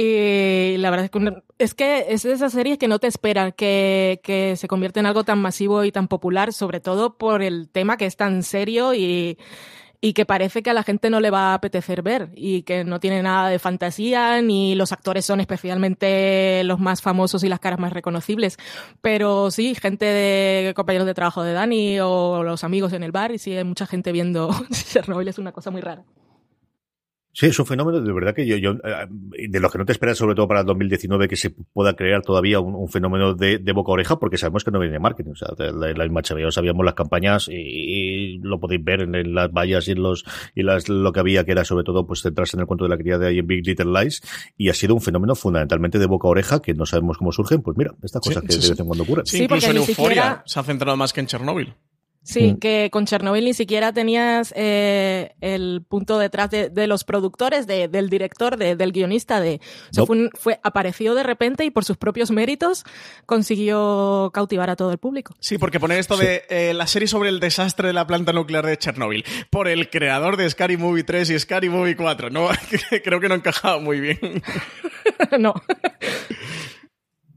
[0.00, 3.50] Y la verdad es que, es que es de esas series que no te esperan
[3.50, 7.68] que, que se convierte en algo tan masivo y tan popular, sobre todo por el
[7.68, 9.38] tema que es tan serio y,
[10.00, 12.84] y que parece que a la gente no le va a apetecer ver y que
[12.84, 17.58] no tiene nada de fantasía ni los actores son especialmente los más famosos y las
[17.58, 18.56] caras más reconocibles.
[19.00, 23.32] Pero sí, gente de compañeros de trabajo de Dani o los amigos en el bar
[23.32, 26.04] y sí hay mucha gente viendo Chernobyl, es una cosa muy rara.
[27.38, 30.18] Sí, es un fenómeno de verdad que yo, yo de los que no te esperas,
[30.18, 33.72] sobre todo para el 2019, que se pueda crear todavía un, un fenómeno de, de,
[33.72, 35.30] boca a oreja, porque sabemos que no viene de marketing.
[35.30, 39.14] O sea, la, la misma HBO sabíamos las campañas y, y lo podéis ver en,
[39.14, 40.24] en, las vallas y en los
[40.56, 42.90] y las, lo que había, que era sobre todo pues centrarse en el cuento de
[42.90, 44.20] la criada y en Big Little Lies,
[44.56, 47.62] y ha sido un fenómeno fundamentalmente de boca a oreja que no sabemos cómo surgen.
[47.62, 49.26] Pues mira, estas cosas sí, que sí, de vez en cuando ocurren.
[49.26, 50.42] Sí, incluso en Euforia siquiera...
[50.44, 51.72] se ha centrado más que en Chernobyl.
[52.22, 52.58] Sí, mm.
[52.58, 57.88] que con Chernobyl ni siquiera tenías eh, el punto detrás de, de los productores, de,
[57.88, 59.40] del director, de, del guionista.
[59.40, 60.06] De, o sea, nope.
[60.06, 62.84] fue, fue, apareció de repente y por sus propios méritos
[63.24, 65.34] consiguió cautivar a todo el público.
[65.40, 66.24] Sí, porque poner esto sí.
[66.26, 69.88] de eh, la serie sobre el desastre de la planta nuclear de Chernobyl por el
[69.88, 72.48] creador de Scary Movie 3 y Scary Movie 4, no,
[73.04, 74.42] creo que no encajaba muy bien.
[75.38, 75.54] no.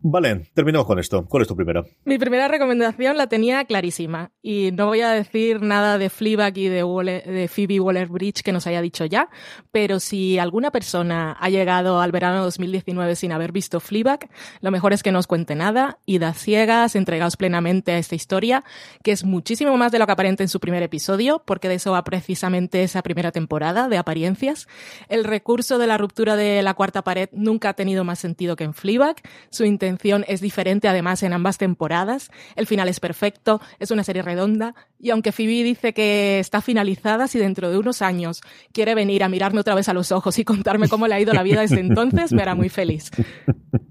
[0.04, 1.28] Vale, terminamos con esto.
[1.28, 1.84] ¿Cuál es tu primera?
[2.06, 6.70] Mi primera recomendación la tenía clarísima y no voy a decir nada de Fleabag y
[6.70, 9.30] de, Waller, de Phoebe Waller-Bridge que nos haya dicho ya,
[9.72, 14.28] pero si alguna persona ha llegado al verano 2019 sin haber visto Fleabag,
[14.62, 18.16] lo mejor es que no os cuente nada, id a ciegas, entregaos plenamente a esta
[18.16, 18.64] historia,
[19.04, 21.92] que es muchísimo más de lo que aparenta en su primer episodio, porque de eso
[21.92, 24.68] va precisamente esa primera temporada de apariencias.
[25.10, 28.64] El recurso de la ruptura de la cuarta pared nunca ha tenido más sentido que
[28.64, 29.18] en Fleabag.
[29.52, 29.91] Su intención
[30.28, 32.32] es diferente además en ambas temporadas.
[32.56, 37.28] El final es perfecto, es una serie redonda y aunque Phoebe dice que está finalizada,
[37.28, 38.42] si dentro de unos años
[38.74, 41.34] quiere venir a mirarme otra vez a los ojos y contarme cómo le ha ido
[41.34, 43.12] la vida desde entonces, me hará muy feliz.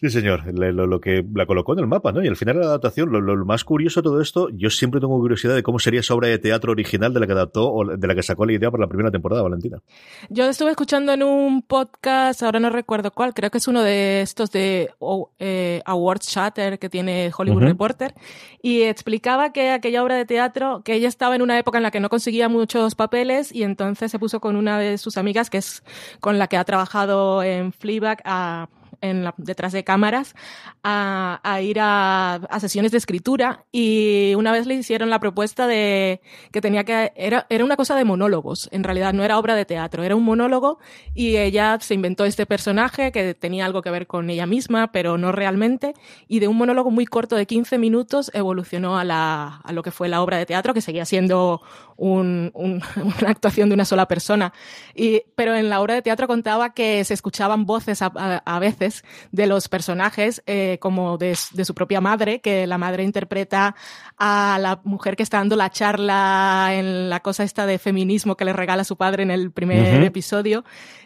[0.00, 2.24] Sí, señor, lo, lo, que la colocó en el mapa, ¿no?
[2.24, 5.18] Y al final la adaptación, lo, lo, más curioso de todo esto, yo siempre tengo
[5.18, 8.06] curiosidad de cómo sería esa obra de teatro original de la que adaptó o de
[8.06, 9.82] la que sacó la idea para la primera temporada, Valentina.
[10.30, 14.22] Yo estuve escuchando en un podcast, ahora no recuerdo cuál, creo que es uno de
[14.22, 17.68] estos de oh, eh, Awards Chatter que tiene Hollywood uh -huh.
[17.68, 18.14] Reporter,
[18.62, 21.90] y explicaba que aquella obra de teatro, que ella estaba en una época en la
[21.90, 25.58] que no conseguía muchos papeles y entonces se puso con una de sus amigas, que
[25.58, 25.82] es
[26.20, 28.70] con la que ha trabajado en Fleabag, a
[29.00, 30.34] en la, detrás de cámaras
[30.82, 33.64] a, a ir a, a, sesiones de escritura.
[33.72, 36.20] Y una vez le hicieron la propuesta de
[36.52, 38.68] que tenía que era era una cosa de monólogos.
[38.72, 40.78] En realidad no era obra de teatro era un monólogo.
[41.14, 45.18] Y ella se inventó este personaje que tenía algo que ver con ella misma pero
[45.18, 45.94] no realmente.
[46.28, 49.90] Y de un monólogo muy corto de 15 minutos evolucionó a la a lo que
[49.90, 51.62] fue la obra de teatro que seguía siendo
[51.96, 54.52] un, un, una actuación de una sola persona.
[54.94, 58.58] Y pero en la obra de teatro contaba que se escuchaban voces a, a, a
[58.58, 58.89] veces
[59.32, 63.74] de los personajes eh, como de, de, su propia madre, que la madre interpreta
[64.18, 68.44] a la mujer que está dando la charla en la cosa esta de feminismo que
[68.44, 70.06] le regala su padre en el primer uh -huh.
[70.06, 70.64] episodio.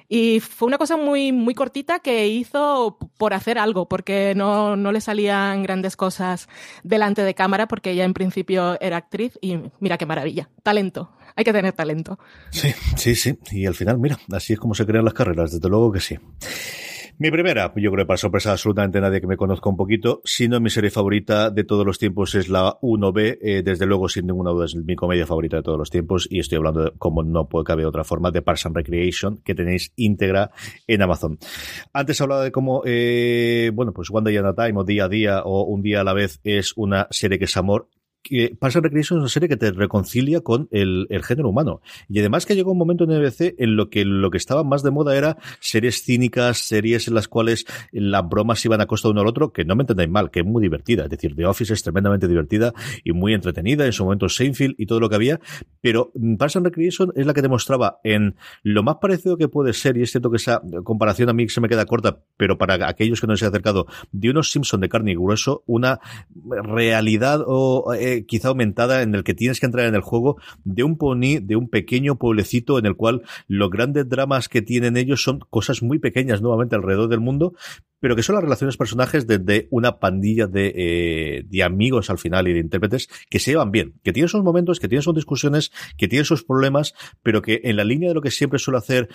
[0.08, 4.92] Y fue una cosa muy, muy cortita que hizo por hacer algo, porque no, no
[4.92, 6.48] le salían grandes cosas
[6.82, 11.10] delante de cámara, porque ella en principio era actriz y mira qué maravilla, talento.
[11.36, 12.18] Hay que tener talento.
[12.50, 13.38] Sí, sí, sí.
[13.50, 16.16] Y al final, mira, así es como se crean las carreras, desde luego que sí.
[17.16, 20.48] Mi primera, yo creo que para sorpresa absolutamente nadie que me conozca un poquito, si
[20.48, 24.26] no mi serie favorita de todos los tiempos es la 1B, eh, desde luego sin
[24.26, 27.22] ninguna duda es mi comedia favorita de todos los tiempos y estoy hablando, de, como
[27.22, 30.50] no puede caber otra forma, de Parks and Recreation, que tenéis íntegra
[30.88, 31.38] en Amazon.
[31.92, 35.08] Antes hablaba de cómo, eh, bueno, pues One Day at a Time o Día a
[35.08, 37.88] Día o Un Día a la Vez es una serie que es amor
[38.24, 41.80] que Parks and Recreation es una serie que te reconcilia con el, género humano.
[42.08, 44.82] Y además que llegó un momento en NBC en lo que lo que estaba más
[44.82, 49.12] de moda era series cínicas, series en las cuales las bromas iban a costa de
[49.12, 51.04] uno al otro, que no me entendáis mal, que es muy divertida.
[51.04, 52.72] Es decir, The Office es tremendamente divertida
[53.04, 55.40] y muy entretenida, en su momento Seinfeld y todo lo que había,
[55.82, 59.98] pero Parks and Recreation es la que demostraba en lo más parecido que puede ser,
[59.98, 63.20] y es cierto que esa comparación a mí se me queda corta, pero para aquellos
[63.20, 66.00] que no se han acercado, de unos Simpson de carne y grueso, una
[66.62, 70.84] realidad o eh, quizá aumentada en el que tienes que entrar en el juego de
[70.84, 75.22] un pony, de un pequeño pueblecito en el cual los grandes dramas que tienen ellos
[75.22, 77.54] son cosas muy pequeñas nuevamente alrededor del mundo,
[78.04, 82.18] pero que son las relaciones personajes de, de una pandilla de, eh, de, amigos al
[82.18, 85.14] final y de intérpretes que se llevan bien, que tienen sus momentos, que tienen sus
[85.14, 88.76] discusiones, que tienen sus problemas, pero que en la línea de lo que siempre suele
[88.76, 89.08] hacer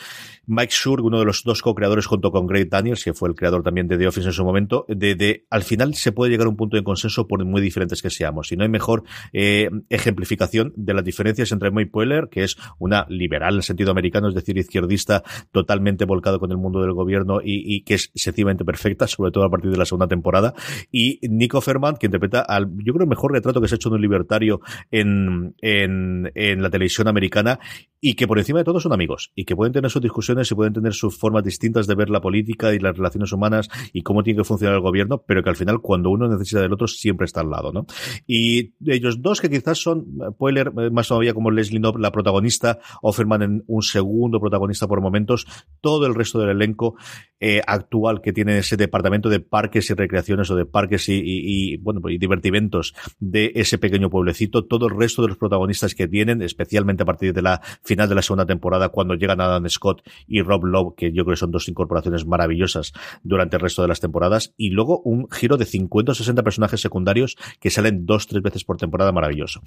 [0.47, 3.61] Mike Schur, uno de los dos co-creadores junto con Greg Daniels, que fue el creador
[3.61, 6.57] también de The Office en su momento, de, al final se puede llegar a un
[6.57, 8.51] punto de consenso por muy diferentes que seamos.
[8.51, 9.03] Y no hay mejor
[9.33, 14.29] eh, ejemplificación de las diferencias entre Mike Poehler, que es una liberal en sentido americano,
[14.29, 15.21] es decir, izquierdista,
[15.51, 19.31] totalmente volcado con el mundo del gobierno y, y que es sencillamente perfecto perfecta, sobre
[19.31, 20.53] todo a partir de la segunda temporada.
[20.91, 23.89] Y Nico Ferman, que interpreta al, yo creo, el mejor retrato que se ha hecho
[23.89, 27.59] de un libertario en, en, en la televisión americana
[28.01, 30.55] y que por encima de todo son amigos y que pueden tener sus discusiones y
[30.55, 34.23] pueden tener sus formas distintas de ver la política y las relaciones humanas y cómo
[34.23, 37.25] tiene que funcionar el gobierno, pero que al final cuando uno necesita del otro siempre
[37.25, 37.85] está al lado, ¿no?
[38.25, 40.05] Y ellos dos que quizás son
[40.37, 45.45] Poehler más todavía como Leslie Knopp la protagonista, Offerman en un segundo protagonista por momentos,
[45.81, 46.95] todo el resto del elenco
[47.39, 52.07] eh, actual que tiene ese departamento de parques y recreaciones o de parques y, bueno
[52.07, 57.01] y divertimentos de ese pequeño pueblecito, todo el resto de los protagonistas que tienen, especialmente
[57.01, 60.65] a partir de la final de la segunda temporada cuando llegan Adam Scott y Rob
[60.65, 62.93] Lowe, que yo creo que son dos incorporaciones maravillosas
[63.23, 66.79] durante el resto de las temporadas, y luego un giro de 50 o 60 personajes
[66.79, 69.61] secundarios que salen dos, tres veces por temporada maravilloso.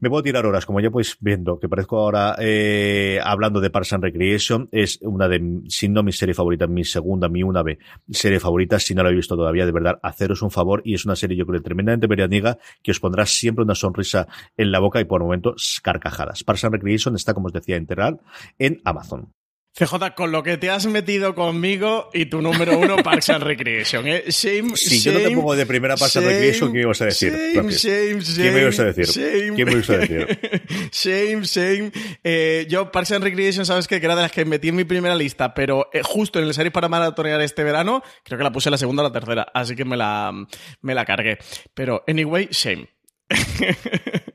[0.00, 3.94] Me puedo tirar horas, como ya podéis viendo, que parezco ahora eh, hablando de Parks
[3.94, 7.78] and Recreation, es una de, si no mi serie favorita, mi segunda, mi una B
[8.26, 11.04] serie favorita, si no la he visto todavía, de verdad, haceros un favor, y es
[11.04, 14.26] una serie yo creo tremendamente veraniega, que os pondrá siempre una sonrisa
[14.56, 16.42] en la boca y por momentos carcajadas.
[16.42, 18.18] Parks and Recreation está, como os decía, integral
[18.58, 19.32] en Amazon.
[19.76, 24.08] CJ, con lo que te has metido conmigo y tu número uno, Parks and Recreation,
[24.08, 24.24] ¿eh?
[24.28, 27.02] Shame, si shame, yo no te pongo de primera Parks and Recreation, ¿qué me ibas
[27.02, 27.32] a decir?
[27.32, 29.04] Shame, shame, shame, ¿Qué me ibas a decir?
[29.04, 29.56] Shame.
[29.56, 30.38] ¿Qué me ibas a decir?
[30.92, 31.92] shame, shame.
[32.24, 35.14] Eh, yo, Parks and Recreation, sabes que era de las que metí en mi primera
[35.14, 38.70] lista, pero eh, justo en el serie para maratonear este verano, creo que la puse
[38.70, 40.32] la segunda o la tercera, así que me la,
[40.80, 41.36] me la cargué.
[41.74, 42.88] Pero, anyway, shame.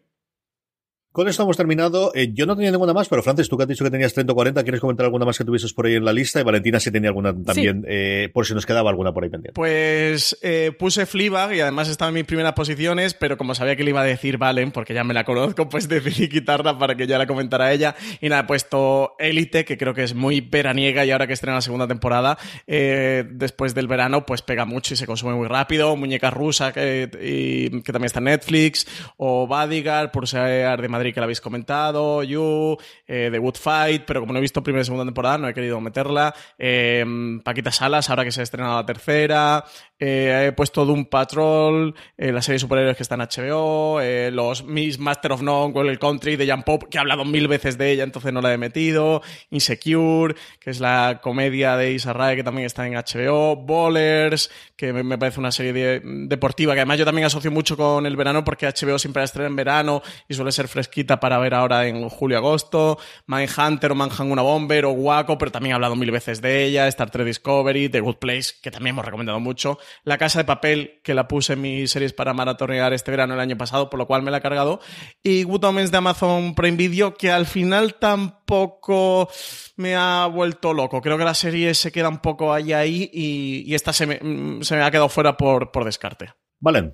[1.12, 2.14] Con esto hemos terminado.
[2.16, 4.32] Eh, yo no tenía ninguna más, pero Francis, tú que has dicho que tenías 30
[4.32, 6.40] o 40, ¿quieres comentar alguna más que tuvieses por ahí en la lista?
[6.40, 7.88] Y Valentina si tenía alguna también, Sí.
[7.90, 9.54] eh, por si nos quedaba alguna por ahí pendiente.
[9.56, 13.84] Pues eh, puse Fleabag y además estaba en mis primeras posiciones, pero como sabía que
[13.84, 17.08] le iba a decir Valen, porque ya me la conozco, pues decidí quitarla para que
[17.08, 17.94] ya la comentara ella.
[18.22, 21.56] Y nada, he puesto Elite, que creo que es muy veraniega y ahora que estrena
[21.56, 25.94] la segunda temporada, eh, después del verano, pues pega mucho y se consume muy rápido.
[25.98, 31.01] Muñeca rusa, que, y- que también está en Netflix, o Bodyguard, por ser de Madrid
[31.14, 34.82] que la habéis comentado, You, eh, The Good Fight, pero como no he visto primera
[34.82, 36.34] y segunda temporada, no he querido meterla.
[36.58, 37.04] Eh,
[37.44, 39.66] Paquita Salas, ahora que se ha estrenado la tercera.
[40.00, 44.00] Eh, he puesto Doom Patrol, la serie de superhéroes que está en HBO,
[44.32, 47.78] los Miss Master of None, World Country de Jan Pop, que he hablado mil veces
[47.78, 49.22] de ella, entonces no la he metido.
[49.52, 53.56] Insecure, que es la comedia de Isa Rae, que también está en HBO.
[53.56, 58.06] Bowlers, que me, parece una serie de- deportiva, que además yo también asocio mucho con
[58.06, 61.54] el verano, porque HBO siempre la estrena en verano y suele ser fresquita para ver
[61.54, 63.00] ahora en julio-agosto.
[63.26, 66.88] Mindhunter o Manhunt una Bomber o Waco, pero también he hablado mil veces de ella.
[66.88, 69.80] Star Trek Discovery, The Good Place, que también hemos recomendado mucho.
[70.04, 73.40] La Casa de Papel, que la puse en mis series para maratonear este verano el
[73.40, 74.82] año pasado, por lo cual me la he cargado.
[75.24, 79.30] Y Good Omens de Amazon Prime Video, que al final tampoco
[79.78, 81.02] me ha vuelto loco.
[81.02, 84.64] Creo que la serie se queda un poco ahí ahí y, esta se me, mm,
[84.64, 86.34] se me ha quedado fuera por, por descarte.
[86.60, 86.94] Valen.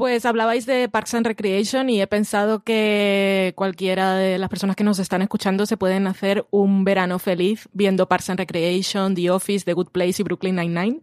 [0.00, 4.82] Pues hablabais de Parks and Recreation y he pensado que cualquiera de las personas que
[4.82, 9.66] nos están escuchando se pueden hacer un verano feliz viendo Parks and Recreation, The Office,
[9.66, 11.00] The Good Place y Brooklyn Nine-Nine,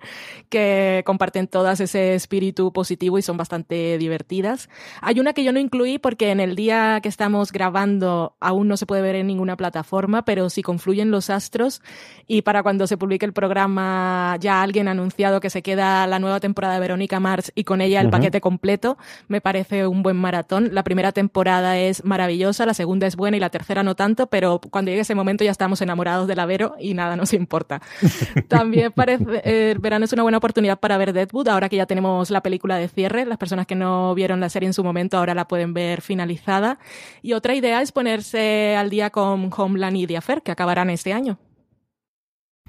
[0.50, 4.68] que comparten todas ese espíritu positivo y son bastante divertidas.
[5.00, 8.78] Hay una que yo no incluí porque en el día que estamos grabando aún no
[8.78, 11.84] se puede ver en ninguna plataforma, pero si confluyen los astros
[12.26, 16.18] y para cuando se publique el programa ya alguien ha anunciado que se queda la
[16.18, 18.14] nueva temporada de Verónica Mars y con ella el Ujú.
[18.14, 18.87] paquete completo,
[19.28, 20.70] Me parece un buen maratón.
[20.72, 24.62] La primera temporada es maravillosa, la segunda es buena y la tercera no tanto, pero
[24.70, 27.82] cuando llegue ese momento ya estamos enamorados del Avero y nada nos importa.
[28.48, 31.86] También parece, eh, el verano es una buena oportunidad para ver Deadwood, ahora que ya
[31.86, 33.26] tenemos la película de cierre.
[33.26, 36.80] Las personas que no vieron la serie en su momento ahora la pueden ver finalizada.
[37.22, 41.14] Y otra idea es ponerse al día con Homeland y The Affair, que acabarán este
[41.14, 41.40] año.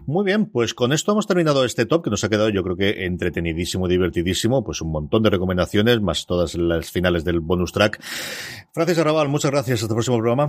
[0.09, 2.77] Muy bien, pues con esto hemos terminado este top que nos ha quedado yo creo
[2.77, 8.03] que entretenidísimo, divertidísimo, pues un montón de recomendaciones, más todas las finales del bonus track.
[8.73, 10.49] Francis Arrabal, muchas gracias, hasta el próximo programa.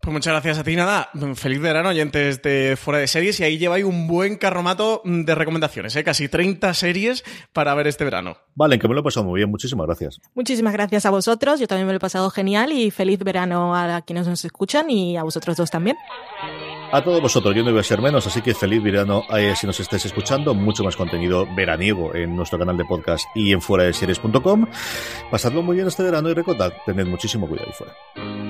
[0.00, 1.08] Pues muchas gracias a ti, nada.
[1.36, 3.38] Feliz verano, oyentes de Fuera de Series.
[3.38, 6.02] Y ahí lleváis un buen carromato de recomendaciones, ¿eh?
[6.02, 7.22] casi 30 series
[7.52, 8.38] para ver este verano.
[8.56, 9.50] Vale, que me lo he pasado muy bien.
[9.50, 10.18] Muchísimas gracias.
[10.34, 11.60] Muchísimas gracias a vosotros.
[11.60, 15.16] Yo también me lo he pasado genial y feliz verano a quienes nos escuchan y
[15.16, 15.96] a vosotros dos también.
[16.92, 19.64] A todos vosotros, yo no voy a ser menos, así que feliz verano eh, si
[19.64, 20.54] nos estáis escuchando.
[20.54, 24.66] Mucho más contenido veraniego en nuestro canal de podcast y en fuera de series.com.
[25.30, 28.49] Pasadlo muy bien este verano y recordad, tened muchísimo cuidado ahí fuera.